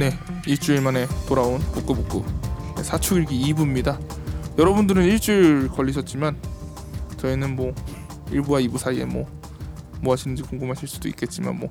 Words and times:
네, 0.00 0.18
일주일 0.46 0.80
만에 0.80 1.06
돌아온 1.28 1.60
북구북구 1.72 2.24
네, 2.74 2.82
사축일기 2.82 3.52
2부입니다. 3.52 4.00
여러분들은 4.58 5.04
일주일 5.04 5.68
걸리셨지만 5.68 6.40
저희는 7.18 7.54
뭐 7.54 7.74
1부와 8.28 8.66
2부 8.66 8.78
사이에 8.78 9.04
뭐 9.04 9.40
뭐 10.02 10.14
하시는지 10.14 10.42
궁금하실 10.42 10.88
수도 10.88 11.08
있겠지만 11.08 11.58
뭐 11.58 11.70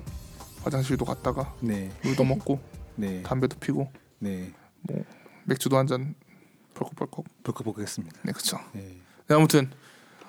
화장실도 0.62 1.04
갔다가 1.04 1.52
네, 1.60 1.90
물도 2.04 2.22
먹고 2.24 2.60
네, 2.94 3.22
담배도 3.24 3.58
피고 3.58 3.90
네. 4.20 4.52
맥주도 5.44 5.76
한 5.76 5.88
잔 5.88 6.14
벌컥벌컥 6.74 7.24
볼까보겠습니다. 7.42 8.20
네 8.22 8.30
그쵸 8.30 8.58
네, 8.72 8.96
네, 9.26 9.34
아무튼 9.34 9.70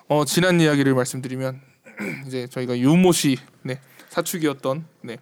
어, 0.08 0.26
지난 0.26 0.60
이야기를 0.60 0.96
말씀드리면 0.96 1.62
이제 2.26 2.48
저희가 2.48 2.80
유모 2.80 3.12
씨 3.12 3.38
네, 3.62 3.80
사축이었던 4.10 4.86
네, 5.04 5.18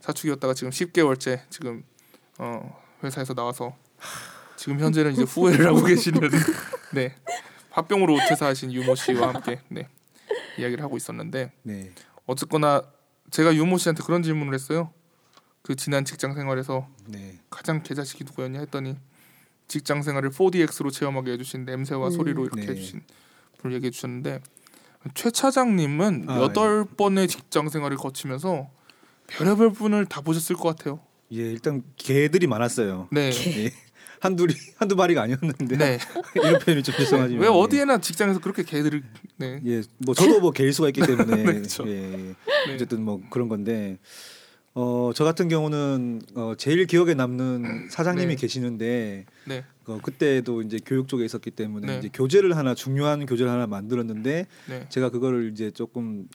사축이었다가 0.00 0.54
지금 0.54 0.70
10개월째 0.70 1.42
지금 1.50 1.84
어, 2.38 2.80
회사에서 3.02 3.34
나와서 3.34 3.76
지금 4.56 4.80
현재는 4.80 5.12
이제 5.12 5.22
후회를 5.22 5.66
하고 5.66 5.84
계시는 5.84 6.20
네 6.94 7.14
화병으로 7.70 8.18
퇴사하신 8.28 8.72
유모 8.72 8.94
씨와 8.94 9.34
함께 9.34 9.60
네, 9.68 9.88
이야기를 10.58 10.82
하고 10.82 10.96
있었는데 10.96 11.52
네, 11.62 11.92
어쨌거나 12.26 12.82
제가 13.30 13.54
유모 13.54 13.78
씨한테 13.78 14.02
그런 14.02 14.22
질문을 14.22 14.54
했어요. 14.54 14.92
그 15.62 15.76
지난 15.76 16.04
직장 16.04 16.34
생활에서 16.34 16.88
네. 17.06 17.38
가장 17.50 17.82
개자식이 17.82 18.24
누구였냐 18.24 18.60
했더니 18.60 18.96
직장 19.66 20.02
생활을 20.02 20.30
4DX로 20.30 20.90
체험하게 20.90 21.32
해주신 21.32 21.66
냄새와 21.66 22.08
음. 22.08 22.10
소리로 22.10 22.44
이렇게 22.46 22.62
네. 22.62 22.68
해주신 22.68 23.02
분을 23.58 23.76
얘기해 23.76 23.90
주셨는데 23.90 24.40
최 25.14 25.30
차장님은 25.30 26.24
아, 26.28 26.40
여덟 26.40 26.84
번의 26.84 27.28
직장 27.28 27.68
생활을 27.68 27.96
거치면서 27.96 28.70
별의별 29.26 29.72
분을 29.72 30.06
다 30.06 30.20
보셨을 30.22 30.56
것 30.56 30.74
같아요. 30.74 31.00
예, 31.32 31.42
일단 31.42 31.82
개들이 31.96 32.46
많았어요. 32.46 33.08
네, 33.10 33.30
예. 33.30 33.72
한둘이 34.20 34.54
한두 34.76 34.96
마리가 34.96 35.22
아니었는데 35.22 35.76
네. 35.76 35.98
이런 36.34 36.58
표현이 36.58 36.82
좀 36.82 36.94
죄송하지만 36.96 37.40
왜 37.40 37.46
예. 37.46 37.50
어디에나 37.50 37.98
직장에서 37.98 38.40
그렇게 38.40 38.62
개들을 38.64 39.02
네, 39.36 39.60
예, 39.64 39.82
뭐 39.98 40.14
저도 40.14 40.40
뭐 40.40 40.50
개일 40.50 40.72
수가 40.72 40.88
있기 40.88 41.02
때문에 41.02 41.36
네, 41.36 41.44
그렇죠. 41.44 41.88
예, 41.88 42.34
네. 42.66 42.74
어쨌든 42.74 43.02
뭐 43.02 43.20
그런 43.30 43.48
건데 43.48 43.98
어, 44.74 45.10
저 45.14 45.24
같은 45.24 45.48
경우는 45.48 46.22
어, 46.34 46.54
제일 46.56 46.86
기억에 46.86 47.14
남는 47.14 47.88
사장님이 47.90 48.34
네. 48.34 48.40
계시는데 48.40 49.26
네, 49.46 49.64
어, 49.86 49.98
그때도 50.02 50.62
이제 50.62 50.78
교육 50.84 51.08
쪽에 51.08 51.24
있었기 51.24 51.50
때문에 51.52 51.86
네. 51.86 51.98
이제 51.98 52.10
교재를 52.12 52.56
하나 52.56 52.74
중요한 52.74 53.26
교재를 53.26 53.50
하나 53.50 53.66
만들었는데 53.66 54.46
네, 54.68 54.86
제가 54.88 55.10
그거를 55.10 55.50
이제 55.52 55.70
조금 55.70 56.28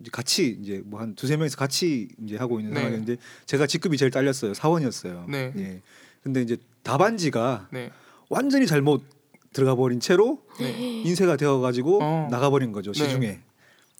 이제 0.00 0.10
같이 0.12 0.58
이제 0.62 0.82
뭐 0.84 1.00
한 1.00 1.14
두세 1.14 1.36
명이서 1.36 1.56
같이 1.56 2.08
이제 2.24 2.36
하고 2.36 2.60
있는 2.60 2.74
네. 2.74 2.80
상황이었는데 2.80 3.16
제가 3.46 3.66
직급이 3.66 3.96
제일 3.96 4.10
딸렸어요 4.10 4.54
사원이었어요. 4.54 5.26
네. 5.28 5.52
예. 5.56 5.82
근데 6.22 6.42
이제 6.42 6.56
답안지가 6.82 7.68
네, 7.72 7.90
완전히 8.28 8.66
잘못 8.66 9.02
들어가 9.52 9.74
버린 9.74 9.98
채로 10.00 10.42
네. 10.60 10.70
인쇄가 11.04 11.36
되어 11.36 11.58
가지고 11.60 12.00
어. 12.02 12.28
나가 12.30 12.50
버린 12.50 12.70
거죠 12.72 12.92
네. 12.92 12.98
시중에 13.04 13.40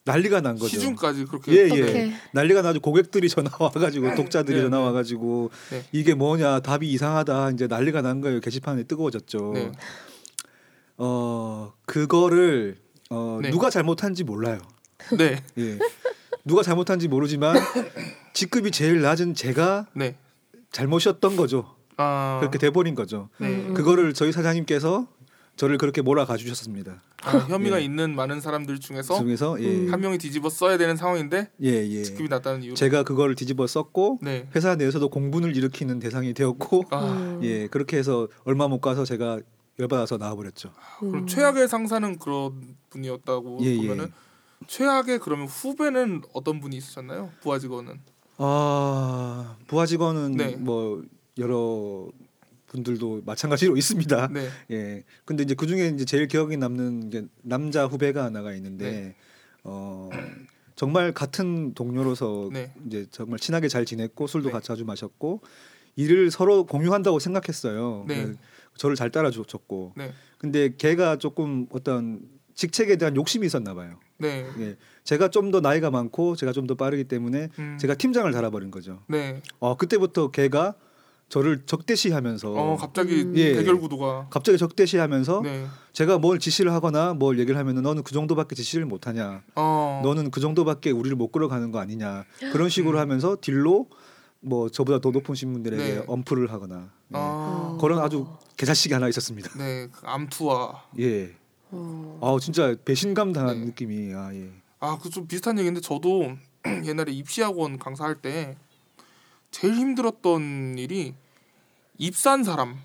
난리가 0.05 0.41
난 0.41 0.55
거죠. 0.59 0.69
시중까지 0.69 1.25
그렇게 1.27 1.53
예, 1.53 1.69
네. 1.69 1.83
어떡해. 1.83 2.13
난리가 2.33 2.63
나죠. 2.63 2.81
고객들이 2.81 3.29
전화 3.29 3.51
와가지고 3.59 4.15
독자들이 4.15 4.57
네, 4.57 4.63
전화 4.65 4.79
네. 4.79 4.83
와가지고 4.85 5.51
네. 5.71 5.85
이게 5.93 6.15
뭐냐 6.15 6.61
답이 6.61 6.91
이상하다 6.91 7.51
이제 7.51 7.67
난리가 7.67 8.01
난 8.03 8.21
거예요. 8.21 8.41
게시판에 8.41 8.85
뜨거워졌죠. 8.85 9.53
네. 9.55 9.73
어 10.97 11.73
그거를 11.87 12.79
어, 13.11 13.39
네. 13.43 13.51
누가 13.51 13.71
잘못한지 13.71 14.25
몰라요. 14.25 14.59
네, 15.17 15.43
예. 15.59 15.79
누가 16.45 16.63
잘못한지 16.63 17.09
모르지만 17.09 17.57
직급이 18.33 18.71
제일 18.71 19.01
낮은 19.01 19.35
제가 19.35 19.87
네. 19.95 20.17
잘못이었던 20.71 21.37
거죠. 21.37 21.75
아, 21.97 22.39
그렇게 22.41 22.59
돼버린 22.59 22.95
거죠. 22.95 23.29
네. 23.39 23.49
음. 23.49 23.75
그거를 23.75 24.15
저희 24.15 24.33
사장님께서 24.33 25.07
저를 25.57 25.77
그렇게 25.77 26.03
몰아가 26.03 26.37
주셨습니다. 26.37 27.03
아, 27.23 27.31
혐의가 27.37 27.81
예. 27.81 27.85
있는 27.85 28.15
많은 28.15 28.41
사람들 28.41 28.79
중에서 28.79 29.19
중에서 29.19 29.61
예, 29.61 29.67
음. 29.67 29.93
한 29.93 30.01
명이 30.01 30.19
뒤집어 30.19 30.49
써야 30.49 30.79
되는 30.79 30.97
상황인데 30.97 31.51
예, 31.65 31.69
예. 31.69 32.03
직급이 32.05 32.29
낮다는 32.29 32.63
이유로 32.63 32.77
제가 32.77 33.03
그거를 33.03 33.35
뒤집어 33.35 33.67
썼고 33.67 34.21
네. 34.23 34.49
회사 34.55 34.77
내에서도 34.77 35.09
공분을 35.09 35.57
일으키는 35.57 35.99
대상이 35.99 36.33
되었고 36.33 36.85
아, 36.91 37.07
음. 37.07 37.41
예 37.43 37.67
그렇게 37.67 37.97
해서 37.97 38.29
얼마 38.45 38.69
못 38.69 38.81
가서 38.81 39.05
제가 39.05 39.41
열받아서 39.81 40.17
나와버렸죠. 40.17 40.73
그럼 41.01 41.15
음. 41.15 41.27
최악의 41.27 41.67
상사는 41.67 42.19
그런 42.19 42.77
분이었다고 42.91 43.59
예, 43.63 43.77
보면은 43.77 44.13
최악의 44.67 45.21
그러면 45.21 45.47
후배는 45.47 46.23
어떤 46.33 46.61
분이 46.61 46.77
있으셨나요? 46.77 47.31
부하 47.41 47.59
직원은 47.59 48.01
아 48.39 49.57
부하 49.67 49.87
직원은 49.87 50.33
네. 50.33 50.57
뭐 50.57 51.03
여러 51.39 52.09
분들도 52.67 53.23
마찬가지로 53.25 53.77
있습니다. 53.79 54.29
네, 54.29 54.49
예. 54.71 55.05
근데 55.25 55.43
이제 55.43 55.55
그 55.55 55.67
중에 55.67 55.89
이제 55.89 56.05
제일 56.05 56.29
기억에 56.29 56.57
남는 56.57 57.09
이제 57.09 57.27
남자 57.43 57.87
후배가 57.87 58.25
하나가 58.25 58.53
있는데 58.55 58.91
네. 58.91 59.17
어 59.65 60.11
정말 60.77 61.13
같은 61.13 61.75
동료로서 61.75 62.51
네. 62.53 62.73
이제 62.87 63.07
정말 63.11 63.39
친하게 63.39 63.69
잘 63.69 63.85
지냈고 63.85 64.27
술도 64.27 64.49
네. 64.49 64.53
같이 64.53 64.69
자주 64.69 64.85
마셨고 64.85 65.41
일을 65.97 66.31
서로 66.31 66.65
공유한다고 66.67 67.19
생각했어요. 67.19 68.05
네. 68.07 68.25
그 68.25 68.37
저를 68.77 68.95
잘 68.95 69.11
따라줬고. 69.11 69.95
네, 69.97 70.13
근데 70.39 70.73
걔가 70.77 71.17
조금 71.17 71.67
어떤 71.73 72.21
직책에 72.55 72.97
대한 72.97 73.17
욕심이 73.17 73.47
있었나 73.47 73.75
봐요. 73.75 73.99
네, 74.19 74.47
예. 74.59 74.77
제가 75.05 75.29
좀 75.29 75.51
더 75.51 75.61
나이가 75.61 75.91
많고 75.91 76.37
제가 76.37 76.53
좀 76.53 76.67
더 76.67 76.75
빠르기 76.75 77.05
때문에 77.05 77.49
음, 77.59 77.79
제가 77.81 77.95
팀장을 77.95 78.31
달아버린 78.33 78.71
거죠. 78.71 79.01
네, 79.07 79.43
어 79.59 79.77
그때부터 79.77 80.31
걔가 80.31 80.75
저를 81.29 81.63
적대시하면서 81.67 82.53
어 82.53 82.77
갑자기 82.77 83.23
음. 83.23 83.37
예. 83.37 83.55
대결 83.55 83.79
구도가 83.79 84.29
갑자기 84.31 84.57
적대시하면서 84.59 85.41
네, 85.45 85.67
제가 85.93 86.19
뭘 86.19 86.39
지시를 86.39 86.73
하거나 86.73 87.15
뭘 87.15 87.39
얘기를 87.39 87.59
하면은 87.59 87.83
너는 87.83 88.03
그 88.03 88.13
정도밖에 88.13 88.55
지시를 88.55 88.87
못하냐, 88.87 89.43
어, 89.55 90.01
너는 90.05 90.31
그 90.31 90.41
정도밖에 90.41 90.91
우리를 90.91 91.17
못 91.17 91.31
끌어가는 91.31 91.71
거 91.71 91.79
아니냐 91.81 92.25
그런 92.53 92.69
식으로 92.69 92.99
음. 92.99 93.01
하면서 93.01 93.37
딜로 93.41 93.89
뭐 94.41 94.69
저보다 94.71 95.01
더 95.01 95.11
높은 95.11 95.35
신분들에게 95.35 95.83
네. 95.83 96.05
엄프를 96.07 96.53
하거나 96.53 96.91
네. 97.09 97.19
아, 97.21 97.77
그런 97.81 97.99
아주 97.99 98.27
개자식이 98.57 98.95
하나 98.95 99.09
있었습니다. 99.09 99.51
네, 99.59 99.89
그 99.93 100.07
암투와 100.07 100.85
예, 101.01 101.35
어. 101.71 102.19
아 102.23 102.37
진짜 102.41 102.75
배신감 102.85 103.33
당한 103.33 103.61
네. 103.61 103.67
느낌이 103.67 104.15
아 104.15 104.35
예, 104.35 104.51
아, 104.81 104.99
그 104.99 105.11
좀 105.11 105.27
비슷한 105.27 105.59
얘기인데 105.59 105.81
저도 105.81 106.37
옛날에 106.87 107.13
입시학원 107.13 107.79
강사할 107.79 108.21
때 108.21 108.57
제일 109.51 109.75
힘들었던 109.75 110.77
일이 110.79 111.15
입사한 111.99 112.45
사람, 112.45 112.77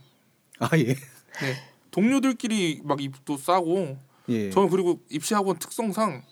아 0.59 0.69
예, 0.77 0.85
네, 0.85 1.55
동료들끼리 1.91 2.81
막 2.83 3.01
입도 3.01 3.37
싸고 3.37 3.97
예. 4.29 4.49
저는 4.49 4.69
그리고 4.69 4.99
입시학원 5.09 5.59
특성상 5.59 6.23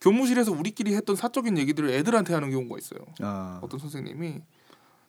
교무실에서 0.00 0.52
우리끼리 0.52 0.94
했던 0.94 1.16
사적인 1.16 1.58
얘기들을 1.58 1.90
애들한테 1.90 2.32
하는 2.34 2.50
경우가 2.50 2.78
있어요. 2.78 3.00
아, 3.20 3.60
어떤 3.62 3.78
선생님이 3.80 4.40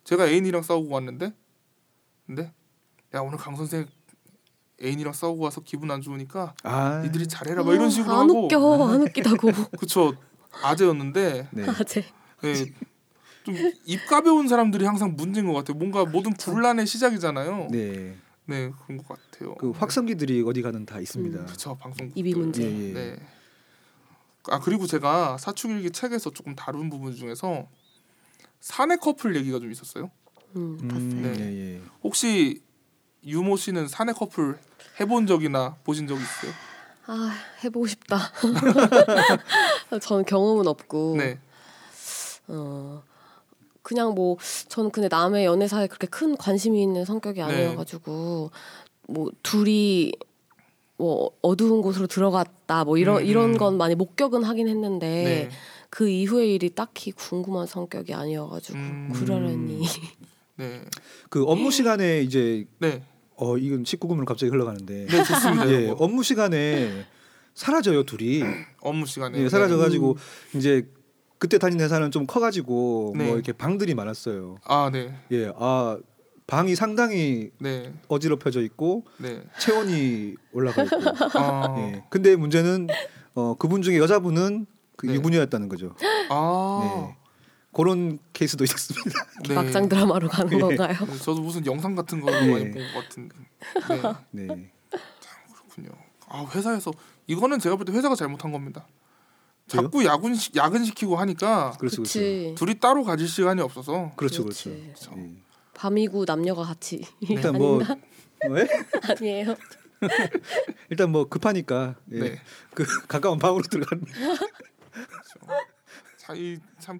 제가 0.03 0.27
애인이랑 0.27 0.61
싸우고 0.63 0.93
왔는데 0.93 1.33
근데 2.25 2.51
야 3.13 3.19
오늘 3.21 3.37
강 3.37 3.55
선생 3.55 3.87
애인이랑 4.83 5.13
싸우고 5.13 5.43
와서 5.43 5.61
기분 5.61 5.91
안 5.91 6.01
좋으니까 6.01 6.53
아, 6.63 7.01
니들이 7.03 7.27
잘해라 7.27 7.63
막 7.63 7.73
이런 7.73 7.89
식으로 7.89 8.13
어, 8.13 8.21
안 8.21 8.29
하고 8.29 8.45
웃겨 8.45 8.89
안 8.89 9.01
웃기다고 9.01 9.51
그쵸 9.79 10.15
아재였는데 10.63 11.49
네. 11.51 11.65
아재 11.69 12.05
네, 12.41 12.53
좀입 13.43 14.07
가벼운 14.07 14.47
사람들이 14.47 14.85
항상 14.85 15.15
문제인 15.15 15.47
것 15.47 15.53
같아요. 15.53 15.77
뭔가 15.77 16.05
모든 16.05 16.33
분란의 16.33 16.87
시작이잖아요. 16.87 17.67
네, 17.71 18.15
네, 18.45 18.71
그런 18.85 18.97
것 18.97 19.07
같아요. 19.07 19.55
그 19.55 19.71
확성기들이 19.71 20.43
어디 20.47 20.61
가든 20.61 20.85
다 20.85 20.99
있습니다. 20.99 21.39
음. 21.39 21.45
그쵸 21.45 21.75
방송 21.75 22.11
입이 22.15 22.33
문제. 22.33 22.63
예, 22.63 22.89
예. 22.89 22.93
네. 22.93 23.19
아 24.47 24.59
그리고 24.59 24.87
제가 24.87 25.37
사춘일기 25.37 25.91
책에서 25.91 26.31
조금 26.31 26.55
다룬 26.55 26.89
부분 26.89 27.13
중에서 27.13 27.67
사내 28.59 28.95
커플 28.95 29.35
얘기가 29.35 29.59
좀 29.59 29.71
있었어요. 29.71 30.09
음, 30.55 30.77
음, 30.81 30.87
봤어요. 30.87 31.33
네. 31.33 31.39
예, 31.39 31.75
예. 31.75 31.81
혹시 32.03 32.61
유모 33.25 33.57
씨는 33.57 33.87
사내 33.87 34.13
커플 34.13 34.57
해본 34.99 35.27
적이나 35.27 35.75
보신 35.83 36.07
적 36.07 36.15
있어요? 36.15 36.51
아 37.05 37.31
해보고 37.63 37.87
싶다 37.87 38.19
저는 40.01 40.25
경험은 40.25 40.67
없고 40.67 41.15
네, 41.17 41.39
어 42.47 43.01
그냥 43.81 44.13
뭐 44.13 44.37
저는 44.67 44.91
근데 44.91 45.07
남의 45.09 45.45
연애사에 45.45 45.87
그렇게 45.87 46.05
큰 46.05 46.37
관심이 46.37 46.81
있는 46.81 47.05
성격이 47.05 47.39
네. 47.39 47.43
아니어가지고 47.43 48.51
뭐 49.07 49.31
둘이 49.41 50.11
뭐 50.97 51.31
어두운 51.41 51.81
곳으로 51.81 52.05
들어갔다 52.05 52.83
뭐 52.83 52.97
이런 52.99 53.21
음, 53.21 53.25
이런 53.25 53.49
음. 53.51 53.57
건 53.57 53.77
많이 53.77 53.95
목격은 53.95 54.43
하긴 54.43 54.67
했는데 54.67 55.07
네, 55.07 55.49
그 55.89 56.07
이후의 56.07 56.53
일이 56.53 56.69
딱히 56.69 57.11
궁금한 57.11 57.65
성격이 57.65 58.13
아니어가지고 58.13 58.77
음. 58.77 59.11
그러려니 59.15 59.83
네, 60.57 60.81
그 61.29 61.43
업무 61.45 61.71
시간에 61.71 62.21
이제 62.21 62.67
네, 62.77 63.01
어 63.41 63.57
이건 63.57 63.83
19금으로 63.83 64.25
갑자기 64.25 64.51
흘러가는데 64.51 65.05
네 65.05 65.23
좋습니다. 65.23 65.71
예. 65.71 65.93
업무 65.97 66.23
시간에 66.23 67.05
사라져요 67.53 68.03
둘이 68.03 68.43
업무 68.81 69.05
시간에 69.05 69.39
예, 69.39 69.49
사라져가지고 69.49 70.11
음. 70.11 70.57
이제 70.57 70.89
그때 71.37 71.57
다닌 71.57 71.79
회사는 71.79 72.11
좀 72.11 72.27
커가지고 72.27 73.13
네. 73.17 73.25
뭐 73.25 73.35
이렇게 73.35 73.53
방들이 73.53 73.95
많았어요. 73.95 74.57
아 74.65 74.89
네, 74.91 75.15
예, 75.31 75.51
아 75.57 75.97
방이 76.47 76.75
상당히 76.75 77.51
네, 77.59 77.93
어지럽혀져 78.09 78.61
있고 78.61 79.05
네. 79.17 79.41
체온이 79.59 80.35
올라가 80.51 80.83
있고. 80.83 80.97
아, 81.39 81.75
예. 81.77 82.03
근데 82.09 82.35
문제는 82.35 82.87
어, 83.35 83.55
그분 83.57 83.81
중에 83.83 83.99
여자분은 83.99 84.65
그 84.97 85.05
네. 85.05 85.13
유부녀였다는 85.13 85.69
거죠. 85.69 85.95
아, 86.29 86.79
네. 86.83 87.17
그런 87.79 88.19
케이스도 88.33 88.65
있었습니다. 88.65 89.25
네. 89.47 89.53
막장 89.55 89.87
드라마로 89.87 90.27
가는 90.27 90.51
예. 90.53 90.59
건가요? 90.59 90.97
네, 91.05 91.17
저도 91.19 91.41
무슨 91.41 91.65
영상 91.65 91.95
같은 91.95 92.19
거 92.19 92.29
네. 92.29 92.51
많이 92.51 92.71
본 92.71 92.93
것 92.93 93.03
같은데. 93.03 93.35
네, 94.31 94.47
네. 94.47 94.71
그렇군요. 95.53 95.89
아 96.27 96.45
회사에서 96.53 96.91
이거는 97.27 97.59
제가 97.59 97.77
볼 97.77 97.85
때 97.85 97.93
회사가 97.93 98.15
잘못한 98.15 98.51
겁니다. 98.51 98.85
왜요? 99.73 99.83
자꾸 99.83 100.03
야근 100.03 100.35
시, 100.35 100.51
야근 100.55 100.83
시키고 100.83 101.15
하니까 101.15 101.71
그렇죠, 101.79 102.01
그렇죠. 102.03 102.55
둘이 102.55 102.79
따로 102.79 103.03
가질 103.05 103.27
시간이 103.29 103.61
없어서 103.61 104.11
그렇죠, 104.17 104.43
그렇죠. 104.43 104.71
그렇지. 104.71 105.13
예. 105.15 105.31
밤이고 105.73 106.25
남녀가 106.25 106.63
같이 106.63 107.05
일단 107.21 107.53
뭐 107.57 107.79
왜? 108.49 108.67
아니에요. 109.09 109.55
일단 110.89 111.11
뭐 111.11 111.29
급하니까 111.29 111.95
예. 112.11 112.19
네. 112.19 112.41
그 112.73 112.83
가까운 113.07 113.39
방으로 113.39 113.63
들어가는. 113.63 114.03
자이 116.17 116.57
참 116.79 116.99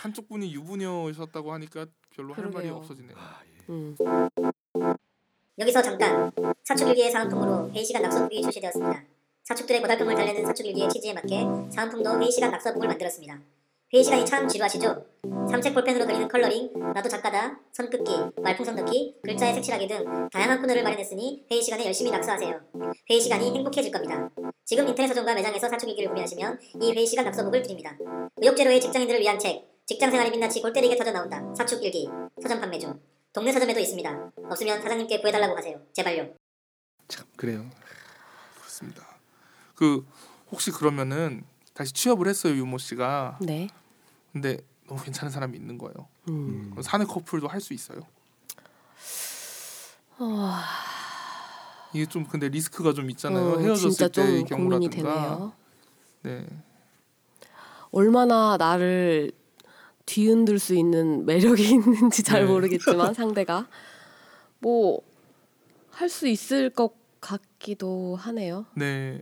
한쪽 0.00 0.28
분이 0.28 0.52
유부녀이셨다고 0.54 1.52
하니까 1.52 1.86
별로 2.10 2.34
할 2.34 2.44
말이 2.44 2.52
그러게요. 2.52 2.74
없어지네요. 2.76 3.16
음. 3.70 3.96
여기서 5.58 5.82
잠깐 5.82 6.30
사축일기의 6.64 7.10
사은품으로 7.10 7.70
회의시간 7.72 8.02
낙서북이 8.02 8.42
출시되었습니다. 8.42 9.04
사축들의 9.44 9.80
고달픔을 9.80 10.14
달래는 10.14 10.44
사축일기의 10.46 10.88
취지에 10.88 11.14
맞게 11.14 11.70
사은품도 11.70 12.20
회의시간 12.20 12.50
낙서북을 12.50 12.86
만들었습니다. 12.88 13.40
회의 13.94 14.04
시간이 14.04 14.26
참 14.26 14.46
지루하시죠? 14.46 15.06
삼색 15.50 15.72
볼펜으로 15.72 16.04
그리는 16.04 16.28
coloring, 16.28 16.72
나도 16.92 17.08
작가다, 17.08 17.58
선긋기, 17.72 18.12
말풍선 18.42 18.74
넣기, 18.76 19.14
글자에 19.24 19.54
색칠하기 19.54 19.88
등 19.88 20.28
다양한 20.30 20.60
코너를 20.60 20.82
마련했으니 20.82 21.46
회의 21.50 21.62
시간에 21.62 21.86
열심히 21.86 22.10
낙서하세요. 22.10 22.60
회의 23.08 23.18
시간이 23.18 23.46
행복해질 23.54 23.90
겁니다. 23.90 24.28
지금 24.66 24.86
인터넷 24.88 25.08
서점과 25.08 25.34
매장에서 25.34 25.70
사축일기를 25.70 26.10
구매하시면 26.10 26.60
이 26.82 26.92
회의 26.92 27.06
시간 27.06 27.24
낙서북을 27.24 27.62
드립니다. 27.62 27.96
의욕제로의 28.36 28.78
직장인들을 28.78 29.20
위한 29.22 29.38
책, 29.38 29.66
직장생활이 29.86 30.32
빡치고 30.32 30.60
골 30.60 30.74
때리게 30.74 30.94
터져 30.96 31.12
나온다. 31.12 31.42
사축일기, 31.56 32.10
서점 32.42 32.60
판매 32.60 32.78
중. 32.78 33.00
동네 33.32 33.50
서점에도 33.52 33.80
있습니다. 33.80 34.32
없으면 34.50 34.82
사장님께 34.82 35.20
구해달라고 35.20 35.56
하세요. 35.56 35.80
제발요. 35.94 36.34
참 37.08 37.24
그래요. 37.36 37.64
그렇습니다. 38.58 39.02
그 39.74 40.04
혹시 40.50 40.70
그러면은 40.70 41.44
다시 41.72 41.94
취업을 41.94 42.28
했어요 42.28 42.54
유모 42.54 42.76
씨가. 42.76 43.38
네. 43.40 43.68
근데 44.40 44.58
너무 44.86 45.02
괜찮은 45.02 45.30
사람이 45.32 45.56
있는 45.58 45.76
거예요. 45.78 45.94
음. 46.28 46.72
사내 46.80 47.04
커플도 47.04 47.48
할 47.48 47.60
수 47.60 47.74
있어요. 47.74 48.00
어, 50.20 50.52
이게 51.92 52.06
좀 52.06 52.24
근데 52.24 52.48
리스크가 52.48 52.92
좀 52.92 53.10
있잖아요. 53.10 53.54
어, 53.54 53.58
헤어졌을 53.58 53.90
진짜 53.90 54.08
때의 54.08 54.44
경우라든가. 54.44 54.90
되네요. 54.90 55.52
네. 56.22 56.46
얼마나 57.90 58.56
나를 58.56 59.32
뒤흔들 60.06 60.58
수 60.58 60.74
있는 60.74 61.24
매력이 61.26 61.62
있는지 61.70 62.22
잘 62.22 62.44
네. 62.44 62.50
모르겠지만 62.52 63.14
상대가 63.14 63.66
뭐 64.60 65.02
할 65.90 66.08
수 66.08 66.28
있을 66.28 66.70
것 66.70 66.92
같기도 67.20 68.14
하네요. 68.14 68.66
네. 68.76 69.20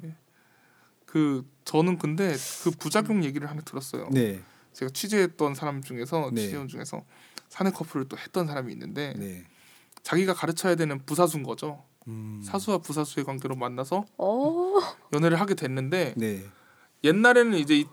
그 1.06 1.48
저는 1.64 1.96
근데 1.96 2.36
그 2.62 2.70
부작용 2.70 3.24
얘기를 3.24 3.48
하나 3.48 3.62
들었어요. 3.62 4.10
네, 4.10 4.42
제가 4.76 4.90
취재했던 4.93 5.55
사람 5.55 5.82
중에서 5.82 6.31
네. 6.34 6.43
취재원 6.43 6.69
중에서 6.69 7.02
사내 7.49 7.70
커플을 7.70 8.08
또 8.11 8.19
했던 8.19 8.46
사람이 8.46 8.70
있는데 8.75 9.14
네. 9.17 9.43
자기가 10.02 10.34
가르쳐야 10.34 10.75
되는 10.75 10.99
부사수인 11.06 11.43
거죠. 11.44 11.82
음. 12.08 12.43
사수와 12.44 12.78
부사수의 12.78 13.25
관계로 13.25 13.56
만나서 13.56 14.05
어, 14.19 14.75
연애를 15.14 15.40
하게 15.40 15.55
됐는데 15.55 16.12
네. 16.19 16.44
옛날에는 17.05 17.56
이제 17.58 17.78
이- 17.78 17.87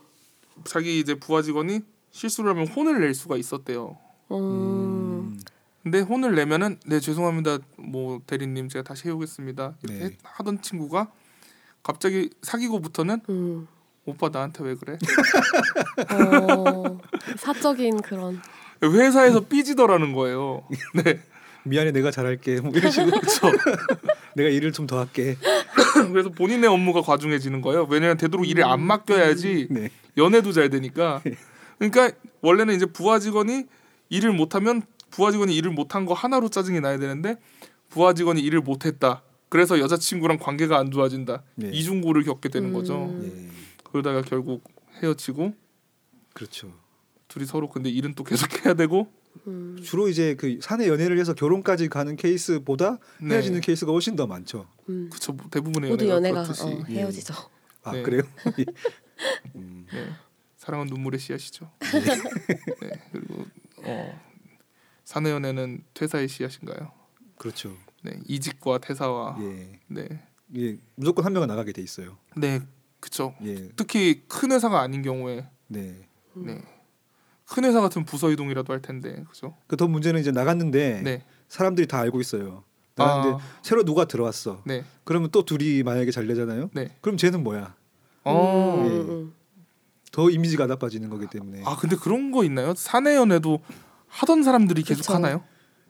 자기 0.66 1.00
이제 1.00 1.16
부하 1.16 1.42
직원이 1.42 1.80
실수를 2.12 2.50
하면 2.52 2.68
혼을 2.68 3.00
낼 3.00 3.14
수가 3.14 3.38
있었대요. 3.38 3.98
음, 4.32 4.36
음. 4.36 5.40
근데 5.84 6.02
혼을 6.02 6.36
내면은 6.36 6.80
네 6.86 7.00
죄송합니다 7.00 7.60
뭐 7.78 8.22
대리님 8.28 8.68
제가 8.70 8.84
다시 8.84 9.08
해오겠습니다 9.08 9.76
이렇게 9.84 10.00
네. 10.00 10.06
했- 10.06 10.18
하던 10.24 10.62
친구가 10.62 11.12
갑자기 11.82 12.30
사귀고부터는 12.42 13.22
음, 13.30 13.68
오빠 14.06 14.30
나한테 14.30 14.64
왜 14.64 14.76
그래 14.76 14.98
어, 16.12 17.00
사적인 17.38 18.02
그런 18.02 18.42
회사에서 18.84 19.42
삐지더라는 19.42 20.14
거예요. 20.14 20.64
네 21.04 21.20
미안해 21.64 21.92
내가 21.92 22.12
잘할게 22.12 22.60
뭐 22.60 22.72
이런 22.76 22.92
식으로 22.92 23.20
그렇죠. 23.20 23.48
내가 24.36 24.50
일을 24.50 24.74
좀 24.74 24.88
더 24.88 25.00
할게. 25.00 25.38
그래서 26.12 26.30
본인의 26.30 26.70
업무가 26.70 27.02
과중해지는 27.02 27.62
거예요. 27.62 27.88
왜냐하면 27.90 28.18
되도록 28.18 28.48
일을 28.48 28.66
안 28.66 28.82
맡겨야지 28.82 29.68
네. 29.70 29.90
연애도 30.18 30.52
잘 30.52 30.70
되니까. 30.70 31.22
그러니까 31.80 32.12
원래는 32.42 32.76
이제 32.76 32.86
부하 32.86 33.20
직원이 33.20 33.64
일을 34.10 34.34
못하면 34.34 34.82
부하 35.12 35.32
직원이 35.32 35.56
일을 35.56 35.72
못한 35.72 36.06
거 36.06 36.14
하나로 36.14 36.50
짜증이 36.50 36.82
나야 36.82 36.98
되는데 37.00 37.38
부하 37.90 38.14
직원이 38.14 38.42
일을 38.42 38.60
못했다. 38.60 39.22
그래서 39.48 39.80
여자친구랑 39.80 40.40
관계가 40.40 40.78
안 40.78 40.92
좋아진다. 40.92 41.44
네. 41.56 41.70
이중고를 41.72 42.24
겪게 42.24 42.50
되는 42.50 42.70
음. 42.70 42.74
거죠. 42.74 43.16
예. 43.24 43.32
그러다가 43.94 44.24
결국 44.24 44.64
헤어지고 45.04 45.54
그렇죠. 46.34 46.74
둘이 47.28 47.46
서로 47.46 47.70
근데 47.70 47.92
일은 47.92 48.16
또 48.16 48.24
계속 48.24 48.66
해야 48.66 48.74
되고 48.74 49.08
음, 49.46 49.80
주로 49.84 50.10
이제 50.10 50.34
그 50.36 50.58
사내 50.64 50.88
연애를 50.88 51.20
해서 51.20 51.36
결혼까지 51.36 51.90
가는 51.90 52.16
케이스보다 52.16 52.98
네. 53.22 53.36
헤어지는 53.36 53.62
케이스가 53.62 53.92
훨씬 53.92 54.16
더 54.16 54.26
많죠. 54.26 54.68
음. 54.90 55.12
그쵸 55.14 55.38
대부분의 55.52 55.92
모두 55.92 56.08
연애가, 56.08 56.40
연애가 56.40 56.66
어, 56.66 56.84
헤어지죠. 56.86 57.36
아 57.84 57.92
네. 57.92 58.02
그래요? 58.02 58.24
음, 59.56 59.86
네. 59.92 60.10
사랑은 60.58 60.88
눈물의 60.88 61.20
씨앗이죠. 61.20 61.70
네. 62.82 62.90
그리고 63.12 63.46
어, 63.78 64.22
사내 65.04 65.30
연애는 65.30 65.84
퇴사의 65.94 66.28
씨앗인가요? 66.28 66.92
그렇죠. 67.38 67.78
네 68.02 68.20
이직과 68.28 68.80
퇴사와 68.80 69.38
예. 69.42 69.80
네. 69.86 70.08
예, 70.56 70.78
무조건 70.96 71.26
한 71.26 71.34
명은 71.34 71.48
나가게 71.48 71.72
돼 71.72 71.82
있어요. 71.84 72.18
네, 72.36 72.60
그쵸. 73.04 73.36
예, 73.44 73.68
특히 73.76 74.24
큰 74.30 74.54
회사가 74.54 74.80
아닌 74.80 75.02
경우에 75.02 75.46
네. 75.68 76.08
네. 76.36 76.62
큰 77.46 77.66
회사 77.66 77.82
같은 77.82 78.06
부서 78.06 78.32
이동이라도 78.32 78.72
할 78.72 78.82
텐데, 78.82 79.26
그죠? 79.30 79.58
그더 79.68 79.90
문제는 79.90 80.22
이제 80.22 80.32
나갔는데 80.32 81.02
네, 81.04 81.24
사람들이 81.50 81.86
다 81.86 82.00
알고 82.00 82.22
있어요. 82.22 82.64
나갔는데 82.96 83.44
아, 83.44 83.48
새로 83.62 83.84
누가 83.84 84.06
들어왔어. 84.06 84.62
네, 84.64 84.86
그러면 85.04 85.32
또 85.32 85.44
둘이 85.44 85.84
만약에 85.84 86.12
잘 86.12 86.28
되잖아요. 86.28 86.70
네. 86.72 86.96
그럼 87.02 87.18
쟤는 87.18 87.44
뭐야? 87.44 87.76
어, 88.24 88.78
음, 88.78 88.86
예. 88.86 89.12
음, 89.12 89.34
더 90.14 90.30
이미지가 90.30 90.66
나빠지는 90.68 91.10
거기 91.10 91.28
때문에 91.28 91.64
아 91.66 91.76
근데 91.76 91.98
그런 91.98 92.32
거 92.32 92.46
있나요? 92.46 92.74
사내 92.74 93.18
연애도 93.18 93.60
하던 94.08 94.44
사람들이 94.44 94.82
계속 94.84 95.02
그쵸. 95.02 95.14
하나요? 95.14 95.44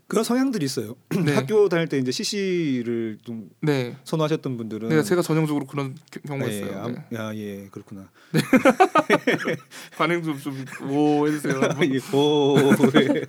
그런 0.07 0.23
성향들이 0.23 0.65
있어요. 0.65 0.95
네, 1.25 1.33
학교 1.33 1.67
다닐 1.69 1.87
때 1.87 1.97
이제 1.97 2.11
CC를 2.11 3.19
좀 3.23 3.49
네. 3.61 3.95
선호하셨던 4.03 4.57
분들은 4.57 4.89
네, 4.89 5.01
제가 5.03 5.21
전형적으로 5.21 5.65
그런 5.65 5.95
겨- 6.11 6.19
경우가 6.27 6.51
예, 6.51 6.57
있어요. 6.57 6.81
암- 6.83 6.93
네. 7.09 7.17
야, 7.17 7.33
예, 7.35 7.67
그렇구나. 7.71 8.09
반응 9.97 10.21
좀좀오 10.23 11.27
해주세요. 11.27 11.61
예, 11.83 12.15
오, 12.15 12.55
예. 12.95 13.25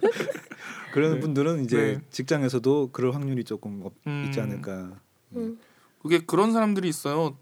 그런 0.93 1.14
네. 1.14 1.21
분들은 1.21 1.64
이제 1.64 1.76
네. 1.76 2.00
직장에서도 2.11 2.90
그럴 2.93 3.14
확률이 3.14 3.45
조금 3.45 3.81
없, 3.85 3.95
음, 4.07 4.25
있지 4.26 4.40
않을까. 4.40 4.93
음. 5.37 5.59
그게 6.02 6.19
그런 6.21 6.52
사람들이 6.52 6.88
있어요. 6.88 7.37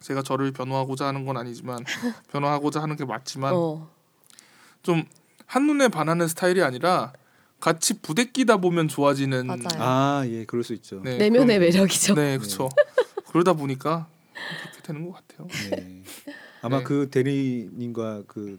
제가 0.00 0.22
저를 0.22 0.50
변호하고자 0.52 1.06
하는 1.06 1.26
건 1.26 1.36
아니지만 1.36 1.84
변호하고자 2.32 2.80
하는 2.80 2.96
게 2.96 3.04
맞지만 3.04 3.52
어, 3.54 3.90
좀 4.82 5.04
한눈에 5.44 5.88
반하는 5.88 6.26
스타일이 6.26 6.62
아니라 6.62 7.12
같이 7.60 8.00
부대끼다 8.00 8.56
보면 8.56 8.88
좋아지는 8.88 9.46
맞아요. 9.46 9.60
아, 9.78 10.22
예, 10.26 10.44
그럴 10.44 10.64
수 10.64 10.72
있죠. 10.74 11.00
네, 11.04 11.18
내면의 11.18 11.58
그런- 11.58 11.60
매력이죠. 11.60 12.14
네, 12.14 12.38
그렇죠. 12.38 12.68
그러다 13.28 13.52
보니까 13.52 14.08
그렇게 14.62 14.82
되는 14.82 15.06
것 15.08 15.14
같아요. 15.14 15.46
네. 15.70 16.02
아마 16.62 16.78
네. 16.78 16.84
그 16.84 17.08
대리님과 17.10 18.22
그, 18.26 18.58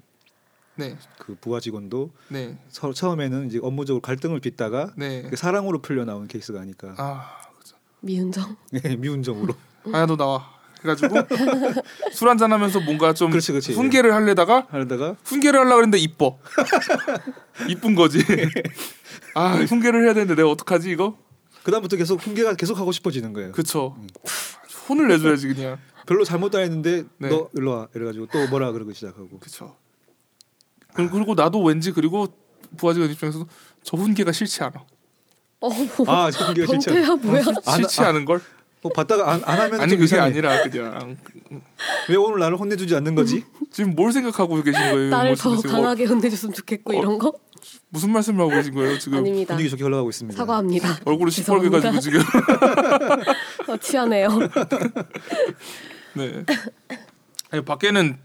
네, 0.76 0.96
그 1.20 1.36
부하 1.42 1.60
직원도 1.60 2.12
네, 2.30 2.58
서, 2.70 2.94
처음에는 2.94 3.48
이제 3.48 3.60
업무적으로 3.62 4.02
갈등을 4.02 4.40
빚다가 4.40 4.94
네. 4.96 5.24
그 5.24 5.36
사랑으로 5.36 5.82
풀려 5.82 6.06
나온 6.06 6.28
케이스가 6.28 6.62
아닐까. 6.62 6.96
아, 6.98 7.38
그죠. 7.60 7.76
미운정. 8.02 8.56
예, 8.86 8.96
미운정으로. 8.96 9.54
아야 9.94 10.06
너 10.06 10.16
나와. 10.16 10.61
해가지고 10.84 11.16
술 12.12 12.30
한잔 12.30 12.52
하면서 12.52 12.80
뭔가 12.80 13.14
좀 13.14 13.30
그렇지, 13.32 13.52
그렇지. 13.52 13.74
훈계를 13.74 14.14
하려다가 14.14 14.68
하다가 14.70 15.16
훈계를 15.24 15.60
하려고 15.60 15.76
그랬는데 15.78 15.98
이뻐. 16.00 16.40
이쁜 17.70 17.96
거지. 17.96 18.20
아, 19.36 19.56
훈계를 19.56 20.04
해야 20.06 20.14
되는데 20.14 20.36
내가 20.36 20.50
어떡하지 20.50 20.90
이거? 20.92 21.18
그다음부터 21.64 21.96
계속 21.98 22.20
훈계가 22.22 22.56
계속 22.56 22.78
하고 22.78 22.92
싶어지는 22.92 23.34
거예요. 23.34 23.52
그쵸. 23.52 23.96
혼을 24.90 25.08
내줘야지 25.08 25.48
그냥. 25.54 25.78
별로 26.08 26.24
잘못 26.24 26.50
다했는데 26.50 27.04
네. 27.20 27.30
너 27.30 27.50
일로 27.54 27.72
와 27.72 27.88
이래가지고 27.94 28.28
또 28.34 28.48
뭐라 28.48 28.72
그러고 28.72 28.92
시작하고. 28.94 29.40
그쵸. 29.40 29.76
그리고 30.96 31.12
그리고 31.14 31.36
나도 31.36 31.64
왠지 31.64 31.92
그리고 31.92 32.28
부하직원 32.78 33.12
입장에서도 33.12 33.48
저 33.84 33.98
훈계가 33.98 34.32
싫지 34.32 34.64
않아. 34.64 34.84
어, 35.62 35.70
아 36.08 36.32
정규 36.32 36.66
실천. 36.66 36.80
병태야 36.96 37.16
뭐야? 37.18 37.44
안- 37.68 37.76
싫지 37.82 38.02
아, 38.02 38.08
않은 38.10 38.26
걸? 38.26 38.42
뭐 38.82 38.92
받다가 38.92 39.32
안, 39.32 39.42
안 39.46 39.60
하면 39.60 39.80
아니 39.80 39.92
좀 39.92 40.00
그게 40.00 40.06
이상해. 40.06 40.24
아니라 40.24 40.64
그냥 40.64 41.18
왜 42.10 42.16
오늘 42.16 42.40
나를 42.40 42.58
혼내주지 42.60 42.96
않는 42.96 43.14
거지? 43.14 43.44
지금 43.72 43.94
뭘 43.96 44.12
생각하고 44.12 44.56
계신 44.64 44.82
거예요? 44.82 45.10
나를 45.10 45.32
뭐더 45.32 45.58
지금 45.58 45.72
강하게 45.72 46.06
혼내줬으면 46.06 46.54
좋겠고 46.54 46.94
어, 46.94 46.96
이런 47.00 47.20
거? 47.20 47.32
무슨 47.90 48.12
말씀을 48.12 48.40
하고 48.42 48.50
계신 48.50 48.74
거예요? 48.74 48.98
지금 48.98 49.20
아닙니다. 49.20 49.54
분위기 49.54 49.70
좋게 49.70 49.84
흘러가고 49.84 50.10
있습니다. 50.10 50.36
사과합니다. 50.36 51.00
얼굴이 51.06 51.30
시뻘게 51.30 51.70
가지고 51.70 52.00
지금. 52.00 52.22
어, 53.70 53.78
취하네요. 53.78 54.30
네. 56.16 56.44
아니, 57.52 57.64
밖에는 57.64 58.18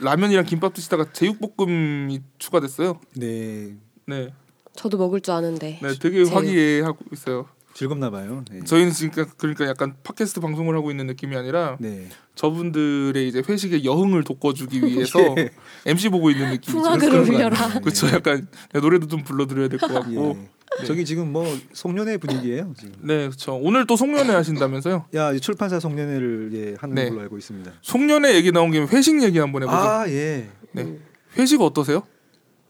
라면이랑 0.00 0.46
김밥 0.46 0.74
드시다가 0.74 1.12
제육볶음이 1.12 2.20
추가됐어요. 2.38 3.00
네 3.16 3.76
네. 4.06 4.32
저도 4.74 4.98
먹을 4.98 5.20
줄 5.20 5.34
아는데. 5.34 5.78
네, 5.82 5.88
되게 6.00 6.24
제육. 6.24 6.34
화기애애하고 6.36 6.98
있어요. 7.12 7.46
즐겁나 7.74 8.10
봐요. 8.10 8.44
네. 8.50 8.60
저희는 8.64 8.92
지금 8.92 9.24
그러니까 9.38 9.66
약간 9.66 9.94
팟캐스트 10.02 10.40
방송을 10.40 10.74
하고 10.76 10.90
있는 10.90 11.06
느낌이 11.06 11.36
아니라 11.36 11.76
네. 11.80 12.08
저분들의 12.34 13.28
이제 13.28 13.42
회식의 13.48 13.84
여흥을 13.84 14.24
돋궈주기 14.24 14.80
위해서 14.84 15.18
예. 15.38 15.50
MC 15.86 16.08
보고 16.10 16.30
있는 16.30 16.50
느낌이죠. 16.50 16.72
풍악을 16.72 17.10
울려라. 17.20 17.80
그렇죠. 17.80 18.08
약간 18.08 18.48
노래도 18.74 19.06
좀 19.06 19.22
불러드려야 19.24 19.68
될 19.68 19.78
것 19.78 19.88
같고. 19.92 20.36
예. 20.40 20.84
저기 20.86 21.04
지금 21.04 21.32
뭐 21.32 21.44
송년회 21.72 22.18
분위기예요 22.18 22.72
지금. 22.78 22.94
네, 23.02 23.26
그렇죠. 23.26 23.56
오늘 23.56 23.86
또 23.86 23.96
송년회 23.96 24.32
하신다면서요? 24.32 25.06
야 25.14 25.36
출판사 25.38 25.80
송년회를 25.80 26.50
예, 26.54 26.76
하는 26.78 26.94
네. 26.94 27.08
걸로 27.08 27.22
알고 27.22 27.38
있습니다. 27.38 27.72
송년회 27.82 28.34
얘기 28.36 28.52
나온 28.52 28.70
김에 28.70 28.86
회식 28.86 29.20
얘기 29.22 29.38
한번 29.38 29.62
해보죠. 29.64 29.76
아 29.76 30.08
예. 30.08 30.48
네. 30.72 30.96
회식 31.36 31.60
어떠세요? 31.60 32.02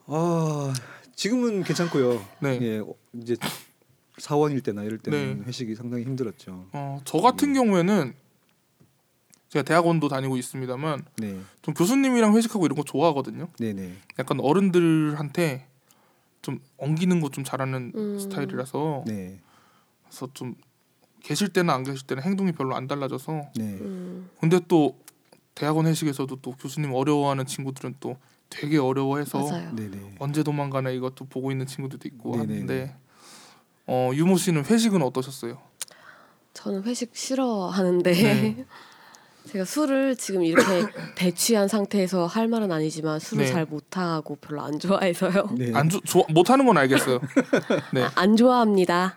아 0.07 0.73
지금은 1.15 1.63
괜찮고요. 1.63 2.25
네. 2.41 2.59
예, 2.63 2.79
어, 2.79 2.95
이제 3.21 3.37
사원일 4.21 4.61
때나 4.61 4.83
이럴 4.85 4.99
때는 4.99 5.39
네. 5.41 5.45
회식이 5.47 5.75
상당히 5.75 6.05
힘들었죠. 6.05 6.67
어, 6.73 7.01
저 7.05 7.19
같은 7.19 7.55
경우에는 7.55 8.15
제가 9.49 9.65
대학원도 9.65 10.09
다니고 10.09 10.37
있습니다만 10.37 11.05
네, 11.19 11.41
좀 11.63 11.75
교수님이랑 11.75 12.37
회식하고 12.37 12.67
이런 12.67 12.77
거 12.77 12.85
좋아하거든요. 12.85 13.49
네, 13.59 13.73
네. 13.73 13.95
약간 14.19 14.39
어른들한테 14.41 15.67
좀 16.43 16.61
엉기는 16.79 17.21
거 17.21 17.29
좀 17.31 17.43
잘하는 17.45 17.93
음. 17.97 18.19
스타일이라서 18.19 19.05
네, 19.07 19.41
그래서 20.05 20.29
좀 20.35 20.55
계실 21.23 21.49
때나 21.49 21.75
안 21.75 21.83
계실 21.83 22.07
때는 22.07 22.23
행동이 22.23 22.53
별로 22.53 22.77
안 22.77 22.87
달라져서 22.87 23.51
네. 23.57 23.65
음, 23.81 24.31
근데 24.41 24.61
또 24.69 24.99
대학원 25.55 25.87
회식에서도 25.87 26.37
또 26.37 26.53
교수님 26.53 26.93
어려워하는 26.95 27.45
친구들은 27.47 27.97
또 28.01 28.17
되게 28.49 28.79
어려워해서 28.79 29.39
맞아요. 29.41 29.73
네, 29.75 29.89
네. 29.91 30.15
언제 30.19 30.43
도망가나 30.43 30.91
이것도 30.91 31.27
보고 31.27 31.51
있는 31.51 31.67
친구들도 31.67 32.09
있고 32.09 32.37
네네네. 32.37 32.55
하는데 32.55 32.97
어 33.87 34.11
유모 34.15 34.37
씨는 34.37 34.65
회식은 34.65 35.03
어떠셨어요? 35.03 35.59
저는 36.55 36.83
회식 36.85 37.11
싫어하는데 37.15 38.13
네. 38.13 38.65
제가 39.51 39.65
술을 39.65 40.17
지금 40.17 40.45
이렇게 40.45 40.87
대취한 41.17 41.67
상태에서 41.67 42.27
할 42.27 42.47
말은 42.49 42.71
아니지만 42.71 43.19
술을 43.19 43.45
네. 43.45 43.51
잘 43.53 43.65
못하고 43.65 44.37
별로 44.37 44.61
안 44.63 44.79
좋아해서요. 44.79 45.49
네. 45.57 45.73
안 45.75 45.89
좋- 45.89 46.05
좋아 46.05 46.25
못하는 46.29 46.67
건 46.67 46.77
알겠어요. 46.77 47.21
네. 47.95 48.03
아, 48.03 48.13
안 48.17 48.37
좋아합니다. 48.37 49.17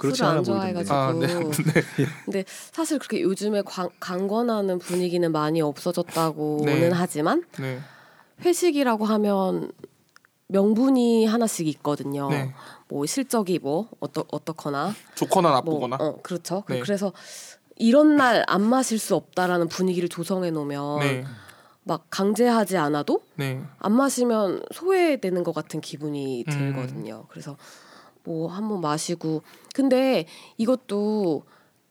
술을 0.00 0.24
안. 0.24 0.44
좋아해가지고. 0.44 0.94
아, 0.94 1.12
네. 1.12 1.26
네. 1.34 1.82
근데 2.24 2.44
사실 2.48 2.98
그렇게 2.98 3.22
요즘에 3.22 3.62
관, 3.62 3.88
강권하는 4.00 4.78
분위기는 4.78 5.30
많이 5.32 5.62
없어졌다고는 5.62 6.64
네. 6.66 6.90
하지만 6.92 7.44
네. 7.58 7.80
회식이라고 8.44 9.04
하면 9.04 9.70
명분이 10.52 11.26
하나씩 11.26 11.66
있거든요. 11.68 12.28
네. 12.28 12.52
뭐 12.88 13.04
실적이 13.06 13.58
뭐 13.58 13.88
어떠 14.00 14.24
어떻거나 14.30 14.94
좋거나 15.14 15.48
뭐 15.48 15.56
나쁘거나. 15.56 15.96
어, 15.98 16.18
그렇죠. 16.22 16.62
네. 16.68 16.78
그래서 16.80 17.12
이런 17.76 18.16
날 18.16 18.44
안 18.48 18.62
마실 18.62 18.98
수 18.98 19.16
없다라는 19.16 19.68
분위기를 19.68 20.08
조성해 20.08 20.50
놓으면 20.50 21.00
네. 21.00 21.24
막 21.84 22.04
강제하지 22.10 22.76
않아도 22.76 23.22
네. 23.36 23.62
안 23.78 23.92
마시면 23.92 24.62
소외되는 24.72 25.42
것 25.42 25.54
같은 25.54 25.80
기분이 25.80 26.44
음. 26.46 26.50
들거든요. 26.50 27.24
그래서 27.30 27.56
뭐 28.24 28.48
한번 28.48 28.80
마시고 28.80 29.42
근데 29.74 30.26
이것도 30.58 31.42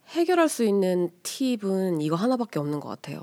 해결할 0.10 0.48
수 0.50 0.64
있는 0.64 1.10
팁은 1.24 2.00
이거 2.02 2.16
하나밖에 2.16 2.60
없는 2.60 2.80
것 2.80 2.88
같아요. 2.90 3.22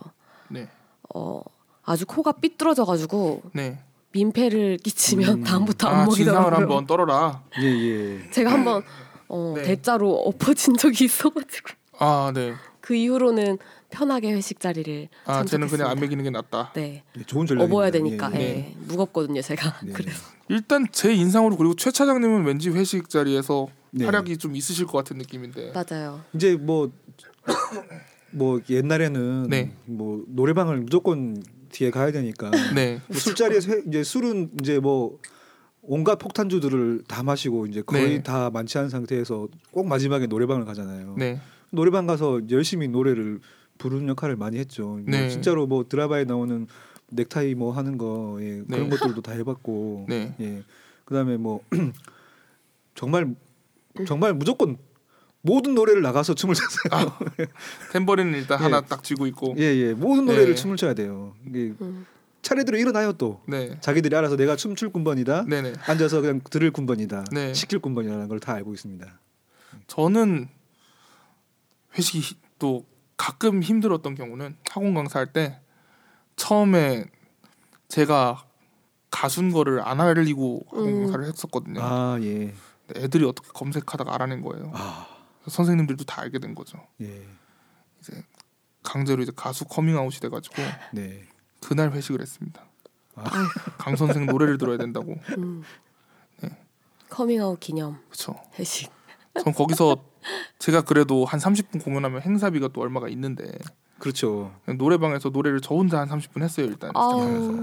네. 0.49 0.68
어 1.14 1.40
아주 1.85 2.04
코가 2.07 2.33
삐뚤어져 2.33 2.85
가지고 2.85 3.42
네. 3.54 3.78
민폐를 4.18 4.78
끼치면 4.78 5.28
음. 5.40 5.44
다음부터 5.44 5.87
안 5.88 5.94
아, 6.00 6.04
진상을 6.08 6.32
먹이더라고요. 6.40 6.56
한번 6.56 6.87
떨어라. 6.87 7.42
예, 7.60 7.66
예. 7.66 8.30
제가 8.30 8.52
한번 8.52 8.82
어, 9.28 9.54
네. 9.56 9.62
대자로 9.62 10.12
엎어진 10.14 10.76
적이 10.76 11.04
있어가지고 11.04 11.68
아, 11.98 12.32
네. 12.34 12.54
그 12.80 12.94
이후로는 12.94 13.58
편하게 13.90 14.32
회식 14.32 14.58
자리를 14.60 15.08
아, 15.25 15.44
쟤는 15.44 15.68
그냥 15.68 15.88
안. 15.90 16.00
먹이는 16.00 16.25
게 16.25 16.30
낫다. 16.30 16.72
네 16.75 17.04
예, 17.16 17.22
좋은 17.22 17.46
전략입니다. 17.46 17.75
업어야 17.76 17.90
되니까 17.90 18.30
예, 18.34 18.40
예, 18.40 18.42
예. 18.58 18.75
무겁거든요 18.87 19.40
제가 19.40 19.76
네. 19.84 19.92
그래서 19.94 20.18
일단 20.48 20.87
제 20.90 21.12
인상으로 21.14 21.56
그리고 21.56 21.75
최 21.76 21.90
차장님은 21.90 22.44
왠지 22.44 22.70
회식 22.70 23.08
자리에서 23.08 23.68
네. 23.92 24.04
활약이 24.04 24.37
좀 24.38 24.56
있으실 24.56 24.87
것 24.87 24.98
같은 24.98 25.16
느낌인데. 25.18 25.72
맞아요. 25.72 26.20
이제 26.34 26.56
뭐 26.56 26.90
뭐 28.32 28.60
옛날에는 28.68 29.48
네. 29.48 29.72
뭐 29.87 30.22
노래방을 30.28 30.78
무조건 30.78 31.42
뒤에 31.70 31.90
가야 31.90 32.10
되니까 32.12 32.50
네. 32.75 33.00
뭐 33.08 33.16
술자리에서 33.18 33.72
회- 33.72 33.82
이제 33.87 34.02
술은 34.02 34.50
이제 34.60 34.78
뭐 34.78 35.18
온갖 35.82 36.16
폭탄주들을 36.16 37.04
다 37.08 37.22
마시고 37.22 37.66
이제 37.66 37.82
거의 37.82 38.08
네. 38.16 38.22
다 38.22 38.50
만취한 38.50 38.88
상태에서 38.90 39.48
꼭 39.70 39.87
마지막에 39.87 40.26
노래방을 40.26 40.64
가잖아요. 40.64 41.14
네. 41.18 41.40
노래방 41.70 42.06
가서 42.06 42.40
열심히 42.50 42.88
노래를 42.88 43.40
부르는 43.78 44.08
역할을 44.08 44.37
많이 44.37 44.58
했죠. 44.58 44.87
뭐 44.87 45.02
네. 45.06 45.28
진짜로 45.30 45.66
뭐 45.66 45.87
드라마에 45.88 46.25
나오는 46.25 46.66
넥타이 47.10 47.54
뭐 47.54 47.72
하는 47.72 47.96
거 47.96 48.37
예, 48.40 48.62
그런 48.68 48.88
네. 48.90 48.96
것들도 48.96 49.22
다 49.22 49.32
해봤고 49.32 50.06
네. 50.08 50.34
예 50.40 50.62
그다음에 51.06 51.37
뭐 51.38 51.62
정말 52.94 53.34
정말 54.06 54.34
무조건 54.34 54.76
모든 55.42 55.75
노래를 55.75 56.02
나가서 56.02 56.35
춤을 56.35 56.54
췄어요. 56.54 57.12
탬버리는 57.92 58.33
일단 58.35 58.59
예. 58.59 58.62
하나 58.64 58.80
딱 58.80 59.02
쥐고 59.04 59.26
있고. 59.28 59.54
예, 59.59 59.62
예. 59.64 59.95
모든 59.95 60.26
노래를 60.26 60.54
네. 60.54 60.54
춤을 60.54 60.76
춰야 60.76 60.95
돼요. 60.95 61.35
이게 61.47 61.73
음. 61.80 62.07
차례대로 62.42 62.76
일어나요 62.78 63.12
또. 63.12 63.40
네. 63.47 63.78
자기들이 63.80 64.14
알아서 64.16 64.37
내가 64.37 64.57
춤출 64.57 64.90
군번이다. 64.90 65.45
네네. 65.45 65.75
앉아서 65.87 66.21
그냥 66.21 66.40
들을 66.50 66.71
군번이다. 66.71 67.25
네. 67.33 67.54
시킬 67.54 67.78
군번이라는 67.78 68.28
걸 68.28 68.40
다 68.40 68.54
알고 68.54 68.75
있습니다. 68.75 69.07
저는 69.87 70.49
회식이 71.97 72.21
히- 72.21 72.37
또 72.59 72.85
가끔 73.16 73.62
힘들었던 73.62 74.14
경우는 74.14 74.57
학원 74.71 74.95
강사할 74.95 75.33
때 75.33 75.61
처음에 76.37 77.04
제가 77.88 78.45
가수인 79.11 79.50
거를 79.52 79.80
안 79.80 80.00
알리고 80.00 80.64
학원 80.68 80.88
음. 80.88 81.00
강사를 81.04 81.25
했었거든요. 81.26 81.80
아, 81.83 82.18
예. 82.23 82.54
애들이 82.97 83.25
어떻게 83.25 83.49
검색하다가 83.52 84.14
알아낸 84.14 84.40
거예요. 84.42 84.71
아, 84.75 85.07
선생님들도 85.49 86.05
다 86.05 86.23
알게 86.23 86.38
된 86.38 86.55
거죠. 86.55 86.78
예. 87.00 87.25
강제로 88.83 89.23
이제 89.23 89.33
가수 89.35 89.64
커밍아웃이 89.64 90.21
돼가지고 90.21 90.57
네. 90.93 91.25
그날 91.61 91.93
회식을 91.93 92.21
했습니다. 92.21 92.64
아. 93.14 93.25
강 93.78 93.97
선생 93.97 94.26
노래를 94.26 94.59
들어야 94.59 94.78
된다고. 94.78 95.17
음. 95.37 95.62
네. 96.40 96.50
커밍아웃 97.11 97.59
기념 97.61 98.00
그렇죠. 98.07 98.35
회식. 98.59 98.90
전 99.43 99.52
거기서 99.52 100.05
제가 100.59 100.83
그래도 100.83 101.25
한 101.25 101.38
30분 101.40 101.83
공연하면 101.85 102.23
행사비가 102.23 102.69
또 102.69 102.81
얼마가 102.81 103.09
있는데 103.09 103.50
그렇죠. 103.99 104.55
노래방에서 104.67 105.31
노래를 105.31 105.61
저 105.61 105.75
혼자 105.75 106.00
한 106.00 106.09
30분 106.09 106.43
했어요 106.43 106.67
일단. 106.67 106.90
시작하면서. 106.90 107.62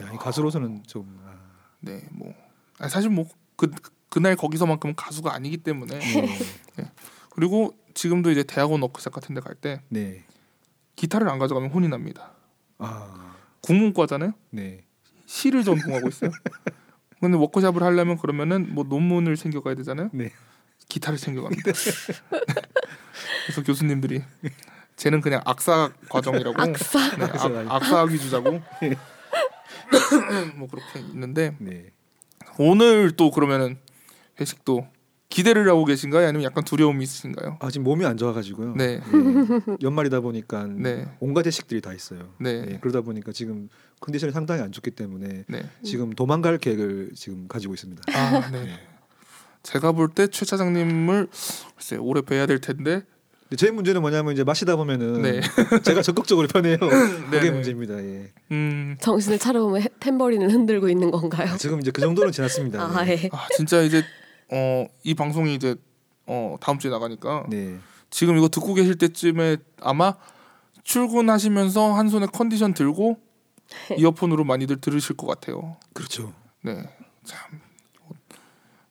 야, 0.00 0.12
이 0.12 0.16
가수로서는 0.16 0.82
좀 0.86 1.20
아, 1.24 1.34
네, 1.80 2.06
뭐 2.10 2.34
아니, 2.78 2.90
사실 2.90 3.08
뭐그 3.10 3.70
그날 4.08 4.36
거기서만큼은 4.36 4.94
가수가 4.94 5.32
아니기 5.32 5.58
때문에 5.58 5.98
네. 5.98 6.92
그리고 7.36 7.74
지금도 7.94 8.30
이제 8.30 8.42
대학원 8.42 8.82
워크샵 8.82 9.12
같은 9.12 9.34
데 9.34 9.40
갈 9.42 9.54
때 9.54 9.80
네. 9.90 10.24
기타를 10.96 11.28
안 11.28 11.38
가져가면 11.38 11.70
혼이 11.70 11.88
납니다. 11.88 12.32
아, 12.78 13.36
국문과잖아요. 13.60 14.32
네. 14.50 14.84
시를 15.26 15.62
전공하고 15.62 16.08
있어요. 16.08 16.30
근데 17.20 17.36
워크샵을 17.36 17.82
하려면 17.82 18.16
그러면은 18.16 18.74
뭐 18.74 18.84
논문을 18.84 19.36
챙겨가야 19.36 19.74
되잖아요. 19.76 20.08
네. 20.12 20.32
기타를 20.88 21.18
챙겨갑니다. 21.18 21.72
그래서 23.46 23.62
교수님들이 23.64 24.22
쟤는 24.96 25.20
그냥 25.20 25.42
악사 25.44 25.90
과정이라고 26.08 26.60
악사. 26.60 27.16
네, 27.16 27.24
악, 27.24 27.74
악사학위 27.74 28.18
주자고 28.18 28.62
뭐 30.56 30.68
그렇게 30.68 31.00
있는데 31.00 31.54
네. 31.58 31.90
오늘 32.58 33.10
또 33.16 33.30
그러면은 33.30 33.78
회식도 34.40 34.86
기대를 35.28 35.68
하고 35.68 35.84
계신가요? 35.84 36.26
아니면 36.28 36.44
약간 36.44 36.64
두려움이 36.64 37.02
있으신가요? 37.02 37.58
아, 37.60 37.70
지금 37.70 37.84
몸이 37.84 38.06
안 38.06 38.16
좋아 38.16 38.32
가지고요. 38.32 38.74
네, 38.76 39.00
예. 39.00 39.76
연말이다 39.82 40.20
보니까 40.20 40.66
네. 40.66 41.06
온갖 41.20 41.46
회식들이 41.46 41.80
다 41.80 41.92
있어요. 41.92 42.28
네. 42.38 42.64
예, 42.70 42.78
그러다 42.80 43.00
보니까 43.00 43.32
지금 43.32 43.68
컨디션이 44.00 44.32
상당히 44.32 44.62
안 44.62 44.70
좋기 44.72 44.92
때문에 44.92 45.44
네. 45.48 45.62
지금 45.82 46.10
도망갈 46.12 46.58
계획을 46.58 47.10
지금 47.14 47.48
가지고 47.48 47.74
있습니다. 47.74 48.02
아, 48.14 48.50
네. 48.50 48.78
제가 49.64 49.92
볼 49.92 50.14
때 50.14 50.28
최 50.28 50.44
차장님을 50.44 51.26
글쎄 51.74 51.96
오래 51.96 52.20
뵈야 52.22 52.46
될 52.46 52.60
텐데 52.60 53.02
제 53.56 53.70
문제는 53.72 54.00
뭐냐면 54.00 54.32
이제 54.32 54.44
마시다 54.44 54.76
보면은 54.76 55.22
네. 55.22 55.40
제가 55.82 56.02
적극적으로 56.02 56.46
편해요. 56.46 56.76
그게 57.30 57.40
네네. 57.40 57.50
문제입니다. 57.50 57.96
예. 57.98 58.32
음, 58.52 58.96
정신을 59.00 59.40
차려보면 59.40 59.82
해- 59.82 59.88
탬버린을 59.98 60.50
흔들고 60.52 60.88
있는 60.88 61.10
건가요? 61.10 61.56
지금 61.58 61.80
이제 61.80 61.90
그 61.90 62.00
정도는 62.00 62.30
지났습니다. 62.32 62.80
아, 62.80 63.04
네. 63.04 63.20
예. 63.24 63.28
아 63.32 63.46
진짜 63.56 63.82
이제 63.82 64.04
어 64.52 64.86
이 65.04 65.14
방송이 65.14 65.54
이제 65.54 65.76
어 66.26 66.56
다음 66.60 66.78
주에 66.78 66.90
나가니까 66.90 67.46
네. 67.48 67.78
지금 68.10 68.36
이거 68.36 68.48
듣고 68.48 68.74
계실 68.74 68.96
때쯤에 68.96 69.58
아마 69.80 70.14
출근하시면서 70.84 71.92
한 71.92 72.08
손에 72.08 72.26
컨디션 72.32 72.74
들고 72.74 73.18
이어폰으로 73.98 74.44
많이들 74.44 74.80
들으실 74.80 75.16
것 75.16 75.26
같아요. 75.26 75.76
그렇죠. 75.92 76.32
네, 76.62 76.88
참 77.24 77.60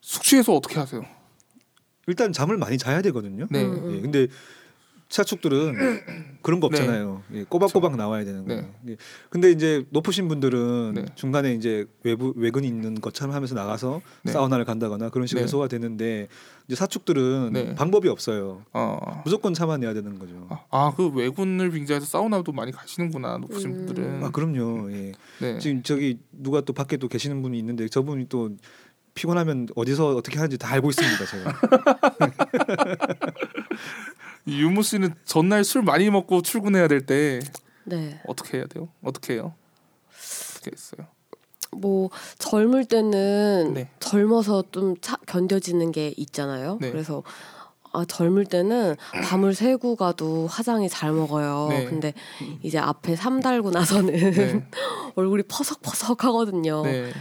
숙취해서 0.02 0.54
어떻게 0.54 0.80
하세요? 0.80 1.04
일단 2.08 2.32
잠을 2.34 2.58
많이 2.58 2.78
자야 2.78 3.02
되거든요. 3.02 3.48
네, 3.50 3.64
음. 3.64 3.96
예, 3.96 4.02
근데 4.02 4.28
차축들은 5.16 6.42
그런 6.42 6.60
거 6.60 6.68
없잖아요. 6.68 7.24
예, 7.34 7.44
꼬박꼬박 7.46 7.96
나와야 7.96 8.26
되는 8.26 8.46
네. 8.46 8.56
거예요. 8.56 8.70
예, 8.90 8.98
근데 9.30 9.50
이제 9.50 9.86
높으신 9.90 10.28
분들은 10.28 10.94
네. 10.96 11.06
중간에 11.16 11.54
이제 11.54 11.86
외부 12.04 12.34
외근이 12.36 12.68
있는 12.68 13.00
것처럼 13.00 13.34
하면서 13.34 13.56
나가서 13.56 14.02
네. 14.24 14.34
사우나를 14.34 14.66
간다거나 14.66 15.10
그런 15.10 15.26
식으로 15.26 15.40
네. 15.42 15.44
해소가 15.46 15.70
되는데 15.70 16.28
이제 16.68 16.76
사축들은 16.76 17.52
네. 17.54 17.76
방법이 17.76 18.10
없어요. 18.10 18.64
어, 18.74 19.22
무조건 19.24 19.54
참아내야 19.54 19.94
되는 19.94 20.20
거죠. 20.20 20.50
아그 20.70 21.12
외군을 21.16 21.72
빙자해서 21.72 22.06
사우나도 22.06 22.52
많이 22.52 22.74
가시는구나 22.74 23.38
높으신 23.38 23.70
음. 23.72 23.86
분들은. 23.86 24.24
아 24.24 24.32
그럼요. 24.32 24.92
예. 24.92 25.14
네, 25.40 25.60
지금 25.60 25.82
저기 25.82 26.20
누가 26.32 26.60
또 26.60 26.74
밖에 26.74 26.98
또 26.98 27.08
계시는 27.08 27.42
분이 27.42 27.58
있는데 27.60 27.88
저분이 27.88 28.28
또 28.28 28.50
피곤하면 29.14 29.70
어디서 29.76 30.10
어떻게 30.18 30.38
하는지 30.38 30.58
다 30.58 30.74
알고 30.74 30.90
있습니다. 30.90 31.26
제가. 31.26 31.54
이 34.46 34.62
유모 34.62 34.82
씨는 34.82 35.14
전날 35.26 35.64
술 35.64 35.82
많이 35.82 36.10
먹고 36.10 36.42
출근해야 36.42 36.88
될 36.88 37.06
때 37.06 37.40
네. 37.86 38.20
어떻게 38.28 38.58
해야 38.58 38.66
돼요? 38.68 38.90
어떻게 39.04 39.34
해요? 39.34 39.54
어떻게 40.54 40.72
했어요? 40.72 41.08
뭐 41.72 42.10
젊을 42.40 42.86
때는 42.86 43.74
네. 43.74 43.90
젊어서 44.00 44.64
좀 44.72 44.96
차, 45.02 45.18
견뎌지는 45.26 45.92
게 45.92 46.14
있잖아요. 46.18 46.78
네. 46.82 46.92
그래서 46.92 47.24
아, 47.92 48.04
젊을 48.06 48.46
때는 48.46 48.96
밤을 49.24 49.56
새고 49.56 49.96
가도 49.96 50.48
화장이 50.48 50.90
잘 50.90 51.12
먹어요. 51.12 51.68
네. 51.70 51.86
근데 51.86 52.14
이제 52.62 52.78
앞에 52.78 53.16
삼 53.16 53.40
달고 53.40 53.72
나서는 53.72 54.32
네, 54.32 54.68
얼굴이 55.16 55.44
퍼석퍼석 55.44 56.24
하거든요. 56.26 56.84
네, 56.84 57.12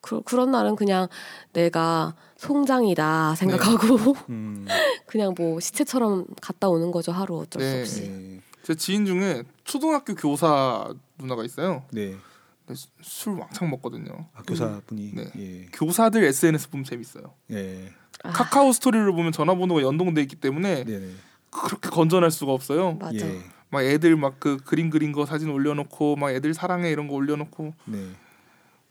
그, 0.00 0.22
그런 0.22 0.50
날은 0.50 0.76
그냥 0.76 1.08
내가 1.52 2.14
송장이다 2.48 3.34
생각하고 3.36 4.14
음, 4.30 4.66
그냥 5.06 5.34
뭐 5.36 5.60
시체처럼 5.60 6.26
갔다 6.40 6.68
오는 6.68 6.90
거죠 6.90 7.12
하루 7.12 7.38
어쩔 7.38 7.62
네. 7.62 7.70
수 7.70 7.80
없이. 8.00 8.08
네. 8.10 8.40
제 8.62 8.74
지인 8.74 9.06
중에 9.06 9.42
초등학교 9.64 10.14
교사 10.14 10.92
누나가 11.18 11.44
있어요. 11.44 11.84
네. 11.92 12.14
술 13.02 13.34
왕창 13.38 13.68
먹거든요. 13.70 14.26
아, 14.34 14.42
교사분이 14.42 15.12
네. 15.14 15.30
예. 15.38 15.66
교사들 15.72 16.24
SNS 16.24 16.70
보면 16.70 16.84
재밌어요. 16.84 17.34
예. 17.50 17.90
아, 18.22 18.30
카카오 18.30 18.72
스토리를 18.72 19.10
보면 19.12 19.32
전화번호가 19.32 19.82
연동돼 19.82 20.22
있기 20.22 20.36
때문에 20.36 20.84
네, 20.84 20.98
네. 20.98 21.10
그렇게 21.50 21.90
건전할 21.90 22.30
수가 22.30 22.52
없어요. 22.52 22.94
맞아. 22.94 23.16
예. 23.26 23.42
막 23.68 23.82
애들 23.84 24.16
막 24.16 24.36
그 24.38 24.56
그림 24.64 24.88
그린 24.88 25.12
거 25.12 25.26
사진 25.26 25.50
올려놓고 25.50 26.16
막 26.16 26.30
애들 26.30 26.54
사랑해 26.54 26.90
이런 26.90 27.06
거 27.08 27.14
올려놓고 27.14 27.74
네. 27.86 27.98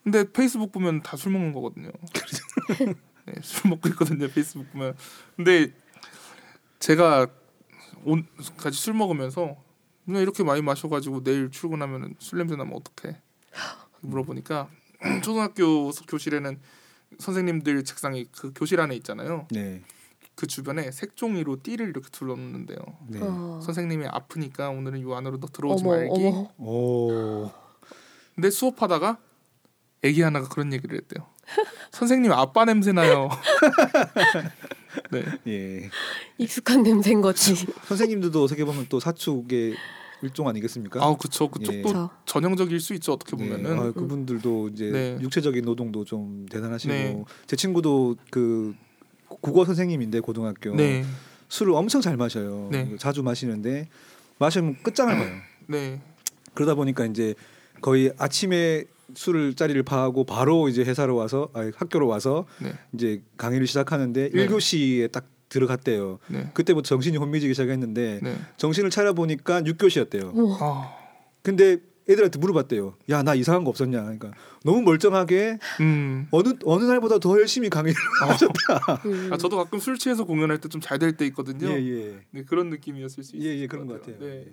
근데 0.03 0.29
페이스북 0.31 0.71
보면 0.71 1.01
다 1.01 1.15
술 1.17 1.31
먹는 1.31 1.53
거거든요. 1.53 1.89
네, 3.25 3.33
술 3.41 3.69
먹고 3.69 3.89
있거든요. 3.89 4.27
페이스북 4.27 4.71
보면. 4.71 4.95
근데 5.35 5.73
제가 6.79 7.27
온 8.03 8.25
같이 8.57 8.77
술 8.77 8.93
먹으면서 8.93 9.55
그냥 10.05 10.21
이렇게 10.21 10.43
많이 10.43 10.61
마셔가지고 10.61 11.23
내일 11.23 11.49
출근하면 11.49 12.15
술 12.19 12.39
냄새 12.39 12.55
나면 12.55 12.73
어떡해? 12.73 13.17
물어보니까 14.01 14.69
초등학교 15.23 15.91
교실에는 15.91 16.59
선생님들 17.19 17.83
책상이 17.83 18.25
그 18.31 18.51
교실 18.53 18.81
안에 18.81 18.95
있잖아요. 18.97 19.47
네. 19.51 19.81
그 20.35 20.47
주변에 20.47 20.91
색종이로 20.91 21.61
띠를 21.61 21.89
이렇게 21.89 22.09
둘러놓는데요. 22.11 22.77
네. 23.07 23.19
어. 23.21 23.59
선생님이 23.63 24.07
아프니까 24.07 24.69
오늘은 24.69 25.01
요 25.01 25.15
안으로 25.15 25.39
너 25.39 25.47
들어오지 25.47 25.83
어머 25.83 25.95
말기. 25.95 26.11
어머 26.11 26.49
오. 26.57 27.51
근데 28.35 28.49
수업하다가 28.49 29.19
애기 30.01 30.21
하나가 30.21 30.49
그런 30.49 30.73
얘기를 30.73 30.97
했대요. 30.97 31.27
선생님 31.91 32.31
아빠 32.31 32.65
냄새 32.65 32.91
나요. 32.91 33.29
네. 35.11 35.23
예. 35.47 35.89
익숙한 36.37 36.83
냄새인 36.83 37.21
거지. 37.21 37.55
선생님들도 37.85 38.43
어떻게 38.43 38.65
보면 38.65 38.87
또 38.89 38.99
사축의 38.99 39.75
일종 40.21 40.47
아니겠습니까? 40.47 41.03
아 41.03 41.15
그쵸 41.17 41.49
그쪽도 41.49 41.89
예. 41.89 42.07
전형적일 42.25 42.79
수 42.79 42.93
있죠 42.95 43.13
어떻게 43.13 43.35
네. 43.35 43.49
보면은. 43.49 43.79
아, 43.79 43.91
그분들도 43.91 44.69
이제 44.69 44.89
네. 44.91 45.17
육체적인 45.21 45.65
노동도 45.65 46.05
좀 46.05 46.45
대단하시고 46.49 46.93
네. 46.93 47.23
제 47.45 47.55
친구도 47.55 48.15
그 48.29 48.73
국어 49.27 49.65
선생님인데 49.65 50.21
고등학교 50.21 50.75
네. 50.75 51.03
술을 51.49 51.73
엄청 51.73 52.01
잘 52.01 52.17
마셔요. 52.17 52.69
네. 52.71 52.95
자주 52.97 53.21
마시는데 53.21 53.89
마시면 54.39 54.81
끝장을 54.83 55.15
봐요. 55.15 55.31
네. 55.67 56.01
그러다 56.53 56.75
보니까 56.75 57.05
이제 57.05 57.35
거의 57.81 58.11
아침에 58.17 58.85
술을 59.15 59.53
자리를 59.55 59.81
파하고 59.83 60.23
바로 60.25 60.67
이제 60.69 60.83
회사로 60.83 61.15
와서 61.15 61.49
아니, 61.53 61.71
학교로 61.75 62.07
와서 62.07 62.45
네. 62.61 62.73
이제 62.93 63.21
강의를 63.37 63.67
시작하는데 63.67 64.29
네. 64.33 64.47
1교시에 64.47 65.11
딱 65.11 65.27
들어갔대요. 65.49 66.19
네. 66.29 66.49
그때부터 66.53 66.87
정신이 66.87 67.17
혼미지기 67.17 67.53
시작했는데 67.53 68.19
네. 68.23 68.37
정신을 68.57 68.89
차려 68.89 69.13
보니까 69.13 69.61
6교시였대요. 69.61 70.33
우와. 70.35 70.57
아. 70.61 70.93
근데 71.43 71.77
애들한테 72.09 72.37
물어봤대요. 72.39 72.95
야 73.11 73.23
나 73.23 73.33
이상한 73.33 73.63
거 73.63 73.69
없었냐? 73.69 74.01
그러니까 74.01 74.31
너무 74.65 74.81
멀쩡하게 74.81 75.57
음. 75.79 76.27
어느 76.31 76.49
어느 76.65 76.83
날보다 76.83 77.19
더 77.19 77.39
열심히 77.39 77.69
강의를 77.69 77.95
하셨다. 78.27 79.01
음. 79.05 79.29
아 79.31 79.37
저도 79.37 79.55
가끔 79.57 79.79
술 79.79 79.97
취해서 79.97 80.25
공연할 80.25 80.57
때 80.59 80.67
좀 80.69 80.81
잘 80.81 80.99
될 80.99 81.15
때 81.15 81.25
있거든요. 81.27 81.67
예 81.69 81.77
예 81.79 82.19
네 82.31 82.43
그런 82.43 82.69
느낌이었을 82.69 83.23
수 83.23 83.35
있어요. 83.37 83.47
예, 83.49 83.57
예, 83.57 83.67
그런 83.67 83.87
것 83.87 84.01
같아요. 84.01 84.17
네. 84.19 84.45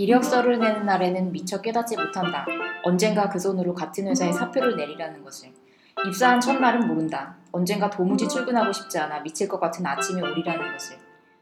이력서를 0.00 0.58
내는 0.58 0.86
날에는 0.86 1.30
미처 1.30 1.60
깨닫지 1.60 1.94
못한다. 1.94 2.46
언젠가 2.82 3.28
그 3.28 3.38
손으로 3.38 3.74
같은 3.74 4.06
회사에 4.06 4.32
사표를 4.32 4.74
내리라는 4.76 5.22
것을. 5.22 5.50
입사한 6.06 6.40
첫날은 6.40 6.86
모른다. 6.88 7.36
언젠가 7.52 7.90
도무지 7.90 8.26
출근하고 8.26 8.72
싶지 8.72 8.98
않아 8.98 9.20
미칠 9.20 9.46
것 9.46 9.60
같은 9.60 9.84
아침에 9.84 10.22
오리라는 10.22 10.72
것을. 10.72 10.96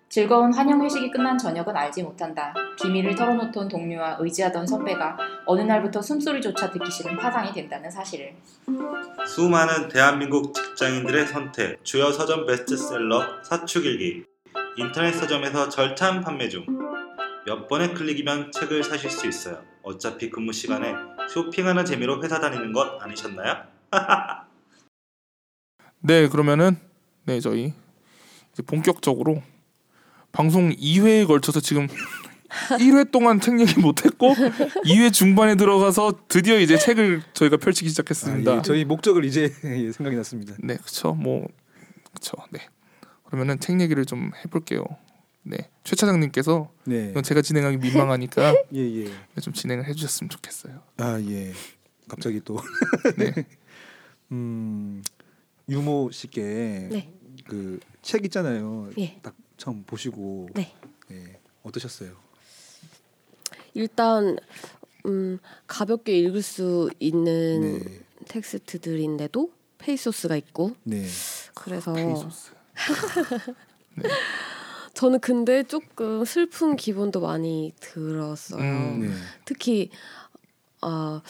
즐거운 0.08 0.52
환영 0.52 0.82
회식이 0.82 1.12
끝난 1.12 1.38
저녁은 1.38 1.76
알지 1.76 2.02
못한다. 2.02 2.52
비밀을 2.82 3.14
털어놓던 3.14 3.68
동료와 3.68 4.16
의지하던 4.18 4.66
선배가 4.66 5.16
어느 5.46 5.60
날부터 5.60 6.02
숨소리조차 6.02 6.72
듣기 6.72 6.90
싫은 6.90 7.16
파장이 7.16 7.52
된다는 7.52 7.88
사실을. 7.88 8.34
수많은 9.24 9.88
대한민국 9.88 10.52
직장인들의 10.52 11.26
선택 11.28 11.84
주요 11.84 12.10
서점 12.10 12.46
베스트셀러 12.46 13.44
사축일기 13.44 14.24
인터넷 14.78 15.12
서점에서 15.12 15.68
절찬 15.68 16.22
판매 16.22 16.48
중 16.48 16.64
몇 17.48 17.66
번의 17.66 17.94
클릭이면 17.94 18.52
책을 18.52 18.84
사실 18.84 19.08
수 19.10 19.26
있어요 19.26 19.64
어차피 19.82 20.28
근무 20.28 20.52
시간에 20.52 20.92
쇼핑하는 21.32 21.86
재미로 21.86 22.22
회사 22.22 22.40
다니는 22.40 22.74
것 22.74 23.02
아니셨나요? 23.02 23.62
네 26.00 26.28
그러면은 26.28 26.76
네 27.24 27.40
저희 27.40 27.72
이제 28.52 28.62
본격적으로 28.62 29.42
방송 30.30 30.68
2회에 30.72 31.26
걸쳐서 31.26 31.60
지금 31.60 31.88
1회 32.78 33.10
동안 33.10 33.40
책 33.40 33.58
얘기 33.60 33.80
못했고 33.80 34.34
2회 34.84 35.10
중반에 35.10 35.54
들어가서 35.54 36.24
드디어 36.28 36.58
이제 36.58 36.76
책을 36.76 37.22
저희가 37.32 37.56
펼치기 37.56 37.88
시작했습니다. 37.88 38.52
아, 38.52 38.56
예, 38.58 38.62
저희 38.62 38.84
목적을 38.84 39.24
이제 39.24 39.50
예, 39.64 39.90
생각이 39.92 40.16
났습니다. 40.16 40.54
네, 40.58 40.76
그쵸. 40.76 41.14
뭐, 41.14 41.46
그쵸. 42.12 42.36
네. 42.50 42.60
그러면은 43.24 43.58
책 43.58 43.80
얘기를 43.80 44.04
좀 44.04 44.32
해볼게요. 44.44 44.84
네, 45.48 45.70
최 45.82 45.96
차장님께서 45.96 46.70
네. 46.84 47.08
이건 47.10 47.22
제가 47.22 47.40
진행하기 47.40 47.78
민망하니까 47.78 48.54
예 48.74 48.80
예. 48.80 49.40
좀 49.40 49.54
진행을 49.54 49.86
해주셨으면 49.86 50.28
좋겠어요. 50.28 50.82
아 50.98 51.18
예. 51.22 51.54
갑자기 52.06 52.42
또 52.44 52.58
네, 53.16 53.32
음, 54.30 55.02
유모 55.66 56.10
씨께 56.12 56.88
네. 56.90 57.12
그책 57.48 58.26
있잖아요. 58.26 58.90
예. 58.98 59.18
딱 59.22 59.34
처음 59.56 59.84
보시고 59.84 60.50
네. 60.52 60.74
예, 61.12 61.40
어떠셨어요? 61.62 62.12
일단 63.72 64.36
음, 65.06 65.38
가볍게 65.66 66.18
읽을 66.18 66.42
수 66.42 66.90
있는 67.00 67.78
네. 67.78 68.00
텍스트들인데도 68.28 69.50
페이소스가 69.78 70.36
있고 70.36 70.76
네. 70.84 71.06
그래서 71.54 71.94
페이소스. 71.94 72.52
저는 74.98 75.20
근데 75.20 75.62
조금 75.62 76.24
슬픈 76.24 76.74
기분도 76.74 77.20
많이 77.20 77.72
들었어요. 77.78 78.60
음, 78.60 79.00
네. 79.02 79.08
특히 79.44 79.90
아 80.80 81.22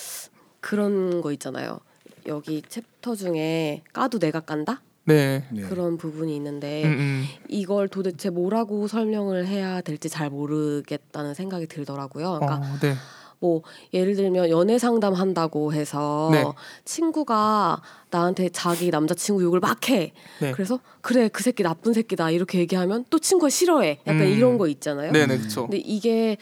그런 0.61 1.21
거 1.21 1.33
있잖아요. 1.33 1.79
여기 2.25 2.63
챕터 2.67 3.15
중에 3.15 3.83
까도 3.93 4.19
내가 4.19 4.41
깐다 4.41 4.81
네. 5.05 5.45
네. 5.51 5.61
그런 5.65 5.99
부분이 5.99 6.35
있는데 6.37 6.85
음, 6.85 6.91
음. 6.93 7.25
이걸 7.49 7.89
도대체 7.89 8.31
뭐라고 8.31 8.89
설명을 8.89 9.47
해야 9.47 9.83
될지 9.83 10.09
잘 10.09 10.31
모르겠다는 10.31 11.35
생각이 11.35 11.67
들더라고요. 11.67 12.39
그러니까 12.41 12.67
어, 12.67 12.79
네. 12.81 12.95
뭐 13.41 13.63
예를 13.95 14.15
들면 14.17 14.51
연애 14.51 14.79
상담 14.79 15.15
한다고 15.15 15.73
해서 15.73 16.29
네. 16.33 16.45
친구가 16.85 17.83
나한테 18.11 18.49
자기 18.49 18.91
남자친구 18.91 19.43
욕을 19.43 19.61
막 19.61 19.89
해. 19.89 20.13
네. 20.41 20.53
그래서 20.53 20.81
그래 21.01 21.29
그 21.29 21.43
새끼 21.43 21.63
나쁜 21.63 21.93
새끼다 21.93 22.31
이렇게 22.31 22.59
얘기하면 22.59 23.05
또 23.11 23.19
친구가 23.19 23.51
싫어해. 23.51 24.01
약간 24.07 24.23
음. 24.23 24.29
이런 24.29 24.59
거 24.59 24.67
있잖아요. 24.69 25.13
네, 25.13 25.27
네, 25.27 25.39
그렇죠. 25.39 25.63
근데 25.63 25.79
이게 25.79 26.37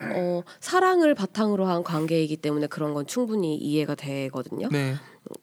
어, 0.00 0.42
사랑을 0.60 1.14
바탕으로 1.14 1.66
한 1.66 1.82
관계이기 1.82 2.36
때문에 2.36 2.66
그런 2.68 2.94
건 2.94 3.06
충분히 3.06 3.56
이해가 3.56 3.94
되거든요. 3.94 4.68
네. 4.70 4.94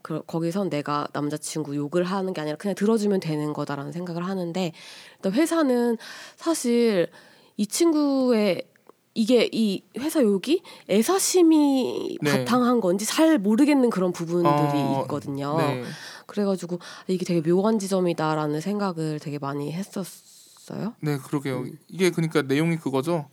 그, 0.02 0.22
거기선 0.26 0.70
내가 0.70 1.08
남자친구 1.14 1.76
욕을 1.76 2.04
하는 2.04 2.34
게 2.34 2.42
아니라 2.42 2.58
그냥 2.58 2.76
들어주면 2.76 3.20
되는 3.20 3.54
거다라는 3.54 3.92
생각을 3.92 4.26
하는데 4.26 4.72
일단 5.18 5.32
회사는 5.34 5.98
사실 6.38 7.10
이 7.58 7.68
친구의 7.68 8.64
이게 9.16 9.50
이 9.54 9.82
회사 9.98 10.22
욕이 10.22 10.62
애사심이 10.90 12.18
네. 12.22 12.46
바탕한 12.46 12.82
건지 12.82 13.06
잘 13.06 13.40
모르겠는 13.40 13.90
그런 13.90 14.12
부분들이 14.12 14.52
어, 14.52 15.02
있거든요. 15.04 15.58
네. 15.58 15.84
그래가지고 16.26 16.80
이게 17.08 17.24
되게 17.24 17.42
묘한 17.42 17.80
지점이다라는 17.80 18.60
생각을 18.60 19.20
되게 19.20 19.40
많이 19.40 19.72
했었어요. 19.72 20.96
네, 21.00 21.18
그러게요. 21.18 21.66
이게 21.88 22.12
그러니까 22.12 22.42
내용이 22.42 22.78
그거죠. 22.78 23.30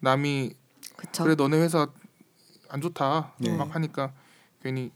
남이 0.00 0.52
그쵸? 0.96 1.24
그래 1.24 1.34
너네 1.34 1.56
회사 1.56 1.88
안 2.68 2.82
좋다 2.82 3.32
네. 3.38 3.56
막 3.56 3.74
하니까 3.74 4.12
괜히 4.62 4.92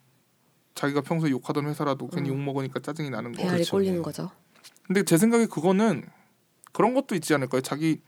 자기가 0.75 1.01
평소에 1.01 1.31
욕하던 1.31 1.67
회사라도 1.67 2.07
괜히 2.09 2.29
음. 2.29 2.35
욕 2.35 2.43
먹으니까 2.43 2.81
짜증이 2.81 3.09
나는 3.09 3.33
거. 3.33 3.39
배알이 3.39 3.57
그렇죠. 3.57 3.71
꼴리는 3.71 3.97
네. 3.97 4.03
거죠. 4.03 4.31
근데 4.87 5.05
제 5.05 5.17
생각에 5.17 5.47
그거는 5.47 6.05
그런 6.73 6.93
것도 6.93 7.15
있지 7.15 7.33
않을까요? 7.33 7.63
자기 7.63 8.03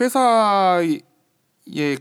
회사의 0.00 1.02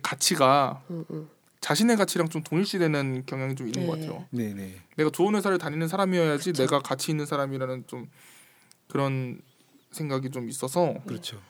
가치가 0.01 0.84
음, 0.89 1.05
음. 1.12 1.29
자신의 1.62 1.97
가치랑 1.97 2.29
좀 2.29 2.41
동일시되는 2.43 3.23
경향이 3.25 3.55
좀 3.55 3.67
있는 3.67 3.86
것 3.88 3.99
네. 3.99 4.08
같아요. 4.08 4.25
네, 4.32 4.53
네. 4.53 4.75
내가 4.95 5.10
좋은 5.10 5.36
회사를 5.36 5.58
다니는 5.58 5.88
사람이어야지 5.88 6.51
그쵸. 6.51 6.63
내가 6.63 6.79
가치 6.79 7.12
있는 7.12 7.25
사람이라는 7.25 7.86
좀 7.88 8.10
그런 8.88 9.41
생각이 9.91 10.29
좀 10.32 10.49
있어서 10.49 10.95
그렇죠. 11.05 11.41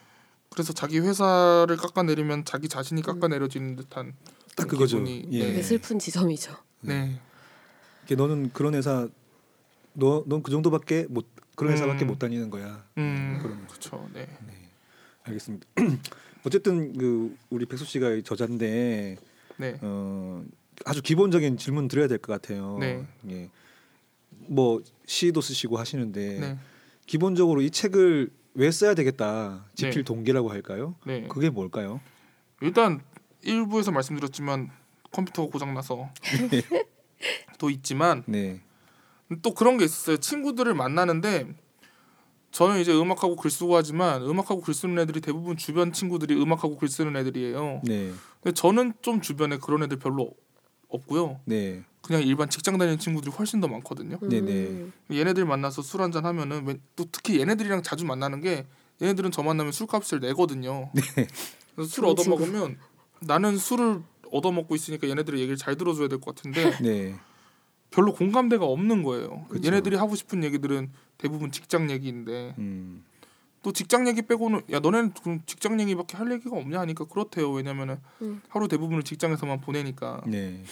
그래서 0.50 0.72
자기 0.72 0.98
회사를 0.98 1.76
깎아내리면 1.76 2.44
자기 2.44 2.68
자신이 2.68 3.02
깎아내려지는 3.02 3.76
듯한 3.76 4.14
딱 4.56 4.66
그거죠. 4.66 4.98
기분이, 4.98 5.28
예. 5.30 5.46
되게 5.46 5.62
슬픈 5.62 5.98
지점이죠. 6.00 6.56
네. 6.80 7.20
이게 8.04 8.16
너는 8.16 8.50
그런 8.52 8.74
회사 8.74 9.08
너 9.92 10.24
넌 10.26 10.42
그 10.42 10.50
정도밖에 10.50 11.06
못 11.08 11.26
그런 11.54 11.72
회사밖에 11.74 12.04
음. 12.04 12.08
못 12.08 12.18
다니는 12.18 12.50
거야. 12.50 12.84
음, 12.98 13.38
그런 13.42 13.66
그렇죠. 13.68 14.08
네. 14.12 14.26
알겠습니다. 15.24 15.66
어쨌든 16.44 16.96
그 16.96 17.36
우리 17.50 17.66
백수 17.66 17.84
씨가 17.84 18.10
이 18.12 18.22
저자인데 18.22 19.16
네. 19.58 19.78
어 19.82 20.42
아주 20.84 21.02
기본적인 21.02 21.56
질문 21.58 21.88
드려야 21.88 22.08
될 22.08 22.18
것 22.18 22.32
같아요. 22.32 22.78
네. 22.78 23.06
예. 23.30 23.50
뭐 24.48 24.82
시도 25.06 25.40
쓰시고 25.40 25.78
하시는데 25.78 26.40
네. 26.40 26.58
기본적으로 27.06 27.60
이 27.62 27.70
책을 27.70 28.30
왜 28.54 28.70
써야 28.70 28.94
되겠다 28.94 29.66
지필 29.74 29.96
네. 29.96 30.02
동기라고 30.02 30.50
할까요? 30.50 30.96
네. 31.06 31.26
그게 31.28 31.50
뭘까요? 31.50 32.00
일단 32.62 33.00
일부에서 33.42 33.90
말씀드렸지만 33.90 34.70
컴퓨터가 35.12 35.50
고장 35.50 35.74
나서 35.74 36.10
또 37.58 37.70
있지만 37.70 38.22
네. 38.26 38.60
또 39.42 39.54
그런 39.54 39.76
게 39.78 39.84
있었어요. 39.84 40.16
친구들을 40.16 40.72
만나는데 40.74 41.46
저는 42.52 42.80
이제 42.80 42.92
음악하고 42.92 43.36
글 43.36 43.50
쓰고 43.50 43.76
하지만 43.76 44.22
음악하고 44.22 44.60
글 44.60 44.74
쓰는 44.74 44.98
애들이 44.98 45.20
대부분 45.20 45.56
주변 45.56 45.92
친구들이 45.92 46.34
음악하고 46.40 46.76
글 46.76 46.88
쓰는 46.88 47.16
애들이에요. 47.16 47.82
네. 47.84 48.12
근데 48.42 48.54
저는 48.54 48.94
좀 49.02 49.20
주변에 49.20 49.58
그런 49.58 49.82
애들 49.84 49.98
별로 49.98 50.32
없고요. 50.88 51.40
네. 51.44 51.84
그냥 52.02 52.22
일반 52.22 52.50
직장 52.50 52.76
다니는 52.78 52.98
친구들이 52.98 53.32
훨씬 53.32 53.60
더 53.60 53.68
많거든요. 53.68 54.18
네네. 54.20 54.50
음. 54.52 54.92
얘네들 55.12 55.44
만나서 55.44 55.82
술 55.82 56.02
한잔 56.02 56.24
하면은 56.26 56.66
왜- 56.66 56.78
또 56.96 57.04
특히 57.12 57.38
얘네들이랑 57.40 57.82
자주 57.82 58.04
만나는 58.04 58.40
게 58.40 58.66
얘네들은 59.00 59.30
저 59.30 59.42
만나면 59.42 59.70
술값을 59.72 60.18
내거든요. 60.20 60.90
그래서 61.76 61.88
술 61.90 62.06
얻어. 62.06 62.28
먹으면 62.28 62.78
나는 63.20 63.56
술을 63.58 64.02
얻어 64.32 64.50
먹고 64.50 64.74
있으니까 64.74 65.08
얘네들의 65.08 65.40
얘기를 65.40 65.56
잘 65.56 65.76
들어줘야 65.76 66.08
될 66.08 66.18
것 66.20 66.34
같은데 66.34 66.76
네. 66.82 67.14
별로 67.90 68.12
공감대가 68.14 68.64
없는 68.64 69.02
거예요. 69.02 69.46
그쵸. 69.48 69.66
얘네들이 69.66 69.96
하고 69.96 70.14
싶은 70.14 70.44
얘기들은 70.44 70.90
대부분 71.18 71.50
직장 71.50 71.90
얘기인데 71.90 72.54
음. 72.58 73.04
또 73.62 73.72
직장 73.72 74.08
얘기 74.08 74.22
빼고는 74.22 74.62
야 74.70 74.80
너네는 74.80 75.12
그럼 75.22 75.40
직장 75.44 75.78
얘기밖에 75.80 76.16
할 76.16 76.32
얘기가 76.32 76.56
없냐 76.56 76.80
하니까 76.80 77.04
그렇대요. 77.04 77.50
왜냐면은 77.50 77.98
음. 78.22 78.40
하루 78.48 78.68
대부분을 78.68 79.02
직장에서만 79.02 79.60
보내니까 79.60 80.22
네. 80.26 80.62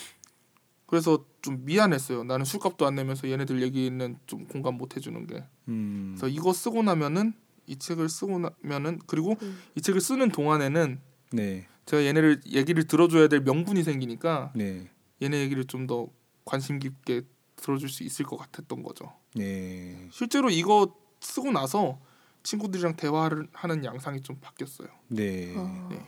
그래서 0.87 1.25
좀 1.43 1.65
미안했어요. 1.67 2.25
나는 2.25 2.47
술값도 2.47 2.87
안 2.87 2.95
내면서 2.95 3.29
얘네들 3.29 3.61
얘기는 3.63 4.17
좀 4.27 4.47
공감 4.47 4.79
못 4.79 4.97
해주는 4.97 5.27
게. 5.27 5.45
음. 5.69 6.15
그래서 6.17 6.29
이거 6.29 6.53
쓰고 6.53 6.83
나면은 6.83 7.35
이 7.67 7.77
책을 7.77 8.09
쓰고 8.09 8.39
나면은 8.39 9.01
그리고 9.07 9.37
음. 9.43 9.59
이 9.75 9.83
책을 9.83 10.01
쓰는 10.01 10.31
동안에는 10.31 11.01
네. 11.33 11.67
제가 11.85 12.05
얘네를 12.05 12.41
얘기를 12.53 12.85
들어줘야 12.85 13.29
될 13.29 13.41
명분이 13.41 13.83
생기니까 13.83 14.53
네. 14.55 14.89
얘네 15.21 15.41
얘기를 15.41 15.65
좀 15.65 15.87
더 15.87 16.09
관심 16.49 16.79
깊게 16.79 17.23
들어줄 17.57 17.91
수 17.91 18.03
있을 18.05 18.25
것 18.25 18.39
같았던 18.39 18.83
거죠. 18.83 19.13
네. 19.35 20.09
실제로 20.11 20.49
이거 20.49 20.95
쓰고 21.21 21.53
나서 21.53 22.01
친구들이랑 22.43 22.97
대화를 22.97 23.49
하는 23.53 23.85
양상이 23.85 24.23
좀 24.23 24.39
바뀌었어요. 24.41 24.89
네. 25.09 25.53
어. 25.55 25.89
네. 25.91 26.01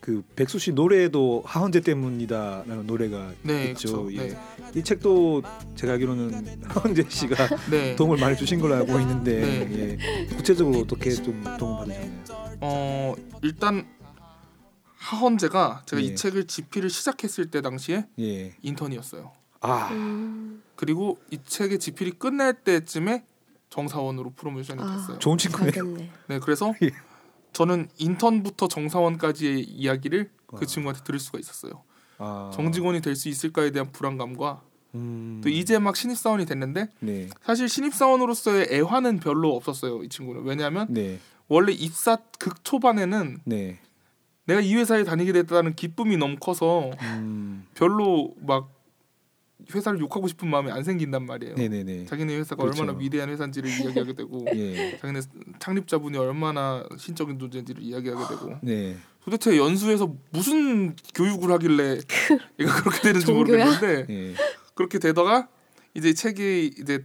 그 0.00 0.22
백수 0.34 0.58
씨 0.58 0.72
노래도 0.72 1.42
하원제 1.44 1.80
때문이다라는 1.80 2.86
노래가 2.86 3.32
네, 3.42 3.70
있죠. 3.70 4.06
그쵸. 4.06 4.14
예. 4.14 4.28
네. 4.28 4.38
이 4.74 4.82
책도 4.82 5.42
제가 5.76 5.92
알기로는 5.92 6.62
하원재 6.64 7.04
씨가 7.08 7.48
네. 7.70 7.94
도움을 7.94 8.16
많이 8.16 8.36
주신 8.36 8.58
걸로 8.58 8.76
알고 8.76 8.98
있는데 9.00 9.40
네. 9.68 9.98
예. 10.30 10.34
구체적으로 10.34 10.80
어떻게 10.80 11.10
좀 11.10 11.44
도움 11.58 11.76
받으셨나요? 11.76 12.56
어 12.62 13.14
일단 13.42 13.86
하헌재가 14.96 15.82
제가 15.86 16.00
예. 16.02 16.06
이 16.06 16.16
책을 16.16 16.46
집필을 16.46 16.88
시작했을 16.88 17.50
때 17.50 17.60
당시에 17.60 18.06
예. 18.18 18.56
인턴이었어요. 18.62 19.41
아, 19.62 19.88
음. 19.92 20.62
그리고 20.76 21.18
이 21.30 21.38
책의 21.44 21.78
집필이 21.78 22.12
끝날 22.12 22.52
때쯤에 22.52 23.24
정사원으로 23.70 24.30
프로모션이 24.36 24.82
아. 24.82 24.96
됐어요. 24.96 25.18
좋은 25.18 25.38
친구네요. 25.38 25.96
네, 26.28 26.38
그래서 26.40 26.74
예. 26.82 26.90
저는 27.52 27.88
인턴부터 27.98 28.68
정사원까지의 28.68 29.62
이야기를 29.62 30.30
그 30.46 30.56
와. 30.56 30.60
친구한테 30.66 31.02
들을 31.04 31.18
수가 31.20 31.38
있었어요. 31.38 31.82
아. 32.18 32.50
정직원이 32.52 33.00
될 33.00 33.14
수 33.16 33.28
있을까에 33.28 33.70
대한 33.70 33.90
불안감과 33.92 34.62
음. 34.94 35.40
또 35.42 35.48
이제 35.48 35.78
막 35.78 35.96
신입 35.96 36.18
사원이 36.18 36.44
됐는데 36.44 36.88
네. 37.00 37.28
사실 37.42 37.68
신입 37.68 37.94
사원으로서의 37.94 38.68
애환은 38.70 39.20
별로 39.20 39.54
없었어요. 39.56 40.02
이 40.02 40.08
친구는 40.08 40.42
왜냐하면 40.42 40.86
네. 40.90 41.18
원래 41.48 41.72
입사 41.72 42.18
극 42.38 42.64
초반에는 42.64 43.38
네. 43.44 43.78
내가 44.44 44.60
이 44.60 44.74
회사에 44.74 45.04
다니게 45.04 45.32
됐다는 45.32 45.74
기쁨이 45.76 46.16
너무 46.16 46.36
커서 46.36 46.90
음. 47.00 47.66
별로 47.74 48.34
막 48.40 48.70
회사를 49.74 50.00
욕하고 50.00 50.28
싶은 50.28 50.48
마음이 50.48 50.70
안 50.70 50.82
생긴단 50.82 51.26
말이에요. 51.26 51.54
네, 51.56 51.68
네, 51.68 51.84
네. 51.84 52.04
자기네 52.04 52.36
회사가 52.36 52.62
그렇죠. 52.62 52.82
얼마나 52.82 52.98
위대한 52.98 53.28
회사인지를 53.28 53.68
이야기하게 53.82 54.12
되고 54.14 54.44
예. 54.54 54.98
자기네 54.98 55.20
창립자분이 55.58 56.16
얼마나 56.18 56.84
신적인 56.96 57.38
존재인지를 57.38 57.82
이야기하게 57.82 58.34
되고 58.34 58.56
네. 58.62 58.96
도대체 59.24 59.56
연수에서 59.56 60.14
무슨 60.30 60.96
교육을 61.14 61.50
하길래 61.52 61.98
얘가 62.60 62.82
그렇게 62.82 63.00
되는지? 63.02 63.32
모르겠는데 63.32 64.06
예. 64.08 64.34
그렇게 64.74 64.98
되다가 64.98 65.48
이제 65.94 66.12
책이 66.14 66.74
이제 66.78 67.04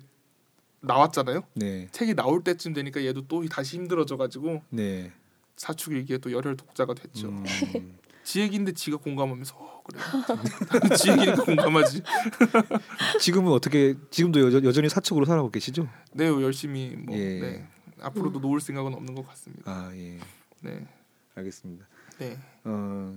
나왔잖아요. 0.82 1.44
네. 1.56 1.88
책이 1.92 2.16
나올 2.16 2.44
때쯤 2.44 2.74
되니까 2.74 3.04
얘도 3.04 3.28
또 3.28 3.46
다시 3.48 3.78
힘들어져 3.78 4.18
가지고 4.18 4.62
네. 4.70 5.12
사축일기에 5.58 6.20
또 6.20 6.32
열혈 6.32 6.56
독자가 6.56 6.94
됐죠. 6.94 7.30
음. 7.30 7.44
지 8.28 8.42
얘기인데 8.42 8.74
지가 8.74 8.98
공감하면서 8.98 9.56
어, 9.56 9.82
그래. 9.86 10.98
지 10.98 11.12
얘기니까 11.12 11.46
공감하지. 11.46 12.04
지금은 13.22 13.54
어떻게 13.54 13.96
지금도 14.12 14.54
여, 14.54 14.64
여전히 14.66 14.90
사측으로 14.90 15.24
살아가고 15.24 15.50
계시죠? 15.50 15.88
네, 16.12 16.26
열심히 16.26 16.94
뭐 16.98 17.16
예. 17.16 17.40
네. 17.40 17.68
앞으로도 18.02 18.40
놓을 18.40 18.60
생각은 18.60 18.94
없는 18.94 19.16
것 19.16 19.26
같습니다. 19.30 19.72
아, 19.72 19.92
예. 19.96 20.20
네. 20.60 20.86
알겠습니다. 21.36 21.86
네. 22.20 22.38
어, 22.66 23.14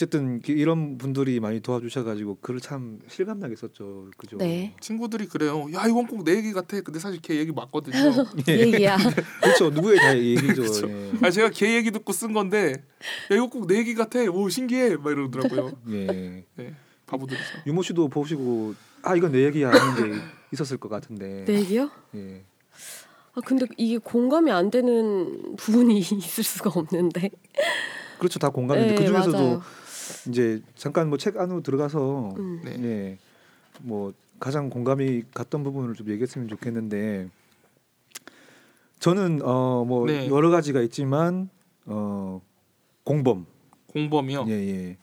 어쨌든 0.00 0.40
기- 0.40 0.52
이런 0.52 0.98
분들이 0.98 1.40
많이 1.40 1.58
도와주셔가지고 1.60 2.38
글을 2.42 2.60
참 2.60 3.00
실감나게 3.08 3.56
썼죠, 3.56 4.06
그죠? 4.16 4.36
네. 4.38 4.72
친구들이 4.80 5.26
그래요. 5.26 5.66
야 5.74 5.84
이건 5.88 6.06
꼭 6.06 6.22
내 6.24 6.36
얘기 6.36 6.52
같아. 6.52 6.80
근데 6.80 7.00
사실 7.00 7.20
걔 7.20 7.36
얘기 7.36 7.50
맞거든요. 7.50 7.96
예. 8.48 8.58
얘기야. 8.60 8.96
그렇죠. 9.42 9.70
누구의 9.70 9.98
다 9.98 10.16
얘기죠. 10.16 10.62
그쵸. 10.62 10.88
예. 10.88 11.12
아 11.22 11.30
제가 11.30 11.50
걔 11.50 11.74
얘기 11.74 11.90
듣고 11.90 12.12
쓴 12.12 12.32
건데 12.32 12.84
야 13.32 13.34
이거 13.34 13.48
꼭 13.48 13.66
내 13.66 13.78
얘기 13.78 13.94
같아. 13.96 14.20
오 14.30 14.48
신기해. 14.48 14.96
막 14.96 15.10
이러더라고요. 15.10 15.72
예. 15.90 16.44
네. 16.54 16.74
바보들이죠. 17.06 17.44
유모 17.66 17.82
씨도 17.82 18.06
보시고 18.08 18.74
아 19.02 19.16
이건 19.16 19.32
내 19.32 19.44
얘기야 19.46 19.72
하는 19.72 20.12
게 20.12 20.22
있었을 20.52 20.76
것 20.76 20.88
같은데. 20.88 21.44
내 21.46 21.54
얘기요? 21.58 21.90
예. 22.14 22.44
아 23.34 23.40
근데 23.44 23.66
이게 23.76 23.98
공감이 23.98 24.52
안 24.52 24.70
되는 24.70 25.56
부분이 25.56 25.98
있을 25.98 26.44
수가 26.44 26.70
없는데. 26.78 27.30
그렇죠 28.20 28.38
다 28.38 28.50
공감인데 28.50 28.90
네, 28.90 28.94
그 28.94 29.06
중에서도 29.06 29.36
맞아요. 29.38 29.62
이제 30.28 30.62
잠깐 30.76 31.08
뭐 31.08 31.16
책 31.18 31.36
안으로 31.38 31.62
들어가서 31.62 32.34
음. 32.38 32.60
네. 32.64 32.76
예. 32.82 33.18
뭐 33.80 34.12
가장 34.38 34.68
공감이 34.70 35.24
갔던 35.34 35.62
부분을 35.64 35.94
좀 35.94 36.08
얘기했으면 36.10 36.46
좋겠는데 36.48 37.28
저는 39.00 39.40
어뭐 39.42 40.06
네. 40.06 40.28
여러 40.28 40.50
가지가 40.50 40.80
있지만 40.82 41.48
어 41.86 42.40
공범 43.04 43.46
공범이요. 43.88 44.44
예 44.48 44.52
예. 44.52 44.96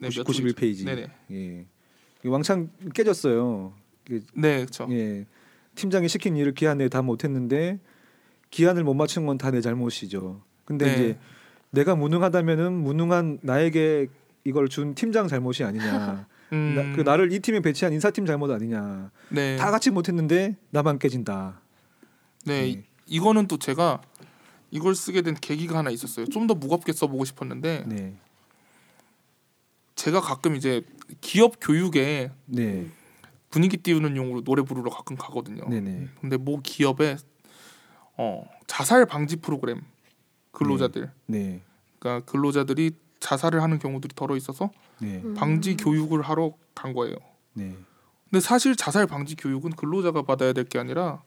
네, 0.00 0.08
몇91 0.08 0.56
페이지. 0.56 0.84
네네. 0.84 1.06
예. 1.32 1.66
이 2.24 2.28
왕창 2.28 2.70
깨졌어요. 2.94 3.72
그, 4.06 4.24
네, 4.34 4.58
그렇죠. 4.58 4.86
예. 4.90 5.26
팀장이 5.74 6.08
시킨 6.08 6.36
일을 6.36 6.54
기한 6.54 6.78
내에 6.78 6.88
다 6.88 7.02
못했는데 7.02 7.78
기한을 8.50 8.84
못 8.84 8.94
맞춘 8.94 9.26
건 9.26 9.38
다 9.38 9.50
내 9.50 9.60
잘못이죠. 9.60 10.40
근데 10.64 10.86
네. 10.86 10.92
이제 10.94 11.18
내가 11.70 11.94
무능하다면은 11.96 12.72
무능한 12.72 13.38
나에게 13.42 14.08
이걸 14.44 14.68
준 14.68 14.94
팀장 14.94 15.28
잘못이 15.28 15.64
아니냐. 15.64 16.26
음, 16.52 16.74
나, 16.74 16.96
그 16.96 17.02
나를 17.02 17.30
이 17.32 17.40
팀에 17.40 17.60
배치한 17.60 17.92
인사팀 17.92 18.24
잘못 18.24 18.50
아니냐. 18.50 19.10
네. 19.28 19.56
다 19.56 19.70
같이 19.70 19.90
못했는데 19.90 20.56
나만 20.70 20.98
깨진다. 20.98 21.60
네, 22.46 22.60
네. 22.62 22.68
이- 22.68 22.82
이거는 23.06 23.46
또 23.48 23.58
제가 23.58 24.00
이걸 24.70 24.94
쓰게 24.94 25.22
된 25.22 25.34
계기가 25.34 25.78
하나 25.78 25.90
있었어요. 25.90 26.26
좀 26.26 26.46
더 26.46 26.54
무겁게 26.54 26.92
써보고 26.92 27.24
싶었는데 27.26 27.84
네, 27.86 28.14
제가 29.94 30.20
가끔 30.20 30.56
이제 30.56 30.82
기업 31.20 31.56
교육에 31.60 32.30
네, 32.46 32.86
분위기 33.50 33.76
띄우는 33.76 34.16
용으로 34.16 34.42
노래 34.42 34.62
부르러 34.62 34.90
가끔 34.90 35.16
가거든요. 35.16 35.64
네, 35.68 35.80
네, 35.80 36.06
근데 36.20 36.36
모 36.36 36.60
기업에 36.60 37.16
어, 38.16 38.44
자살 38.66 39.04
방지 39.06 39.36
프로그램 39.36 39.82
근로자들, 40.58 41.10
네, 41.26 41.62
그러니까 41.98 42.30
근로자들이 42.30 42.92
자살을 43.20 43.62
하는 43.62 43.78
경우들이 43.78 44.14
덜어 44.14 44.36
있어서 44.36 44.70
네, 45.00 45.20
음. 45.24 45.34
방지 45.34 45.76
교육을 45.76 46.22
하러 46.22 46.52
간 46.74 46.92
거예요. 46.92 47.16
네, 47.54 47.74
근데 48.30 48.40
사실 48.40 48.76
자살 48.76 49.06
방지 49.06 49.34
교육은 49.36 49.70
근로자가 49.70 50.22
받아야 50.22 50.52
될 50.52 50.64
게 50.64 50.78
아니라 50.78 51.22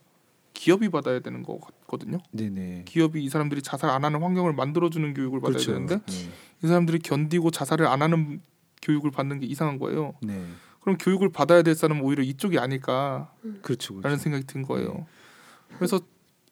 기업이 0.54 0.90
받아야 0.90 1.20
되는 1.20 1.44
거 1.44 1.60
같거든요. 1.60 2.20
네, 2.32 2.50
네. 2.50 2.84
기업이 2.86 3.24
이 3.24 3.30
사람들이 3.30 3.62
자살 3.62 3.90
안 3.90 4.04
하는 4.04 4.22
환경을 4.22 4.54
만들어주는 4.54 5.14
교육을 5.14 5.40
받아야 5.40 5.54
그렇죠. 5.54 5.72
되는데 5.74 5.96
네, 6.06 6.30
이 6.64 6.68
사람들이 6.68 7.00
견디고 7.00 7.52
자살을 7.52 7.88
안 7.88 8.02
하는 8.02 8.42
교육을 8.82 9.12
받는 9.12 9.40
게 9.40 9.46
이상한 9.46 9.80
거예요. 9.80 10.14
네, 10.22 10.44
그럼 10.82 10.98
교육을 10.98 11.30
받아야 11.32 11.62
될 11.62 11.74
사람은 11.76 12.04
오히려 12.04 12.22
이쪽이 12.24 12.60
아닐까라는 12.60 13.62
그렇죠. 13.62 13.96
그렇죠. 13.96 14.18
생각이 14.18 14.46
든 14.46 14.62
거예요. 14.64 15.06
그래서 15.78 16.00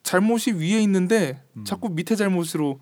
잘못이 0.02 0.52
위에 0.52 0.80
있는데 0.82 1.42
음. 1.56 1.64
자꾸 1.64 1.88
밑에 1.88 2.16
잘못으로 2.16 2.80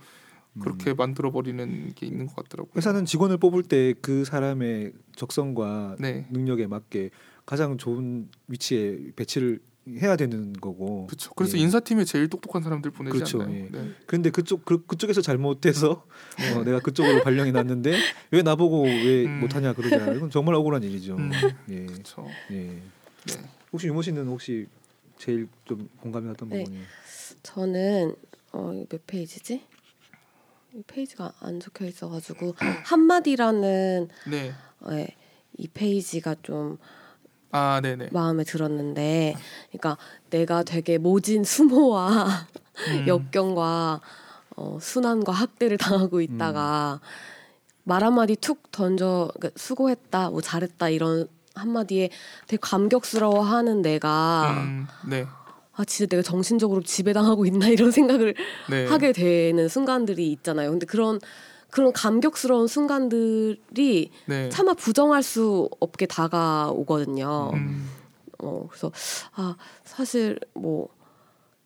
음. 0.54 0.60
그렇게 0.60 0.94
만들어 0.94 1.30
버리는 1.30 1.92
게 1.94 2.06
있는 2.06 2.26
것 2.26 2.36
같더라고요. 2.36 2.72
회사는 2.76 3.04
직원을 3.04 3.36
뽑을 3.38 3.62
때 3.62 3.94
그 4.00 4.24
사람의 4.24 4.92
적성과 5.16 5.96
네, 5.98 6.26
능력에 6.30 6.66
맞게 6.66 7.10
가장 7.46 7.78
좋은 7.78 8.28
위치에 8.48 9.12
배치를 9.16 9.60
해야 10.02 10.16
되는 10.16 10.52
거고. 10.52 11.06
그렇죠. 11.06 11.32
그래서 11.34 11.56
예. 11.56 11.62
인사팀에 11.62 12.04
제일 12.04 12.28
똑똑한 12.28 12.62
사람들 12.62 12.90
보내지 12.90 13.12
그렇죠, 13.14 13.40
않나요? 13.40 13.56
예. 13.56 13.68
네. 13.70 13.90
그런데 14.06 14.28
그쪽 14.30 14.66
그, 14.66 14.84
그쪽에서 14.84 15.22
잘못돼서 15.22 16.04
네. 16.38 16.52
어, 16.54 16.62
내가 16.64 16.80
그쪽으로 16.80 17.22
발령이 17.22 17.52
났는데 17.52 17.96
왜 18.30 18.42
나보고 18.42 18.82
왜 18.82 19.24
음. 19.24 19.40
못하냐 19.40 19.72
그러냐 19.72 20.12
이건 20.12 20.28
정말 20.30 20.54
억울한 20.56 20.82
일이죠. 20.82 21.16
음, 21.16 21.30
예, 21.70 21.86
그렇죠. 21.86 22.26
예. 22.50 22.54
네. 22.56 22.82
혹시 23.72 23.86
유모 23.86 24.02
씨는 24.02 24.26
혹시 24.26 24.66
제일 25.18 25.48
좀 25.64 25.88
공감이 26.00 26.26
갔던 26.28 26.48
네. 26.48 26.64
부분이? 26.64 26.82
저는 27.42 28.14
어, 28.52 28.84
몇 28.88 29.06
페이지지? 29.06 29.64
이 30.74 30.82
페이지가 30.86 31.32
안 31.40 31.60
적혀 31.60 31.86
있어가지고 31.86 32.54
한마디라는 32.84 34.08
네. 34.30 34.52
예, 34.90 35.08
이 35.56 35.68
페이지가 35.68 36.36
좀 36.42 36.78
아, 37.50 37.80
네, 37.82 37.96
네. 37.96 38.08
마음에 38.12 38.44
들었는데, 38.44 39.34
그러니까 39.68 39.96
내가 40.28 40.62
되게 40.62 40.98
모진 40.98 41.44
수모와 41.44 42.26
음, 42.88 43.06
역경과 43.08 44.00
어, 44.56 44.78
순환과 44.80 45.32
학대를 45.32 45.78
당하고 45.78 46.20
있다가 46.20 47.00
말 47.84 48.04
한마디 48.04 48.36
툭 48.36 48.70
던져 48.70 49.30
그러니까 49.34 49.58
수고했다, 49.58 50.28
뭐 50.30 50.42
잘했다 50.42 50.90
이런 50.90 51.26
한마디에 51.58 52.10
되게 52.46 52.58
감격스러워 52.60 53.42
하는 53.42 53.82
내가 53.82 54.54
음, 54.62 54.86
네, 55.08 55.26
아 55.74 55.84
진짜 55.84 56.08
내가 56.08 56.22
정신적으로 56.22 56.82
지배당하고 56.82 57.44
있나 57.46 57.68
이런 57.68 57.90
생각을 57.90 58.34
네. 58.70 58.86
하게 58.86 59.12
되는 59.12 59.68
순간들이 59.68 60.30
있잖아요. 60.32 60.70
근데 60.70 60.86
그런 60.86 61.20
그런 61.70 61.92
감격스러운 61.92 62.66
순간들이 62.66 64.10
네. 64.26 64.48
차마 64.48 64.72
부정할 64.74 65.22
수 65.22 65.68
없게 65.80 66.06
다가오거든요. 66.06 67.50
음, 67.54 67.90
어 68.38 68.66
그래서 68.70 68.90
아 69.34 69.56
사실 69.84 70.38
뭐 70.54 70.88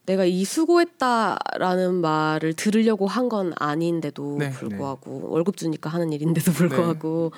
내가 0.07 0.25
이 0.25 0.45
수고했다라는 0.45 2.01
말을 2.01 2.55
들으려고 2.55 3.07
한 3.07 3.29
건 3.29 3.53
아닌데도 3.57 4.37
네. 4.41 4.51
불구하고 4.51 5.29
월급 5.31 5.57
주니까 5.57 5.89
하는 5.91 6.13
일인데도 6.13 6.51
불구하고 6.53 7.31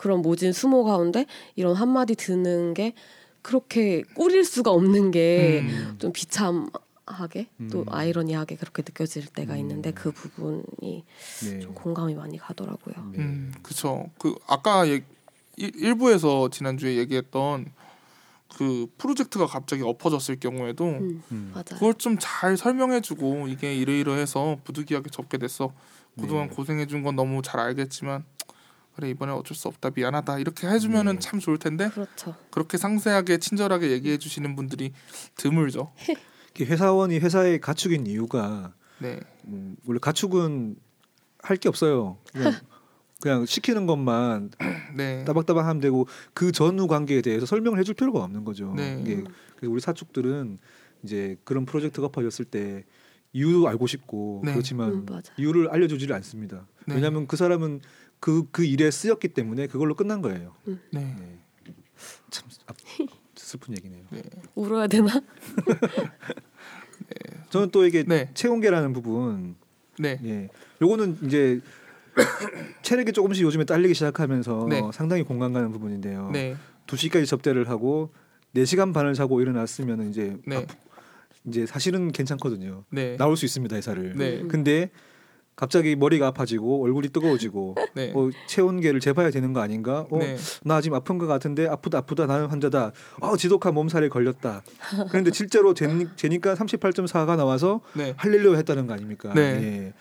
그런 0.00 0.22
모진 0.22 0.54
수모 0.54 0.84
가운데 0.84 1.26
이런 1.56 1.76
한마디 1.76 2.14
듣는 2.14 2.72
게 2.72 2.94
그렇게 3.42 4.02
꿀일 4.14 4.46
수가 4.46 4.70
없는 4.70 5.10
게 5.10 5.60
음, 5.62 5.96
좀 5.98 6.10
비참하게 6.14 7.48
또 7.70 7.80
음. 7.80 7.84
아이러니하게 7.86 8.56
그렇게 8.56 8.80
느껴질 8.80 9.26
때가 9.26 9.54
음. 9.54 9.58
있는데 9.58 9.90
그 9.90 10.10
부분이 10.10 11.04
네. 11.44 11.60
좀 11.60 11.74
공감이 11.74 12.14
많이 12.14 12.38
가더라고요. 12.38 12.94
네. 13.12 13.18
음, 13.18 13.52
그쵸. 13.62 14.08
그 14.18 14.34
아까 14.46 14.88
얘, 14.88 15.04
일- 15.58 15.72
일부에서 15.76 16.48
지난주에 16.48 16.96
얘기했던 16.96 17.70
그 18.56 18.86
프로젝트가 18.96 19.46
갑자기 19.46 19.82
엎어졌을 19.82 20.40
경우에도 20.40 20.84
음, 20.86 21.22
음. 21.30 21.52
그걸 21.68 21.92
좀 21.94 22.16
잘 22.18 22.56
설명해주고 22.56 23.48
이게 23.48 23.74
이러이러해서 23.76 24.60
부득이하게 24.64 25.10
접게 25.10 25.36
됐어. 25.36 25.74
그동안 26.18 26.48
네. 26.48 26.54
고생해준 26.56 27.02
건 27.02 27.16
너무 27.16 27.42
잘 27.42 27.60
알겠지만 27.60 28.24
그래 28.94 29.10
이번에 29.10 29.32
어쩔 29.32 29.56
수 29.56 29.68
없다 29.68 29.90
미안하다 29.94 30.38
이렇게 30.38 30.66
해주면은 30.68 31.14
네. 31.14 31.18
참 31.20 31.40
좋을 31.40 31.58
텐데 31.58 31.88
그렇죠. 31.90 32.34
그렇게 32.50 32.76
상세하게 32.76 33.38
친절하게 33.38 33.90
얘기해 33.90 34.18
주시는 34.18 34.56
분들이 34.56 34.92
드물죠. 35.36 35.92
회사원이 36.60 37.18
회사에 37.20 37.58
가축인 37.58 38.06
이유가 38.06 38.74
네, 38.98 39.20
음, 39.46 39.76
원래 39.86 39.98
가축은 40.00 40.76
할 41.42 41.56
게 41.56 41.68
없어요. 41.70 42.18
그냥, 42.32 42.52
그냥 43.22 43.46
시키는 43.46 43.86
것만 43.86 44.50
네, 44.94 45.24
따박따박 45.24 45.64
하면 45.66 45.80
되고 45.80 46.06
그 46.34 46.52
전후 46.52 46.86
관계에 46.86 47.22
대해서 47.22 47.46
설명을 47.46 47.78
해줄 47.78 47.94
필요가 47.94 48.22
없는 48.24 48.44
거죠. 48.44 48.74
네. 48.76 48.98
이게 49.00 49.24
그래서 49.56 49.72
우리 49.72 49.80
사축들은 49.80 50.58
이제 51.02 51.38
그런 51.44 51.64
프로젝트가 51.64 52.08
엎어졌을 52.08 52.44
때 52.44 52.84
이유도 53.32 53.68
알고 53.68 53.86
싶고 53.86 54.42
네. 54.44 54.52
그렇지만 54.52 54.90
음. 54.92 55.06
이유를 55.38 55.70
알려주지를 55.70 56.14
않습니다. 56.16 56.66
네. 56.86 56.96
왜냐하면 56.96 57.26
그 57.26 57.36
사람은 57.36 57.80
그 58.20 58.44
그 58.52 58.64
일에 58.64 58.90
쓰였기 58.90 59.28
때문에 59.28 59.66
그걸로 59.66 59.94
끝난 59.94 60.22
거예요. 60.22 60.54
네, 60.64 60.76
네. 60.92 61.38
참 62.30 62.48
아, 62.66 62.72
슬픈 63.34 63.74
얘기네요. 63.76 64.02
네, 64.10 64.22
울어야 64.54 64.86
되나? 64.86 65.10
저는 67.50 67.70
또 67.70 67.84
이게 67.86 68.04
네. 68.04 68.30
채용계라는 68.34 68.92
부분, 68.92 69.56
네, 69.98 70.18
예, 70.24 70.48
요거는 70.80 71.18
이제 71.22 71.60
체력이 72.82 73.12
조금씩 73.12 73.44
요즘에 73.44 73.64
딸리기 73.64 73.94
시작하면서 73.94 74.66
네. 74.68 74.82
상당히 74.92 75.22
공감 75.22 75.52
가는 75.52 75.70
부분인데요. 75.72 76.30
네, 76.32 76.56
2시까지 76.86 77.26
접대를 77.26 77.68
하고 77.68 78.12
4시간 78.54 78.92
반을 78.94 79.14
자고 79.14 79.40
일어났으면 79.40 80.10
이제 80.10 80.36
네, 80.46 80.56
아프- 80.56 80.74
이제 81.46 81.66
사실은 81.66 82.12
괜찮거든요. 82.12 82.84
네, 82.90 83.16
나올 83.16 83.36
수 83.36 83.44
있습니다, 83.46 83.74
회사를. 83.76 84.14
네, 84.16 84.42
근데 84.46 84.90
갑자기 85.60 85.94
머리가 85.94 86.28
아파지고 86.28 86.82
얼굴이 86.84 87.10
뜨거워지고 87.10 87.76
네, 87.92 88.12
어, 88.16 88.30
체온계를 88.46 88.98
재봐야 88.98 89.30
되는 89.30 89.52
거 89.52 89.60
아닌가? 89.60 90.06
어, 90.10 90.18
네, 90.18 90.38
나 90.64 90.80
지금 90.80 90.96
아픈 90.96 91.18
것 91.18 91.26
같은데 91.26 91.68
아프다 91.68 91.98
아프다 91.98 92.24
나는 92.24 92.46
환자다. 92.46 92.92
어, 93.20 93.36
지독한 93.36 93.74
몸살에 93.74 94.08
걸렸다. 94.08 94.62
그런데 95.10 95.30
실제로 95.32 95.74
재니, 95.74 96.06
재니까 96.16 96.54
38.4가 96.54 97.36
나와서 97.36 97.82
네, 97.92 98.14
할리려 98.16 98.54
했다는 98.54 98.86
거 98.86 98.94
아닙니까? 98.94 99.34
네. 99.34 99.42
예. 99.42 99.92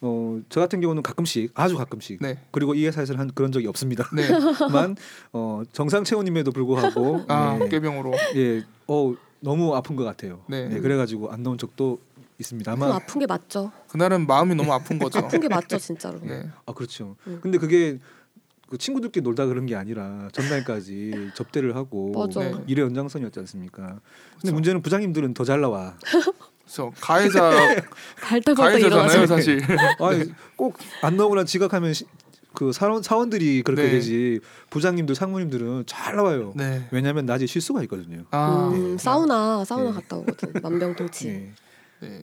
어, 0.00 0.40
저 0.48 0.60
같은 0.60 0.80
경우는 0.80 1.02
가끔씩 1.02 1.52
아주 1.54 1.76
가끔씩 1.76 2.20
네, 2.22 2.38
그리고 2.50 2.74
이 2.74 2.86
회사에서는 2.86 3.20
한 3.20 3.30
그런 3.34 3.52
적이 3.52 3.66
없습니다. 3.66 4.08
네. 4.14 4.26
만 4.72 4.96
어, 5.34 5.62
정상 5.72 6.04
체온임에도 6.04 6.50
불구하고 6.50 7.24
아, 7.28 7.58
예, 7.60 7.64
어깨병으로. 7.64 8.12
예, 8.36 8.62
어 8.86 9.14
너무 9.40 9.76
아픈 9.76 9.96
것 9.96 10.04
같아요. 10.04 10.40
네. 10.48 10.70
예, 10.72 10.80
그래가지고 10.80 11.30
안 11.30 11.42
나온 11.42 11.58
적도 11.58 12.00
있습니다. 12.38 12.72
아마 12.72 12.94
아픈 12.96 13.20
게 13.20 13.26
맞죠. 13.26 13.70
그날은 13.88 14.26
마음이 14.26 14.54
너무 14.54 14.72
아픈 14.72 14.98
거죠. 14.98 15.18
아픈 15.20 15.40
게 15.40 15.48
맞죠, 15.48 15.78
진짜로. 15.78 16.18
네, 16.20 16.48
아 16.66 16.72
그렇죠. 16.72 17.16
음. 17.26 17.38
근데 17.42 17.58
그게 17.58 17.98
그 18.68 18.78
친구들끼리 18.78 19.22
놀다 19.22 19.46
그런 19.46 19.66
게 19.66 19.76
아니라 19.76 20.28
전날까지 20.32 21.30
접대를 21.36 21.76
하고 21.76 22.12
맞아. 22.12 22.40
네. 22.40 22.54
일의 22.66 22.84
연장선이었지 22.86 23.38
않습니까? 23.40 23.82
근데 23.86 24.00
그렇죠. 24.40 24.54
문제는 24.54 24.82
부장님들은 24.82 25.34
더 25.34 25.44
잘 25.44 25.60
나와. 25.60 25.96
그렇죠. 26.64 26.92
가해자 27.00 27.50
가해자잖아요, 28.56 29.26
사실. 29.26 29.60
아니 30.00 30.32
꼭안 30.56 31.16
나오거나 31.16 31.44
지각하면 31.44 31.92
시, 31.92 32.04
그 32.54 32.72
사원 32.72 33.02
사원들이 33.02 33.62
그렇게 33.62 33.82
네. 33.82 33.90
되지 33.90 34.40
부장님들 34.70 35.14
상무님들은 35.14 35.84
잘 35.86 36.16
나와요. 36.16 36.52
네. 36.56 36.88
왜냐하면 36.90 37.26
낮에 37.26 37.46
실수가 37.46 37.82
있거든요. 37.82 38.24
아, 38.30 38.70
음, 38.72 38.92
네. 38.92 38.98
사우나 38.98 39.64
사우나 39.64 39.90
네. 39.90 40.00
갔다 40.00 40.16
오거든 40.16 40.52
만병통치. 40.62 41.52
네. 42.08 42.10
네. 42.10 42.22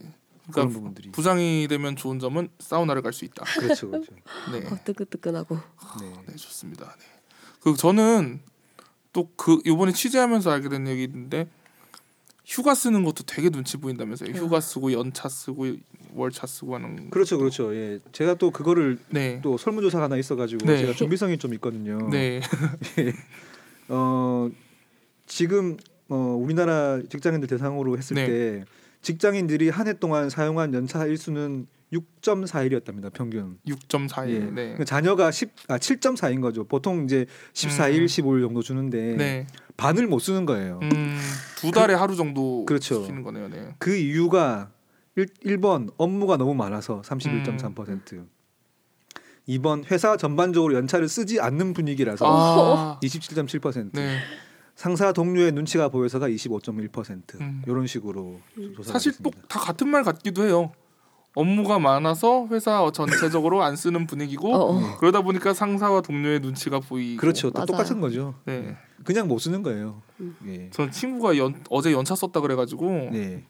그런 0.51 0.67
그러니까 0.67 0.73
부분들이 0.73 1.11
부장이 1.11 1.67
되면 1.69 1.95
좋은 1.95 2.19
점은 2.19 2.49
사우나를 2.59 3.01
갈 3.01 3.13
수 3.13 3.25
있다. 3.25 3.43
그렇죠, 3.59 3.89
그렇죠. 3.89 4.13
네. 4.51 4.65
어, 4.67 4.77
뜨끈뜨끈하고. 4.83 5.55
네. 6.01 6.13
네, 6.27 6.35
좋습니다. 6.35 6.85
네. 6.97 7.05
그 7.61 7.75
저는 7.75 8.41
또 9.13 9.29
그 9.35 9.59
이번에 9.65 9.91
취재하면서 9.91 10.49
알게 10.51 10.69
된 10.69 10.87
얘기인데 10.87 11.47
휴가 12.45 12.73
쓰는 12.75 13.03
것도 13.03 13.23
되게 13.25 13.49
눈치 13.49 13.77
보인다면서요. 13.77 14.31
휴가 14.31 14.59
쓰고 14.59 14.91
연차 14.93 15.29
쓰고 15.29 15.67
월차 16.13 16.47
쓰고 16.47 16.75
하는. 16.75 17.09
그렇죠, 17.09 17.37
그렇죠. 17.37 17.73
예, 17.75 17.99
제가 18.11 18.33
또 18.33 18.51
그거를 18.51 18.99
네. 19.09 19.39
또 19.41 19.57
설문조사가 19.57 20.05
하나 20.05 20.17
있어가지고 20.17 20.65
네. 20.65 20.79
제가 20.79 20.93
준비성이 20.93 21.37
좀 21.37 21.53
있거든요. 21.53 22.09
네. 22.09 22.41
어 23.89 24.49
지금 25.27 25.77
어 26.09 26.15
우리나라 26.15 26.99
직장인들 27.09 27.47
대상으로 27.47 27.97
했을 27.97 28.15
네. 28.15 28.25
때 28.27 28.65
직장인들이 29.01 29.69
한 29.69 29.87
해 29.87 29.93
동안 29.93 30.29
사용한 30.29 30.73
연차 30.73 31.05
일수는 31.05 31.67
6.4일이었답니다 31.93 33.11
평균. 33.11 33.57
6.4일. 33.67 34.29
예. 34.29 34.39
네. 34.39 34.51
그러니까 34.53 34.85
자녀가 34.85 35.29
10, 35.31 35.51
아 35.67 35.77
7.4인 35.77 36.41
거죠. 36.41 36.63
보통 36.63 37.03
이제 37.03 37.25
14일, 37.53 37.99
음. 38.01 38.05
15일 38.05 38.41
정도 38.41 38.61
주는데 38.61 39.15
네. 39.17 39.47
반을 39.75 40.07
못 40.07 40.19
쓰는 40.19 40.45
거예요. 40.45 40.79
음, 40.83 41.17
두 41.57 41.71
달에 41.71 41.93
하루 41.93 42.15
정도 42.15 42.65
그렇죠. 42.65 43.01
시키는 43.01 43.23
거네요. 43.23 43.49
네. 43.49 43.75
그 43.79 43.95
이유가 43.95 44.71
1, 45.17 45.25
1번 45.45 45.91
업무가 45.97 46.37
너무 46.37 46.53
많아서 46.53 46.97
음. 46.97 47.01
31.3%. 47.01 48.25
2번 49.49 49.83
회사 49.91 50.15
전반적으로 50.15 50.75
연차를 50.75 51.09
쓰지 51.09 51.41
않는 51.41 51.73
분위기라서 51.73 52.25
아. 52.27 52.99
27.7%. 53.03 53.89
네. 53.93 54.19
상사 54.81 55.13
동료의 55.13 55.51
눈치가 55.51 55.89
보여서가 55.89 56.27
25.1%. 56.27 57.39
음. 57.39 57.61
이런 57.67 57.85
식으로 57.85 58.39
사실 58.81 59.13
또. 59.21 59.29
다 59.47 59.59
같은 59.59 59.87
말 59.87 60.03
같기도 60.03 60.43
해요. 60.43 60.71
업무가 61.35 61.77
많아서 61.77 62.47
회사 62.47 62.89
전체적으로 62.91 63.61
안 63.61 63.75
쓰는 63.75 64.07
분위기고 64.07 64.51
어, 64.51 64.75
어. 64.75 64.97
그러다 64.97 65.21
보니까 65.21 65.53
상사와 65.53 66.01
동료의 66.01 66.39
눈치가 66.39 66.79
보이고 66.79 67.21
그렇죠. 67.21 67.51
또. 67.51 67.63
똑같은 67.63 68.01
거죠. 68.01 68.33
네. 68.45 68.75
그냥 69.03 69.27
못 69.27 69.37
쓰는 69.37 69.61
거예요. 69.61 70.01
음. 70.19 70.35
예. 70.47 70.71
전 70.71 70.89
친구가 70.89 71.37
연, 71.37 71.63
어제 71.69 71.91
연차 71.93 72.15
썼다 72.15 72.41
그래가지고 72.41 72.89
네. 73.11 73.45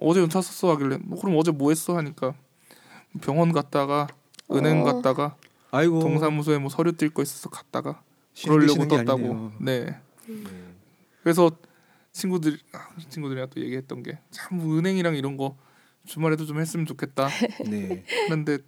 어제 0.00 0.22
연차 0.22 0.40
썼어 0.40 0.72
하길래 0.72 1.00
뭐 1.02 1.20
그럼 1.20 1.36
어제 1.36 1.50
뭐 1.50 1.68
했어 1.68 1.94
하니까 1.98 2.32
병원 3.20 3.52
갔다가 3.52 4.06
은행 4.50 4.80
어. 4.80 4.84
갔다가 4.84 5.36
아이고 5.70 6.00
동사무소에 6.00 6.56
뭐 6.56 6.70
서류 6.70 6.92
뛸 6.92 7.12
거 7.12 7.20
있어서 7.20 7.50
갔다가 7.50 8.00
그러려고 8.44 8.86
떴다고 8.88 9.12
아니네요. 9.12 9.52
네 9.60 9.84
네. 10.26 10.44
그래서 11.22 11.50
친구들 12.12 12.58
아, 12.72 12.88
친구들이랑 13.08 13.48
또 13.50 13.60
얘기했던 13.60 14.02
게 14.02 14.18
참 14.30 14.60
은행이랑 14.60 15.16
이런 15.16 15.36
거 15.36 15.56
주말에도 16.06 16.46
좀 16.46 16.60
했으면 16.60 16.86
좋겠다 16.86 17.28
네. 17.68 18.04
했는데 18.08 18.58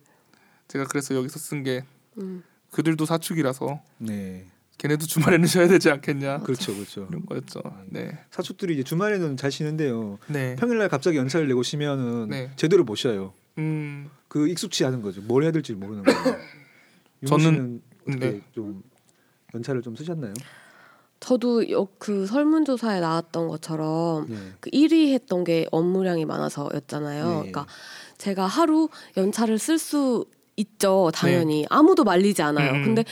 제가 0.68 0.84
그래서 0.84 1.14
여기서 1.14 1.38
쓴게 1.38 1.84
음. 2.18 2.42
그들도 2.70 3.04
사축이라서 3.06 3.80
네. 3.98 4.46
걔네도 4.78 5.04
주말에는 5.06 5.46
쉬어야 5.46 5.68
되지 5.68 5.90
않겠냐 5.90 6.38
그렇죠, 6.40 6.72
그렇죠. 6.74 7.06
이런 7.10 7.26
거였죠 7.26 7.60
네 7.88 8.18
사축들이 8.30 8.74
이제 8.74 8.82
주말에는 8.82 9.36
잘 9.36 9.50
쉬는데요. 9.50 10.18
네. 10.28 10.54
평일날 10.56 10.88
갑자기 10.88 11.16
연차를 11.18 11.48
내고 11.48 11.62
쉬면은 11.62 12.28
네. 12.30 12.50
제대로 12.56 12.84
못 12.84 12.94
쉬어요. 12.96 13.32
음, 13.58 14.08
그 14.28 14.48
익숙치 14.48 14.84
않은 14.86 15.02
거죠. 15.02 15.20
뭘 15.22 15.42
해야 15.42 15.50
될지 15.50 15.74
모르는 15.74 16.02
거예요. 16.04 16.36
저는- 17.24 17.80
네. 18.18 18.40
좀 18.52 18.82
연차를 19.54 19.82
좀 19.82 19.96
쓰셨나요? 19.96 20.32
저도 21.20 21.70
여- 21.70 21.86
그 21.98 22.26
설문조사에 22.26 23.00
나왔던 23.00 23.48
것처럼 23.48 24.26
네. 24.28 24.36
그 24.60 24.70
1위 24.70 25.12
했던 25.12 25.44
게 25.44 25.66
업무량이 25.70 26.24
많아서였잖아요. 26.24 27.24
네. 27.26 27.34
그러니까 27.34 27.66
제가 28.16 28.46
하루 28.46 28.88
연차를 29.16 29.58
쓸 29.58 29.78
수 29.78 30.24
있죠, 30.56 31.10
당연히 31.14 31.66
아무도 31.68 32.04
말리지 32.04 32.42
않아요. 32.42 32.72
네. 32.72 32.78
음. 32.78 32.84
근데 32.84 33.04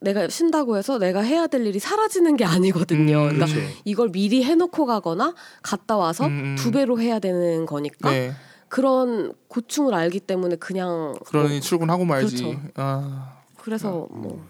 내가 0.00 0.28
쉰다고 0.28 0.76
해서 0.76 0.98
내가 0.98 1.20
해야 1.20 1.46
될 1.46 1.64
일이 1.64 1.78
사라지는 1.78 2.36
게 2.36 2.44
아니거든요. 2.44 3.18
음, 3.18 3.28
그러니까 3.34 3.46
그렇죠. 3.46 3.60
이걸 3.84 4.08
미리 4.10 4.42
해놓고 4.42 4.84
가거나 4.86 5.34
갔다 5.62 5.96
와서 5.96 6.26
음, 6.26 6.30
음. 6.30 6.56
두 6.58 6.72
배로 6.72 6.98
해야 7.00 7.20
되는 7.20 7.64
거니까 7.66 8.10
네 8.10 8.32
그런 8.68 9.32
고충을 9.46 9.94
알기 9.94 10.18
때문에 10.18 10.56
그냥 10.56 11.14
그러니 11.26 11.50
뭐 11.50 11.60
출근하고 11.60 12.04
말지 12.04 12.42
그렇죠. 12.42 12.60
아 12.74 13.38
그래서 13.58 14.08
뭐 14.10 14.44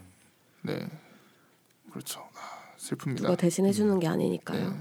네. 0.63 0.89
그렇죠. 1.93 2.21
아, 2.21 2.77
슬픕니다. 2.79 3.17
누가 3.17 3.37
대신 3.37 3.67
해 3.67 3.73
주는 3.73 3.99
게 4.01 4.09
아니니까요. 4.09 4.75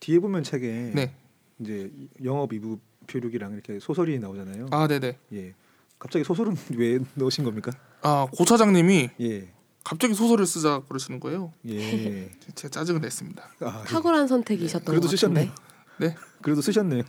뒤에 0.00 0.20
보면 0.20 0.44
책에 0.44 0.92
네. 0.94 1.12
이제 1.58 1.90
영업 2.22 2.52
이부 2.52 2.78
표류기랑 3.08 3.52
이렇게 3.54 3.80
소설이 3.80 4.18
나오잖아요. 4.20 4.68
아, 4.70 4.86
네네. 4.86 5.18
예. 5.32 5.54
갑자기 5.98 6.24
소설은 6.24 6.56
왜 6.78 7.00
넣으신 7.14 7.42
겁니까? 7.44 7.72
아, 8.02 8.28
고 8.32 8.44
차장님이 8.44 9.10
예. 9.20 9.52
갑자기 9.82 10.14
소설을 10.14 10.46
쓰자 10.46 10.82
그러시는 10.88 11.18
거예요. 11.18 11.52
예. 11.66 12.30
제가 12.54 12.70
짜증을 12.70 13.00
냈습니다. 13.00 13.42
아, 13.62 13.82
예. 13.84 13.88
탁월한 13.88 14.28
선택이셨던 14.28 14.84
그래도 14.84 15.08
것 15.08 15.10
같은데. 15.10 15.16
쓰셨네요. 15.16 15.54
네. 15.98 16.14
그래도 16.42 16.60
쓰셨네요. 16.62 17.02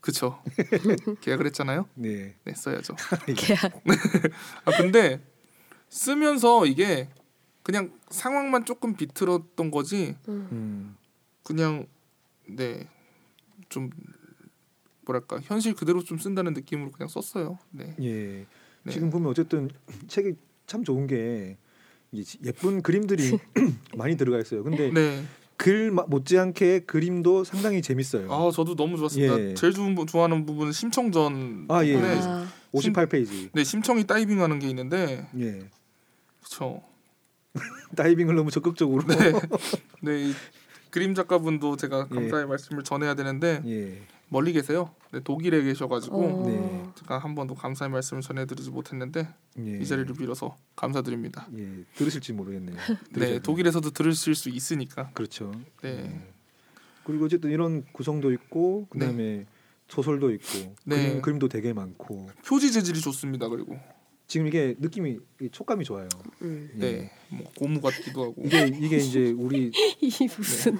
그쵸. 0.00 0.40
계약을 1.22 1.46
했잖아요. 1.46 1.88
네. 1.94 2.36
네, 2.44 2.54
써야죠. 2.54 2.94
계약. 3.36 3.82
아, 4.64 4.70
근데 4.76 5.20
쓰면서 5.88 6.66
이게 6.66 7.08
그냥 7.68 7.92
상황만 8.08 8.64
조금 8.64 8.96
비틀었던 8.96 9.70
거지 9.70 10.16
음. 10.26 10.96
그냥 11.42 11.86
네. 12.46 12.88
좀 13.68 13.90
뭐랄까 15.04 15.38
현실 15.42 15.74
그대로 15.74 16.02
좀 16.02 16.16
쓴다는 16.18 16.54
느낌으로 16.54 16.90
그냥 16.92 17.08
썼어요. 17.08 17.58
네. 17.70 17.94
예. 18.00 18.46
네. 18.84 18.90
지금 18.90 19.10
보면 19.10 19.28
어쨌든 19.30 19.68
책이 20.08 20.32
참 20.66 20.82
좋은 20.82 21.06
게 21.06 21.58
예쁜 22.42 22.80
그림들이 22.80 23.38
많이 23.98 24.16
들어가 24.16 24.38
있어요. 24.38 24.64
근데 24.64 24.90
네. 24.90 25.22
글 25.58 25.90
마- 25.90 26.04
못지않게 26.06 26.86
그림도 26.86 27.44
상당히 27.44 27.82
재밌어요. 27.82 28.32
아, 28.32 28.50
저도 28.50 28.76
너무 28.76 28.96
좋았습니다. 28.96 29.38
예. 29.40 29.52
제일 29.52 29.74
좋은 29.74 29.94
부- 29.94 30.06
좋아하는 30.06 30.46
부분은 30.46 30.72
심청전. 30.72 31.66
아, 31.68 31.84
예. 31.84 32.00
네. 32.00 32.18
아, 32.22 32.48
58페이지. 32.72 33.50
네, 33.52 33.62
심청이 33.62 34.06
다이빙하는 34.06 34.58
게 34.58 34.68
있는데 34.70 35.28
예. 35.38 35.68
그렇죠. 36.38 36.82
다이빙을 37.96 38.34
너무 38.34 38.50
적극적으로. 38.50 39.06
네. 39.06 39.32
네, 40.02 40.28
이 40.28 40.34
그림 40.90 41.14
작가분도 41.14 41.76
제가 41.76 42.08
예. 42.10 42.14
감사의 42.14 42.46
말씀을 42.46 42.84
전해야 42.84 43.14
되는데 43.14 43.62
예. 43.66 44.02
멀리 44.28 44.52
계세요. 44.52 44.94
네, 45.12 45.20
독일에 45.20 45.62
계셔가지고 45.62 46.16
어. 46.16 46.46
네. 46.46 46.92
제가 46.96 47.18
한 47.18 47.34
번도 47.34 47.54
감사의 47.54 47.90
말씀을 47.90 48.22
전해드리지 48.22 48.70
못했는데 48.70 49.28
예. 49.58 49.78
이 49.78 49.86
자리를 49.86 50.14
빌어서 50.14 50.56
감사드립니다. 50.76 51.48
예. 51.56 51.84
들으실지 51.94 52.32
모르겠네요. 52.32 52.76
네. 53.12 53.38
독일에서도 53.38 53.90
들으실 53.90 54.34
수 54.34 54.48
있으니까. 54.48 55.10
그렇죠. 55.14 55.52
네, 55.82 56.30
그리고 57.04 57.24
어쨌든 57.24 57.50
이런 57.50 57.84
구성도 57.92 58.32
있고 58.32 58.86
그다음에 58.90 59.46
소설도 59.88 60.30
있고 60.32 60.74
네. 60.84 61.08
그림, 61.08 61.22
그림도 61.22 61.48
되게 61.48 61.72
많고 61.72 62.28
표지 62.46 62.70
재질이 62.70 63.00
좋습니다. 63.00 63.48
그리고 63.48 63.78
지금 64.28 64.46
이게 64.46 64.74
느낌이 64.78 65.18
이 65.40 65.48
촉감이 65.50 65.84
좋아요. 65.86 66.06
음. 66.42 66.70
예. 66.76 66.78
네, 66.78 67.10
뭐 67.30 67.50
고무 67.56 67.80
같기도 67.80 68.24
하고 68.24 68.34
이게 68.44 68.66
이게 68.66 68.96
이제 68.98 69.32
우리 69.36 69.72
이 70.00 70.28
무슨 70.36 70.76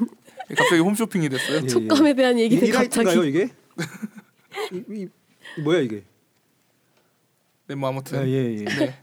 갑자기 0.54 0.80
홈쇼핑이 0.82 1.30
됐어요. 1.30 1.62
예, 1.64 1.66
촉감에 1.66 2.12
대한 2.14 2.38
이, 2.38 2.42
얘기는 2.42 2.62
이 2.62 2.70
라이트인가요 2.70 3.16
갑자기 3.16 3.28
이게? 3.28 3.48
이, 4.72 5.00
이, 5.00 5.08
이 5.56 5.60
뭐야 5.62 5.80
이게? 5.80 6.04
네, 7.68 7.74
뭐 7.74 7.88
아무튼 7.88 8.18
아, 8.18 8.26
예, 8.28 8.58
예. 8.58 8.64
네, 8.64 8.94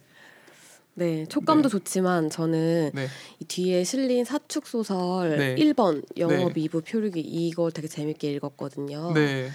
네 0.94 1.26
촉감도 1.26 1.68
네. 1.68 1.72
좋지만 1.72 2.30
저는 2.30 2.92
네, 2.94 3.08
이 3.40 3.46
뒤에 3.46 3.84
실린 3.84 4.26
사축 4.26 4.68
소설 4.68 5.38
네. 5.40 5.56
1번 5.56 6.04
영업 6.20 6.54
네. 6.54 6.62
2부 6.66 6.86
표류기 6.86 7.20
이걸 7.20 7.72
되게 7.72 7.88
재밌게 7.88 8.32
읽었거든요. 8.34 9.12
네, 9.14 9.50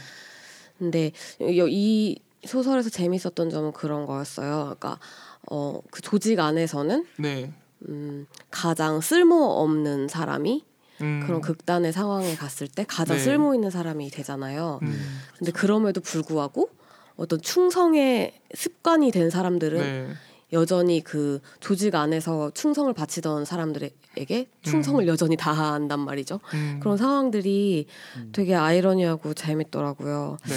근데 0.79 1.13
이- 1.41 1.65
이 1.71 2.19
소설에서 2.45 2.91
재밌었던 2.91 3.51
점은 3.51 3.73
그런 3.73 4.07
거였어요. 4.07 4.77
그러니까 4.79 4.99
어, 5.51 5.81
그 5.91 6.03
조직 6.03 6.41
안에서는 6.41 7.07
네. 7.19 7.53
음, 7.89 8.27
가장 8.51 9.01
쓸모 9.01 9.37
없는 9.63 10.09
사람이 10.09 10.65
음, 11.03 11.23
그런 11.25 11.41
극단의 11.41 11.93
상황에 11.93 12.35
갔을 12.37 12.69
때 12.69 12.85
가장 12.87 13.17
네. 13.17 13.23
쓸모 13.23 13.55
있는 13.55 13.71
사람이 13.71 14.11
되잖아요. 14.11 14.81
음, 14.83 15.21
근데 15.39 15.53
그럼에도 15.53 16.01
불구하고 16.01 16.71
어떤 17.17 17.41
충성의 17.41 18.41
습관이 18.55 19.11
된 19.11 19.31
사람들은 19.31 19.79
네, 19.79 20.09
여전히 20.53 21.03
그 21.03 21.41
조직 21.61 21.95
안에서 21.95 22.51
충성을 22.55 22.93
바치던 22.93 23.45
사람들에게 23.45 24.51
충성을 24.63 25.07
여전히 25.07 25.37
다한단 25.37 26.01
말이죠. 26.01 26.41
음. 26.55 26.79
그런 26.81 26.97
상황들이 26.97 27.87
음. 28.17 28.31
되게 28.33 28.55
아이러니하고 28.55 29.35
재밌더라고요. 29.35 30.39
네. 30.49 30.55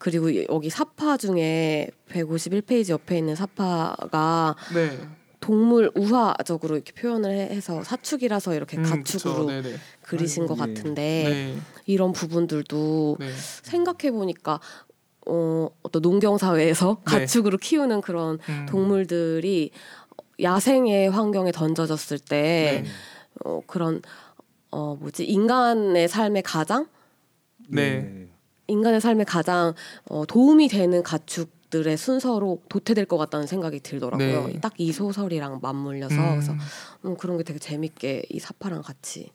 그리고 0.00 0.34
여기 0.48 0.70
사파 0.70 1.18
중에 1.18 1.90
151페이지 2.08 2.88
옆에 2.88 3.18
있는 3.18 3.36
사파가 3.36 4.56
네. 4.74 4.98
동물 5.40 5.90
우화적으로 5.94 6.76
이렇게 6.76 6.92
표현을 6.92 7.30
해- 7.30 7.54
해서 7.54 7.82
사축이라서 7.84 8.54
이렇게 8.54 8.78
음, 8.78 8.82
가축으로 8.82 9.46
그쵸. 9.46 9.68
그리신 10.02 10.46
것 10.46 10.58
아이고, 10.58 10.70
예. 10.70 10.74
같은데 10.74 11.02
네. 11.28 11.56
이런 11.84 12.12
부분들도 12.12 13.18
네. 13.20 13.28
생각해 13.62 14.10
보니까 14.10 14.58
어, 15.26 15.68
어떤 15.82 16.00
농경 16.00 16.38
사회에서 16.38 17.02
네. 17.06 17.18
가축으로 17.18 17.58
키우는 17.58 18.00
그런 18.00 18.38
음. 18.48 18.66
동물들이 18.70 19.70
야생의 20.40 21.10
환경에 21.10 21.52
던져졌을 21.52 22.18
때 22.18 22.82
네. 22.84 22.90
어, 23.44 23.60
그런 23.66 24.00
어 24.70 24.96
뭐지 24.98 25.24
인간의 25.26 26.08
삶의 26.08 26.42
가장 26.42 26.86
네. 27.68 28.19
인간의 28.70 29.00
삶에 29.00 29.24
가장 29.24 29.74
어, 30.06 30.24
도움이 30.26 30.68
되는 30.68 31.02
가축 31.02 31.60
들의 31.70 31.96
순서로 31.96 32.62
도태될 32.68 33.04
것 33.06 33.16
같다는 33.16 33.46
생각이 33.46 33.78
들더라고요. 33.80 34.48
네. 34.48 34.60
딱이 34.60 34.92
소설이랑 34.92 35.60
맞물려서 35.62 36.14
음. 36.16 36.30
그래서 36.30 36.52
음, 37.04 37.16
그런 37.16 37.38
게 37.38 37.44
되게 37.44 37.60
재밌게 37.60 38.24
이 38.28 38.40
삽화랑 38.40 38.82
같이 38.82 39.30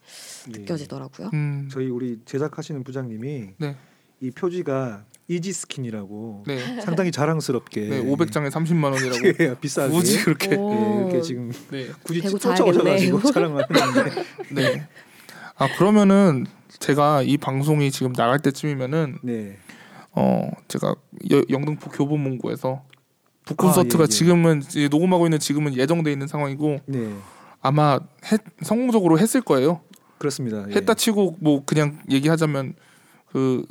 예. 0.53 0.59
느껴지더라고요. 0.59 1.29
음. 1.33 1.69
저희 1.71 1.87
우리 1.89 2.19
제작하시는 2.25 2.83
부장님이 2.83 3.51
네. 3.57 3.77
이 4.19 4.31
표지가 4.31 5.05
Easy 5.27 5.53
Skin이라고 5.53 6.43
네. 6.45 6.81
상당히 6.81 7.11
자랑스럽게 7.11 7.81
네. 7.81 8.03
500장에 8.03 8.51
30만 8.51 8.91
원이라고. 8.91 9.27
예, 9.43 9.55
비싸게 9.59 9.91
굳이 9.91 10.21
그렇게. 10.23 10.55
오. 10.55 10.71
예, 10.71 10.99
이렇게 10.99 11.21
지금 11.21 11.51
네. 11.71 11.87
굳이 12.03 12.21
쫓아오셔가지고 12.21 12.83
자야겠네. 12.83 13.31
자랑하는데 13.31 14.25
네. 14.51 14.87
아 15.57 15.67
그러면은 15.77 16.45
제가 16.79 17.21
이 17.23 17.37
방송이 17.37 17.91
지금 17.91 18.13
나갈 18.13 18.39
때쯤이면은 18.39 19.19
네. 19.23 19.57
어 20.11 20.49
제가 20.67 20.95
여, 21.31 21.41
영등포 21.49 21.89
교보문고에서 21.91 22.83
북콘서트가 23.45 24.03
아, 24.03 24.05
예, 24.05 24.05
예. 24.05 24.07
지금은 24.07 24.63
녹음하고 24.89 25.25
있는 25.25 25.39
지금은 25.39 25.75
예정돼 25.75 26.11
있는 26.11 26.27
상황이고 26.27 26.79
네. 26.87 27.13
아마 27.61 27.99
했, 28.31 28.41
성공적으로 28.61 29.19
했을 29.19 29.41
거예요. 29.41 29.81
그렇습니다. 30.17 30.65
예. 30.69 30.75
했다 30.75 30.93
치고 30.93 31.37
뭐 31.39 31.63
그냥 31.65 31.99
얘기하자면 32.09 32.73
그 33.27 33.65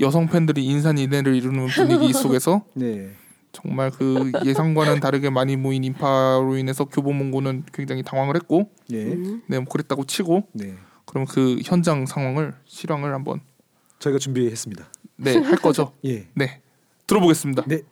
여성 0.00 0.26
팬들이 0.28 0.64
인산 0.64 0.98
인해를 0.98 1.34
이루는 1.34 1.66
분위기 1.66 2.12
속에서 2.12 2.64
네. 2.74 3.10
정말 3.52 3.90
그 3.90 4.30
예상과는 4.44 5.00
다르게 5.00 5.30
많이 5.30 5.56
모인 5.56 5.84
인파로 5.84 6.56
인해서 6.56 6.84
교보문고는 6.84 7.64
굉장히 7.72 8.02
당황을 8.02 8.36
했고 8.36 8.70
예. 8.92 9.04
음. 9.04 9.42
네, 9.46 9.58
뭐 9.58 9.66
그랬다고 9.68 10.04
치고 10.04 10.44
네. 10.52 10.74
그럼 11.08 11.24
그 11.26 11.58
현장 11.64 12.06
상황을 12.06 12.54
실황을 12.66 13.12
한번 13.14 13.40
저희가 13.98 14.18
준비했습니다. 14.18 14.86
네 15.16 15.36
할 15.38 15.56
거죠. 15.56 15.92
예. 16.04 16.26
네 16.34 16.60
들어보겠습니다. 17.06 17.64
네. 17.66 17.82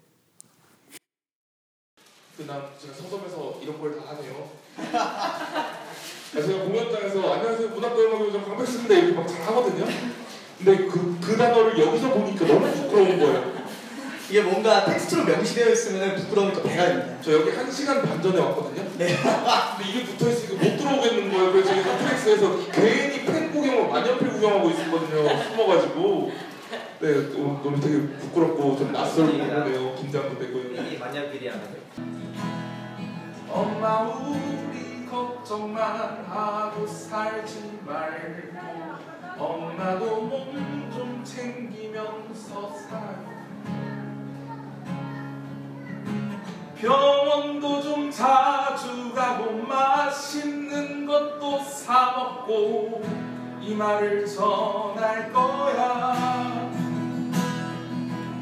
나 2.46 2.70
제가 2.80 2.94
서점에서 2.94 3.58
이런 3.62 3.80
걸 3.80 3.96
다 3.98 4.10
하네요. 4.10 4.50
제가 6.34 6.64
공연장에서 6.64 7.32
안녕하세요 7.34 7.68
문학도연학교장 7.70 8.44
강백수입니다 8.44 8.94
이렇게 8.94 9.12
막 9.14 9.26
잘 9.26 9.40
하거든요. 9.46 9.86
근데 10.58 10.86
그, 10.86 11.18
그 11.20 11.36
단어를 11.36 11.78
여기서 11.78 12.10
보니까 12.12 12.46
너무 12.46 12.70
부끄러운 12.70 13.18
거예요. 13.18 13.56
이게 14.28 14.42
뭔가 14.42 14.84
텍스트로 14.84 15.24
명시되어 15.24 15.70
있으면 15.70 16.16
부끄러움이 16.16 16.52
더 16.52 16.62
배가 16.62 16.86
됩니다. 16.86 17.16
저 17.22 17.32
여기 17.32 17.50
한 17.50 17.70
시간 17.70 18.02
반 18.02 18.20
전에 18.20 18.38
왔거든요. 18.40 18.82
네. 18.98 19.16
근데 19.16 19.90
이게 19.90 20.04
붙어 20.04 20.28
있으니까 20.30 20.64
못 20.64 20.76
들어오겠는 20.76 21.30
거예요. 21.32 21.52
그래서 21.52 21.74
제가 21.74 21.92
넷플릭스에서 21.96 22.56
괜히 22.72 22.72
팬 22.72 22.95
구경하고 24.36 24.70
있었거든요. 24.70 25.42
숨어가지고. 25.42 26.32
네, 27.00 27.14
또 27.32 27.60
너무 27.62 27.80
되게 27.80 28.00
부끄럽고 28.18 28.76
좀 28.76 28.92
낯설고 28.92 29.32
그러네요. 29.32 29.94
긴장도 29.94 30.38
되고요. 30.38 30.82
이 30.82 30.98
만년필이라는 30.98 31.76
엄마 33.50 34.00
우리 34.02 35.06
걱정만 35.06 36.24
하고 36.28 36.86
살지 36.86 37.80
말고 37.84 38.58
엄마도 39.38 40.20
몸 40.22 40.76
좀 40.96 41.22
챙기면서 41.22 42.70
살아요 42.74 43.36
병원도 46.78 47.82
좀 47.82 48.10
자주 48.10 49.12
가고 49.14 49.52
맛있는 49.52 51.06
것도 51.06 51.58
사 51.60 52.12
먹고 52.16 53.02
이 53.66 53.74
말을 53.74 54.24
전할 54.24 55.32
거야. 55.32 56.70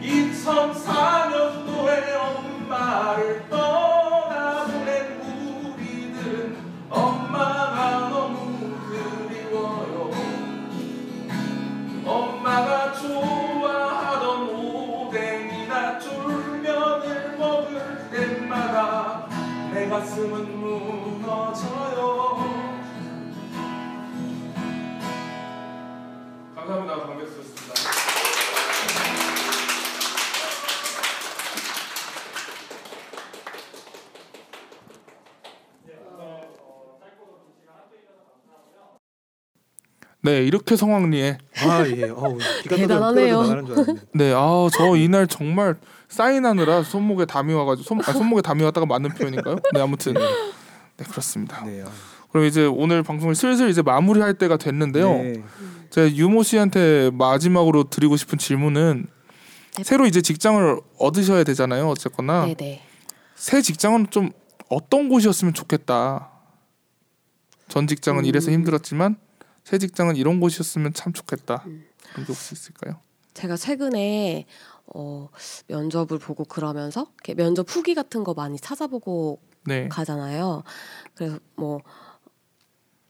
2004년도에 0.03 2.15
엄마를 2.21 3.49
떠나보낸 3.49 5.23
우리들은 5.23 6.59
엄마가 6.91 8.11
너무 8.11 8.77
그리워요. 8.87 10.11
엄마가 12.05 12.93
좋아하던 12.93 14.51
오뎅이나 14.51 15.99
쫄면을 16.01 17.39
먹을 17.39 18.11
때마다 18.11 19.27
내 19.73 19.89
가슴은 19.89 20.61
무 20.61 21.14
감사합니다 26.67 27.07
강백수였습니다 27.07 27.75
네 40.23 40.43
이렇게 40.43 40.75
성황리에 40.75 41.37
아 41.67 41.87
예. 41.87 42.05
어우, 42.05 42.39
기가 42.63 42.77
대단하네요. 42.77 43.35
떨어져 43.35 43.55
나가는 43.55 43.67
줄 43.67 43.75
알았네. 43.79 44.01
네, 44.15 44.33
아, 44.35 44.69
저 44.73 44.97
이날 44.97 45.27
정말 45.27 45.77
사인하느라 46.09 46.83
손목에 46.83 47.27
담이 47.27 47.53
와가지고 47.53 47.85
손, 47.87 48.01
아, 48.07 48.13
손목에 48.13 48.41
담이 48.41 48.63
왔다가 48.65 48.87
맞는 48.87 49.11
표현인가요? 49.11 49.57
네, 49.75 49.81
아무튼 49.81 50.15
네 50.15 51.05
그렇습니다. 51.11 51.63
네. 51.67 51.83
아, 51.83 51.91
그럼 52.33 52.47
이제 52.47 52.65
오늘 52.65 53.03
방송을 53.03 53.35
슬슬 53.35 53.69
이제 53.69 53.83
마무리할 53.83 54.35
때가 54.35 54.57
됐는데요. 54.57 55.09
네. 55.13 55.43
제가 55.95 56.13
유모 56.17 56.43
씨한테 56.43 57.11
마지막으로 57.13 57.85
드리고 57.85 58.17
싶은 58.17 58.37
질문은 58.37 59.07
네. 59.77 59.85
새로 59.85 60.07
이제 60.07 60.21
직장을 60.23 60.81
얻으셔야 60.99 61.45
되잖아요. 61.45 61.89
어쨌거나 61.89 62.47
네네. 62.47 62.83
새 63.37 63.63
직장은 63.63 64.11
좀 64.11 64.33
어떤 64.69 65.09
곳이었으면 65.09 65.55
좋겠다. 65.55 66.33
전 67.69 67.87
직장은 67.87 68.25
음. 68.25 68.27
이래서 68.27 68.51
힘들었지만 68.51 69.19
새 69.63 69.79
직장은 69.79 70.17
이런 70.17 70.41
곳이었으면 70.41 70.95
참 70.95 71.13
좋겠다. 71.13 71.63
음. 71.67 71.85
그런 72.11 72.27
게 72.27 72.33
혹시 72.33 72.55
있을까요? 72.55 72.99
제가 73.35 73.57
최근에 73.57 74.47
어, 74.87 75.29
면접을 75.69 76.19
보고 76.19 76.43
그러면서 76.43 77.07
이렇게 77.19 77.35
면접 77.35 77.67
후기 77.69 77.95
같은 77.95 78.25
거 78.25 78.35
많이 78.35 78.59
찾아보고 78.59 79.39
네, 79.65 79.87
가잖아요. 79.89 80.65
그래서 81.15 81.39
뭐 81.55 81.83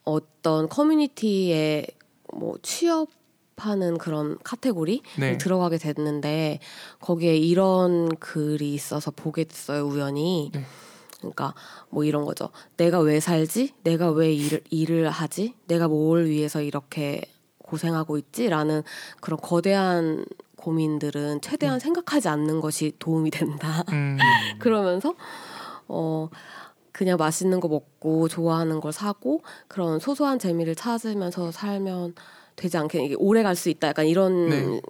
어떤 0.03 0.69
커뮤니티에 0.69 1.87
뭐 2.35 2.57
취업 2.63 3.09
하는 3.57 3.99
그런 3.99 4.37
카테고리 4.43 5.03
네, 5.19 5.39
들어가게 5.39 5.79
됐는데 5.79 6.59
거기에 7.01 7.37
이런 7.37 8.09
글이 8.17 8.75
있어서 8.75 9.11
보게 9.11 9.45
됐어요 9.45 9.85
우연히. 9.85 10.51
네. 10.53 10.65
그러니까 11.19 11.55
뭐 11.89 12.05
이런 12.05 12.25
거죠. 12.25 12.51
내가 12.77 12.99
왜 12.99 13.21
살지? 13.21 13.75
내가 13.83 14.11
왜 14.11 14.33
일을 14.33 14.61
일을 14.71 15.09
하지? 15.09 15.55
내가 15.69 15.89
뭘 15.89 16.27
위해서 16.27 16.61
이렇게 16.61 17.23
고생하고 17.59 18.19
있지?라는 18.19 18.83
그런 19.21 19.39
거대한 19.41 20.27
고민들은 20.57 21.41
최대한 21.41 21.79
생각하지 21.79 22.29
않는 22.29 22.61
것이 22.61 22.93
도움이 22.99 23.31
된다. 23.31 23.85
음, 23.91 24.19
그러면서 24.59 25.15
어 25.89 26.29
그냥 26.95 27.17
맛있는 27.19 27.59
거 27.59 27.67
먹고 27.67 28.29
좋아하는 28.29 28.81
걸 28.81 28.93
사고 28.93 29.43
그런 29.67 29.99
소소한 29.99 30.39
재미를 30.39 30.77
찾으면서 30.77 31.51
살면 31.51 32.15
되지 32.55 32.77
않겠 32.79 33.03
이게 33.03 33.15
오래 33.19 33.43
갈 33.43 33.57
수 33.57 33.69
있다 33.69 33.89
약간 33.89 34.07
이런 34.07 34.49
네. 34.49 34.81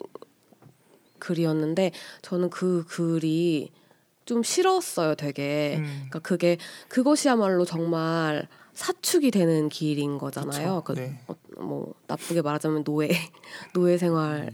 글이었는데 1.18 1.92
저는 2.20 2.50
그 2.50 2.84
글이 2.86 3.72
좀 4.26 4.42
싫었어요 4.42 5.14
되게 5.14 5.76
음, 5.78 5.84
그러니까 6.10 6.18
그게 6.18 6.58
그것이야말로 6.88 7.64
정말 7.64 8.48
사축이 8.74 9.30
되는 9.30 9.70
길인 9.70 10.18
거잖아요 10.18 10.82
그쵸. 10.82 10.94
그, 10.94 11.00
네. 11.00 11.20
어, 11.26 11.34
뭐 11.62 11.94
나쁘게 12.06 12.42
말하자면 12.42 12.84
노예 12.84 13.08
노예 13.72 13.96
생활의 13.96 14.50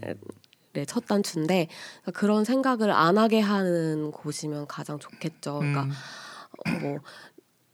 첫 0.87 1.05
단추인데 1.05 1.67
그러니까 2.01 2.11
그런 2.17 2.45
생각을 2.45 2.91
안 2.91 3.17
하게 3.17 3.41
하는 3.41 4.11
곳이면 4.11 4.67
가장 4.67 4.99
좋겠죠 4.99 5.59
그러니까 5.59 5.83
음, 5.83 5.91
뭐 6.81 6.99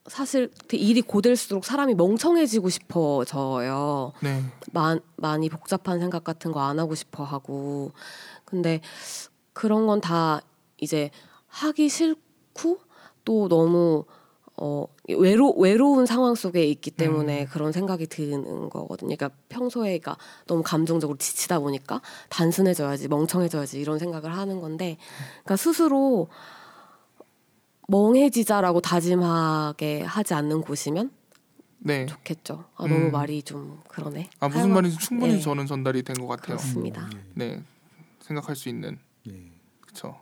사실 0.07 0.51
그 0.67 0.75
일이 0.77 1.01
고될수록 1.01 1.65
사람이 1.65 1.95
멍청해지고 1.95 2.69
싶어져요. 2.69 4.13
네. 4.21 4.43
마, 4.71 4.97
많이 5.17 5.49
복잡한 5.49 5.99
생각 5.99 6.23
같은 6.23 6.51
거 6.51 6.59
안 6.61 6.79
하고 6.79 6.95
싶어 6.95 7.23
하고 7.23 7.91
근데 8.45 8.81
그런 9.53 9.87
건 9.87 9.99
다 10.01 10.41
이제 10.79 11.09
하기 11.47 11.89
싫고 11.89 12.79
또 13.25 13.47
너무 13.49 14.05
어 14.59 14.87
외로 15.09 15.53
외로운 15.53 16.05
상황 16.05 16.33
속에 16.35 16.63
있기 16.65 16.89
때문에 16.91 17.45
그런 17.45 17.71
생각이 17.71 18.07
드는 18.07 18.69
거거든요. 18.69 19.15
그러니까 19.15 19.29
평소에 19.49 19.99
그러니까 19.99 20.17
너무 20.47 20.63
감정적으로 20.63 21.17
지치다 21.17 21.59
보니까 21.59 22.01
단순해져야지 22.29 23.07
멍청해져야지 23.07 23.79
이런 23.79 23.99
생각을 23.99 24.35
하는 24.35 24.59
건데 24.61 24.97
그러니까 25.43 25.57
스스로 25.57 26.27
멍해지자라고 27.87 28.81
다짐하게 28.81 30.01
하지 30.03 30.33
않는 30.33 30.61
곳이면 30.61 31.09
네. 31.79 32.05
좋겠죠. 32.05 32.65
아 32.75 32.83
너무 32.87 32.95
음. 33.05 33.11
말이 33.11 33.41
좀 33.43 33.79
그러네. 33.87 34.29
아 34.39 34.47
무슨 34.49 34.73
말인지 34.73 34.97
충분히 34.99 35.33
네. 35.35 35.39
저는 35.39 35.65
전달이 35.65 36.03
된 36.03 36.15
것 36.17 36.27
같아요. 36.27 36.57
그렇습니다. 36.57 37.09
네. 37.33 37.61
생각할 38.21 38.55
수 38.55 38.67
있는. 38.67 38.97
예. 39.29 39.51
그렇죠. 39.81 40.19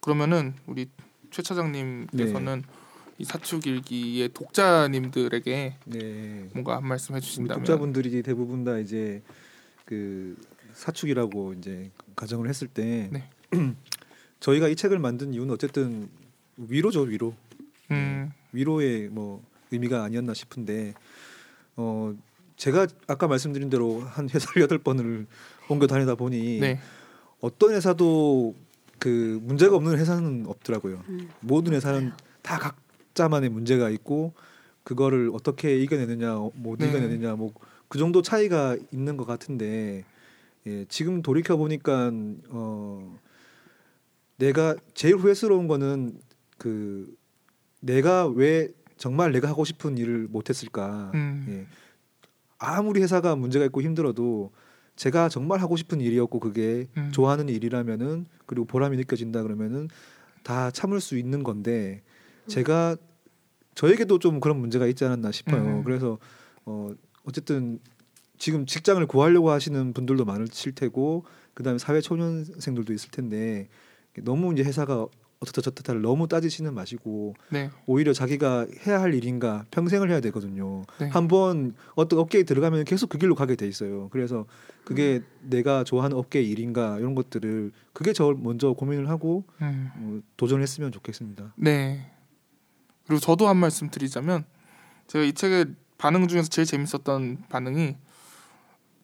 그러면은 0.00 0.54
우리 0.66 0.88
최 1.32 1.42
차장님께서는 1.42 2.62
네. 2.62 2.72
이 3.18 3.24
사축 3.24 3.66
일기의 3.66 4.28
독자님들에게 4.28 5.74
네. 5.86 6.48
뭔가 6.52 6.76
한 6.76 6.86
말씀 6.86 7.16
해주신다면. 7.16 7.58
독자분들이 7.64 8.22
대부분 8.22 8.62
다 8.62 8.78
이제 8.78 9.22
그 9.86 10.36
사축이라고 10.74 11.54
이제 11.54 11.90
가정을 12.14 12.48
했을 12.48 12.68
때 12.68 13.08
네. 13.10 13.28
저희가 14.38 14.68
이 14.68 14.76
책을 14.76 14.98
만든 15.00 15.32
이유는 15.34 15.54
어쨌든 15.54 16.08
위로죠 16.56 17.02
위로 17.02 17.34
음, 17.90 18.30
위로의 18.52 19.08
뭐 19.08 19.42
의미가 19.70 20.04
아니었나 20.04 20.34
싶은데 20.34 20.94
어 21.76 22.14
제가 22.56 22.86
아까 23.06 23.26
말씀드린 23.28 23.68
대로 23.70 24.00
한 24.00 24.28
회사를 24.30 24.62
여덟 24.62 24.78
번을 24.78 25.26
옮겨 25.68 25.86
다니다 25.86 26.14
보니 26.14 26.60
네. 26.60 26.80
어떤 27.40 27.74
회사도 27.74 28.54
그 28.98 29.38
문제가 29.42 29.76
없는 29.76 29.98
회사는 29.98 30.46
없더라고요. 30.46 31.02
음. 31.08 31.28
모든 31.40 31.74
회사는 31.74 32.12
다 32.42 32.58
각자만의 32.58 33.50
문제가 33.50 33.90
있고 33.90 34.32
그거를 34.84 35.30
어떻게 35.34 35.78
이겨내느냐 35.78 36.36
어, 36.36 36.50
못 36.54 36.78
네. 36.78 36.88
이겨내느냐 36.88 37.34
뭐 37.34 37.52
그 37.88 37.98
정도 37.98 38.22
차이가 38.22 38.76
있는 38.92 39.16
것 39.16 39.26
같은데 39.26 40.04
예, 40.66 40.84
지금 40.88 41.22
돌이켜 41.22 41.56
보니까 41.56 42.10
어 42.48 43.18
내가 44.36 44.74
제일 44.94 45.16
후회스러운 45.16 45.68
거는 45.68 46.18
그 46.58 47.16
내가 47.80 48.26
왜 48.26 48.70
정말 48.96 49.32
내가 49.32 49.48
하고 49.48 49.64
싶은 49.64 49.98
일을 49.98 50.28
못했을까 50.30 51.10
음. 51.14 51.46
예. 51.48 51.66
아무리 52.58 53.02
회사가 53.02 53.36
문제가 53.36 53.64
있고 53.66 53.82
힘들어도 53.82 54.52
제가 54.96 55.28
정말 55.28 55.60
하고 55.60 55.76
싶은 55.76 56.00
일이었고 56.00 56.40
그게 56.40 56.88
음. 56.96 57.10
좋아하는 57.12 57.48
일이라면은 57.48 58.26
그리고 58.46 58.64
보람이 58.64 58.96
느껴진다 58.96 59.42
그러면은 59.42 59.88
다 60.42 60.70
참을 60.70 61.00
수 61.00 61.18
있는 61.18 61.42
건데 61.42 62.02
제가 62.46 62.96
저에게도 63.74 64.18
좀 64.18 64.40
그런 64.40 64.58
문제가 64.58 64.86
있지 64.86 65.04
않았나 65.04 65.32
싶어요. 65.32 65.62
음. 65.62 65.84
그래서 65.84 66.18
어 66.64 66.88
어쨌든 67.24 67.78
지금 68.38 68.64
직장을 68.64 69.04
구하려고 69.06 69.50
하시는 69.50 69.92
분들도 69.92 70.24
많으실 70.24 70.74
테고 70.74 71.24
그다음에 71.54 71.78
사회 71.78 72.00
초년생들도 72.00 72.92
있을 72.92 73.10
텐데 73.10 73.68
너무 74.22 74.52
이제 74.52 74.62
회사가 74.62 75.06
어떻다 75.40 75.60
저떻다를 75.60 76.00
너무 76.00 76.28
따지시는 76.28 76.72
마시고 76.74 77.34
네. 77.50 77.70
오히려 77.84 78.12
자기가 78.12 78.66
해야 78.86 79.00
할 79.00 79.14
일인가 79.14 79.66
평생을 79.70 80.10
해야 80.10 80.20
되거든요. 80.20 80.82
네. 80.98 81.08
한번 81.08 81.74
어떤 81.94 82.18
업계에 82.18 82.42
들어가면 82.42 82.84
계속 82.84 83.08
그 83.08 83.18
길로 83.18 83.34
가게 83.34 83.54
돼 83.54 83.68
있어요. 83.68 84.08
그래서 84.10 84.46
그게 84.84 85.16
음. 85.16 85.48
내가 85.50 85.84
좋아하는 85.84 86.16
업계의 86.16 86.48
일인가 86.48 86.98
이런 86.98 87.14
것들을 87.14 87.72
그게 87.92 88.12
저 88.12 88.34
먼저 88.38 88.72
고민을 88.72 89.08
하고 89.08 89.44
음. 89.60 89.90
어, 89.96 90.20
도전했으면 90.36 90.92
좋겠습니다. 90.92 91.52
네. 91.56 92.10
그리고 93.06 93.20
저도 93.20 93.48
한 93.48 93.56
말씀 93.56 93.90
드리자면 93.90 94.44
제가 95.06 95.24
이 95.24 95.32
책의 95.32 95.66
반응 95.98 96.28
중에서 96.28 96.48
제일 96.48 96.66
재밌었던 96.66 97.44
반응이 97.48 97.96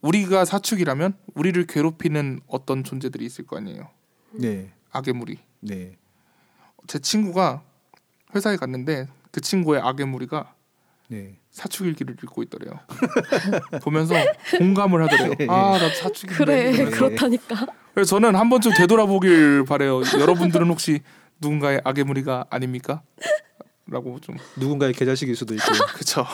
우리가 0.01 0.45
사축이라면 0.45 1.15
우리를 1.35 1.65
괴롭히는 1.67 2.41
어떤 2.47 2.83
존재들이 2.85 3.25
있을 3.25 3.47
거 3.47 3.57
아니에요. 3.57 3.89
네, 4.33 4.73
악의 4.91 5.15
무리. 5.15 5.39
네, 5.61 5.97
제 6.87 6.99
친구가 6.99 7.63
회사에 8.35 8.57
갔는데 8.57 9.09
그 9.31 9.41
친구의 9.41 9.81
악의 9.83 10.07
무리가 10.07 10.55
네. 11.09 11.37
사축일기를 11.51 12.17
읽고 12.23 12.43
있더래요. 12.45 12.81
보면서 13.83 14.15
공감을 14.59 15.03
하더래요. 15.03 15.33
아, 15.51 15.79
나 15.79 15.89
사축일기. 15.91 16.35
그래 16.35 16.73
네. 16.73 16.85
그렇다니까. 16.87 17.67
그래서 17.95 18.09
저는 18.17 18.35
한 18.35 18.49
번쯤 18.49 18.73
되돌아보길 18.75 19.65
바래요. 19.67 20.01
여러분들은 20.19 20.67
혹시 20.69 21.01
누군가의 21.41 21.83
악의 21.85 22.05
무리가 22.05 22.47
아닙니까? 22.49 23.03
라고 23.87 24.21
좀 24.21 24.37
누군가의 24.57 24.93
개자식일 24.93 25.35
수도 25.35 25.55
있고. 25.55 25.65
그쵸. 25.99 26.25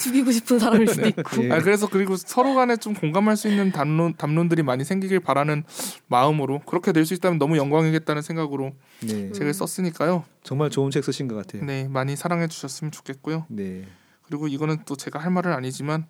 죽이고 0.00 0.32
싶은 0.32 0.58
사람일 0.58 0.88
수도 0.88 1.06
있고. 1.06 1.44
예. 1.44 1.50
아, 1.52 1.60
그래서 1.60 1.88
그리고 1.88 2.16
서로 2.16 2.54
간에 2.54 2.76
좀 2.76 2.94
공감할 2.94 3.36
수 3.36 3.48
있는 3.48 3.70
담론 3.70 4.14
담론들이 4.16 4.62
많이 4.64 4.84
생기길 4.84 5.20
바라는 5.20 5.62
마음으로 6.08 6.60
그렇게 6.66 6.90
될 6.92 7.04
수 7.04 7.14
있다면 7.14 7.38
너무 7.38 7.58
영광이겠다는 7.58 8.22
생각으로 8.22 8.72
네, 9.02 9.30
책을 9.32 9.52
썼으니까요. 9.54 10.24
정말 10.42 10.70
좋은 10.70 10.90
책 10.90 11.04
쓰신 11.04 11.28
것 11.28 11.34
같아요. 11.36 11.62
네, 11.64 11.86
많이 11.86 12.16
사랑해 12.16 12.48
주셨으면 12.48 12.90
좋겠고요. 12.90 13.44
네, 13.50 13.84
그리고 14.22 14.48
이거는 14.48 14.78
또 14.86 14.96
제가 14.96 15.18
할 15.18 15.30
말은 15.30 15.52
아니지만 15.52 16.06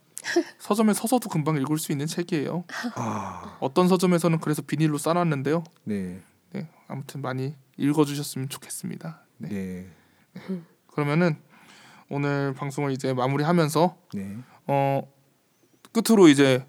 서점에 0.59 0.95
서서도 0.95 1.29
금방 1.29 1.57
읽을 1.57 1.79
수 1.79 1.91
있는 1.93 2.07
책이에요. 2.07 2.65
아, 2.95 3.57
어떤 3.61 3.89
서점에서는 3.89 4.39
그래서 4.39 4.63
비닐로 4.63 4.99
싸놨는데요. 4.99 5.65
네, 5.85 6.23
네, 6.53 6.69
아무튼 6.89 7.21
많이 7.21 7.55
읽어주셨으면 7.77 8.49
좋겠습니다. 8.49 9.21
네. 9.39 9.49
네, 9.49 9.87
그러면은 10.87 11.37
오늘 12.09 12.55
방송을 12.55 12.93
이제 12.93 13.13
마무리하면서 13.13 13.97
네, 14.15 14.37
어 14.67 15.03
끝으로 15.93 16.29
이제 16.29 16.67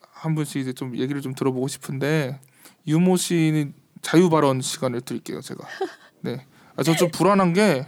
한 0.00 0.34
분씩 0.34 0.60
이제 0.62 0.72
좀 0.72 0.96
얘기를 0.96 1.20
좀 1.20 1.34
들어보고 1.34 1.68
싶은데 1.68 2.40
유모 2.86 3.16
씨는 3.16 3.74
자유 4.02 4.30
발언 4.30 4.60
시간을 4.60 5.00
드릴게요 5.02 5.40
제가. 5.40 5.66
네. 6.22 6.44
아, 6.76 6.82
저 6.82 6.94
좀 6.94 7.10
불안한 7.10 7.52
게 7.52 7.84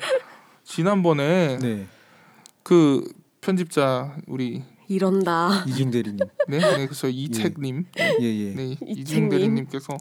지난번에 0.65 1.59
네. 1.59 1.87
그 2.63 3.05
편집자 3.41 4.17
우리 4.27 4.63
아, 4.65 4.75
이런다. 4.89 5.65
이중 5.67 5.91
대리님. 5.91 6.19
네, 6.49 6.59
네 6.59 6.87
그래서 6.87 7.09
이책님, 7.09 7.87
예, 7.99 8.25
예. 8.25 8.55
네 8.55 8.65
이책님. 8.73 8.99
이중 8.99 9.29
대리님께서 9.29 9.97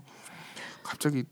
갑자기 0.83 1.23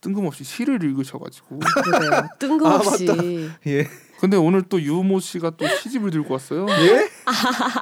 뜬금없이 0.00 0.44
시를 0.44 0.82
읽으셔가지고. 0.82 1.60
뜬금없이. 2.38 3.50
예. 3.66 3.86
근데 4.20 4.36
오늘 4.36 4.62
또 4.62 4.82
유모 4.82 5.20
씨가 5.20 5.50
또 5.56 5.66
시집을 5.68 6.10
들고 6.10 6.34
왔어요. 6.34 6.66
예? 6.68 7.08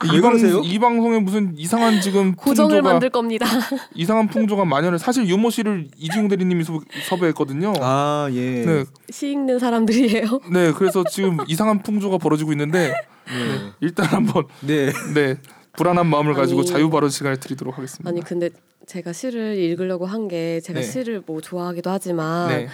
이, 0.04 0.14
왜 0.16 0.20
방? 0.20 0.36
이 0.64 0.78
방송에 0.78 1.18
무슨 1.18 1.54
이상한 1.56 2.02
지금 2.02 2.34
고정을 2.34 2.68
풍조가 2.76 2.92
만들 2.92 3.08
겁니다. 3.08 3.46
이상한 3.94 4.28
풍조가 4.28 4.66
만연해. 4.66 4.98
사실 4.98 5.26
유모 5.26 5.48
씨를 5.48 5.88
이지용 5.96 6.28
대리님이 6.28 6.64
섭- 6.64 6.82
섭외했거든요. 7.08 7.72
아, 7.80 8.28
예. 8.32 8.64
네, 8.66 8.84
시 9.08 9.30
읽는 9.30 9.58
사람들이에요. 9.58 10.40
네. 10.52 10.72
그래서 10.72 11.04
지금 11.10 11.38
이상한 11.48 11.82
풍조가 11.82 12.18
벌어지고 12.18 12.52
있는데 12.52 12.88
네. 13.28 13.72
일단 13.80 14.04
한번 14.06 14.44
네. 14.60 14.92
네 15.14 15.36
불안한 15.72 16.06
마음을 16.06 16.34
가지고 16.34 16.60
아니. 16.60 16.68
자유 16.68 16.90
발언 16.90 17.08
시간을 17.08 17.40
드리도록 17.40 17.78
하겠습니다. 17.78 18.10
아니 18.10 18.20
근데 18.22 18.50
제가 18.86 19.12
시를 19.12 19.56
읽으려고 19.56 20.06
한 20.06 20.28
게 20.28 20.60
제가 20.60 20.80
네. 20.80 20.86
시를 20.86 21.22
뭐 21.26 21.40
좋아하기도 21.40 21.90
하지만 21.90 22.48
네, 22.48 22.68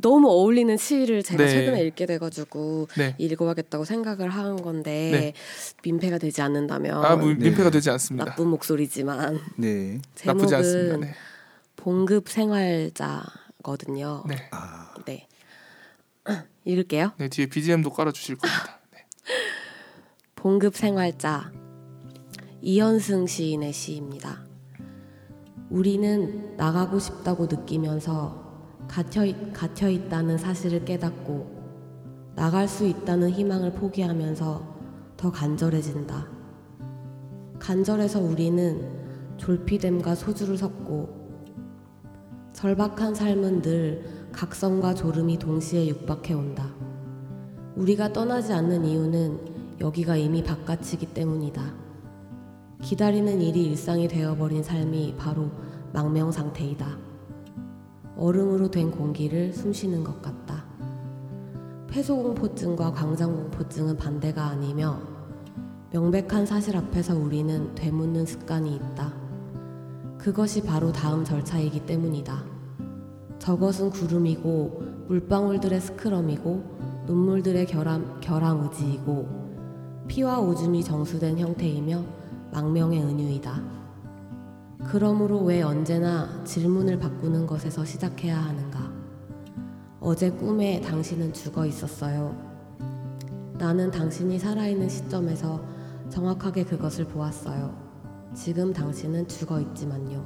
너무 0.00 0.28
어울리는 0.28 0.76
시를 0.76 1.22
제가 1.22 1.44
네. 1.44 1.50
최근에 1.50 1.82
읽게 1.84 2.06
돼가지고 2.06 2.88
네. 2.96 3.14
읽어야겠다고 3.18 3.84
생각을 3.84 4.28
한 4.30 4.56
건데 4.56 5.10
네. 5.10 5.32
민폐가 5.82 6.18
되지 6.18 6.40
않는다면 6.42 7.04
아 7.04 7.16
무- 7.16 7.28
네. 7.34 7.46
민폐가 7.50 7.70
되지 7.70 7.90
않습니다. 7.90 8.26
나쁜 8.26 8.46
목소리지만 8.48 9.40
네. 9.56 10.00
나쁘지 10.24 10.54
않습니다. 10.54 10.88
제목은 10.88 11.00
네. 11.08 11.14
봉급 11.76 12.28
생활자거든요. 12.28 14.24
네. 14.28 14.36
아, 14.50 14.94
네. 15.06 15.26
읽을게요. 16.64 17.12
네 17.18 17.28
뒤에 17.28 17.46
BGM도 17.46 17.90
깔아 17.90 18.12
주실 18.12 18.36
겁니다. 18.36 18.80
네. 18.92 19.06
봉급 20.36 20.76
생활자 20.76 21.50
이현승 22.62 23.26
시인의 23.26 23.72
시입니다. 23.72 24.44
우리는 25.70 26.56
나가고 26.56 26.98
싶다고 26.98 27.46
느끼면서 27.46 28.48
갇혀, 28.88 29.22
갇혀 29.52 29.90
있다는 29.90 30.38
사실을 30.38 30.84
깨닫고 30.84 31.58
나갈 32.34 32.68
수 32.68 32.86
있다는 32.86 33.30
희망을 33.30 33.72
포기하면서 33.72 34.76
더 35.16 35.30
간절해진다. 35.30 36.26
간절해서 37.58 38.20
우리는 38.20 39.36
졸피뎀과 39.36 40.14
소주를 40.14 40.56
섞고 40.56 41.18
절박한 42.52 43.14
삶은 43.14 43.62
늘 43.62 44.04
각성과 44.32 44.94
졸음이 44.94 45.38
동시에 45.38 45.86
육박해 45.88 46.34
온다. 46.34 46.72
우리가 47.76 48.12
떠나지 48.12 48.52
않는 48.52 48.84
이유는 48.84 49.78
여기가 49.80 50.16
이미 50.16 50.42
바깥이기 50.42 51.06
때문이다. 51.06 51.87
기다리는 52.82 53.40
일이 53.40 53.64
일상이 53.64 54.06
되어버린 54.06 54.62
삶이 54.62 55.16
바로 55.18 55.50
망명 55.92 56.30
상태이다. 56.30 56.96
얼음으로 58.16 58.70
된 58.70 58.90
공기를 58.90 59.52
숨쉬는 59.52 60.04
것 60.04 60.22
같다. 60.22 60.64
폐소공포증과 61.88 62.92
광장공포증은 62.92 63.96
반대가 63.96 64.46
아니며 64.46 65.00
명백한 65.90 66.46
사실 66.46 66.76
앞에서 66.76 67.16
우리는 67.16 67.74
되묻는 67.74 68.24
습관이 68.26 68.76
있다. 68.76 69.12
그것이 70.16 70.62
바로 70.62 70.92
다음 70.92 71.24
절차이기 71.24 71.84
때문이다. 71.86 72.44
저것은 73.38 73.90
구름이고 73.90 74.82
물방울들의 75.08 75.80
스크럼이고 75.80 76.78
눈물들의 77.06 77.66
결함, 77.66 78.20
결함의지이고 78.20 79.48
피와 80.06 80.40
오줌이 80.40 80.84
정수된 80.84 81.38
형태이며 81.38 82.17
망명의 82.52 83.02
은유이다. 83.02 83.62
그러므로 84.90 85.42
왜 85.42 85.62
언제나 85.62 86.42
질문을 86.44 86.98
바꾸는 86.98 87.46
것에서 87.46 87.84
시작해야 87.84 88.38
하는가? 88.38 88.90
어제 90.00 90.30
꿈에 90.30 90.80
당신은 90.80 91.32
죽어 91.32 91.66
있었어요. 91.66 92.36
나는 93.58 93.90
당신이 93.90 94.38
살아있는 94.38 94.88
시점에서 94.88 95.60
정확하게 96.08 96.64
그것을 96.64 97.04
보았어요. 97.06 97.76
지금 98.34 98.72
당신은 98.72 99.26
죽어 99.28 99.60
있지만요. 99.60 100.24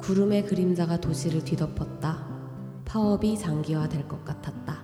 구름의 0.00 0.46
그림자가 0.46 1.00
도시를 1.00 1.44
뒤덮었다. 1.44 2.26
파업이 2.84 3.38
장기화될 3.38 4.06
것 4.06 4.24
같았다. 4.24 4.82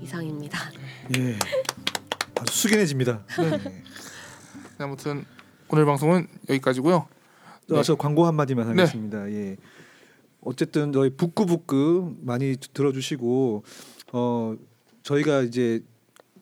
이상입니다. 0.00 0.58
예. 1.16 1.36
아주 2.40 2.54
숙연해집니다. 2.54 3.24
네. 3.38 3.50
네, 3.58 3.82
아무튼 4.78 5.24
오늘 5.68 5.84
방송은 5.84 6.26
여기까지고요. 6.48 7.06
아, 7.72 7.82
저 7.82 7.94
광고 7.96 8.26
한 8.26 8.34
마디만 8.34 8.74
네. 8.74 8.82
하겠습니다. 8.82 9.30
예. 9.30 9.56
어쨌든 10.40 10.92
저희 10.92 11.10
북구북구 11.10 12.16
많이 12.20 12.56
들어주시고 12.72 13.64
어 14.12 14.56
저희가 15.02 15.42
이제 15.42 15.80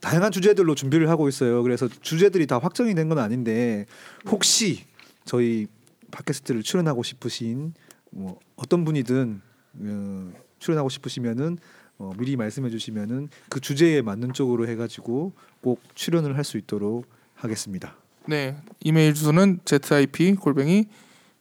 다양한 0.00 0.32
주제들로 0.32 0.74
준비를 0.74 1.08
하고 1.08 1.28
있어요. 1.28 1.62
그래서 1.62 1.88
주제들이 1.88 2.46
다 2.46 2.58
확정이 2.58 2.94
된 2.94 3.08
건 3.08 3.18
아닌데 3.18 3.86
혹시 4.26 4.84
저희 5.24 5.66
팟캐스트를 6.10 6.62
출연하고 6.62 7.02
싶으신 7.02 7.72
뭐 8.10 8.38
어떤 8.56 8.84
분이든 8.84 9.40
어, 9.80 10.32
출연하고 10.58 10.88
싶으시면은 10.90 11.56
어, 11.98 12.12
미리 12.18 12.36
말씀해 12.36 12.70
주시면은 12.70 13.28
그 13.48 13.60
주제에 13.60 14.02
맞는 14.02 14.32
쪽으로 14.32 14.68
해가지고 14.68 15.32
꼭 15.60 15.80
출연을 15.94 16.36
할 16.36 16.44
수 16.44 16.58
있도록 16.58 17.06
하겠습니다. 17.34 17.96
네, 18.26 18.56
이메일 18.80 19.14
주소는 19.14 19.60
zip 19.64 20.34
골뱅이 20.36 20.86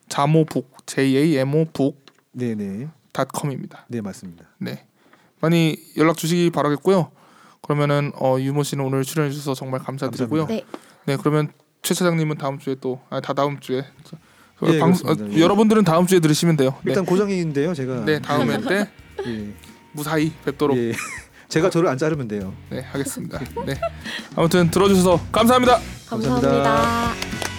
자모북 0.09 0.85
j 0.85 1.17
a 1.17 1.37
m 1.37 1.55
o 1.55 1.65
북 1.71 2.05
네네 2.31 2.87
닷컴입니다. 3.11 3.85
네 3.87 4.01
맞습니다. 4.01 4.45
네, 4.59 4.85
많이 5.39 5.77
연락 5.97 6.17
주시기 6.17 6.49
바라겠고요. 6.51 7.11
그러면은 7.61 8.11
어, 8.19 8.37
유모 8.39 8.63
씨는 8.63 8.83
오늘 8.83 9.03
출연해 9.03 9.31
주셔서 9.31 9.53
정말 9.53 9.79
감사드리고요. 9.81 10.47
네. 10.47 10.63
네, 11.05 11.17
그러면 11.17 11.51
최 11.81 11.93
차장님은 11.93 12.37
다음 12.37 12.59
주에 12.59 12.75
또다 12.75 13.33
다음 13.33 13.59
주에 13.59 13.85
예, 14.65 14.79
방. 14.79 14.91
어, 14.91 15.15
예. 15.31 15.39
여러분들은 15.39 15.83
다음 15.83 16.05
주에 16.05 16.19
들으시면 16.19 16.57
돼요. 16.57 16.71
네, 16.83 16.91
일단 16.91 17.05
고정인데요, 17.05 17.73
제가. 17.73 18.05
네 18.05 18.19
다음에 18.19 18.59
때 18.61 18.89
예. 19.25 19.53
무사히 19.93 20.31
뵙도록 20.45 20.77
예. 20.77 20.93
제가 21.49 21.69
저를 21.69 21.87
안 21.89 21.97
자르면 21.97 22.27
돼요. 22.27 22.53
네 22.69 22.81
하겠습니다. 22.81 23.39
네 23.65 23.79
아무튼 24.35 24.69
들어주셔서 24.71 25.19
감사합니다. 25.31 25.79
감사합니다. 26.07 26.51
감사합니다. 26.63 27.52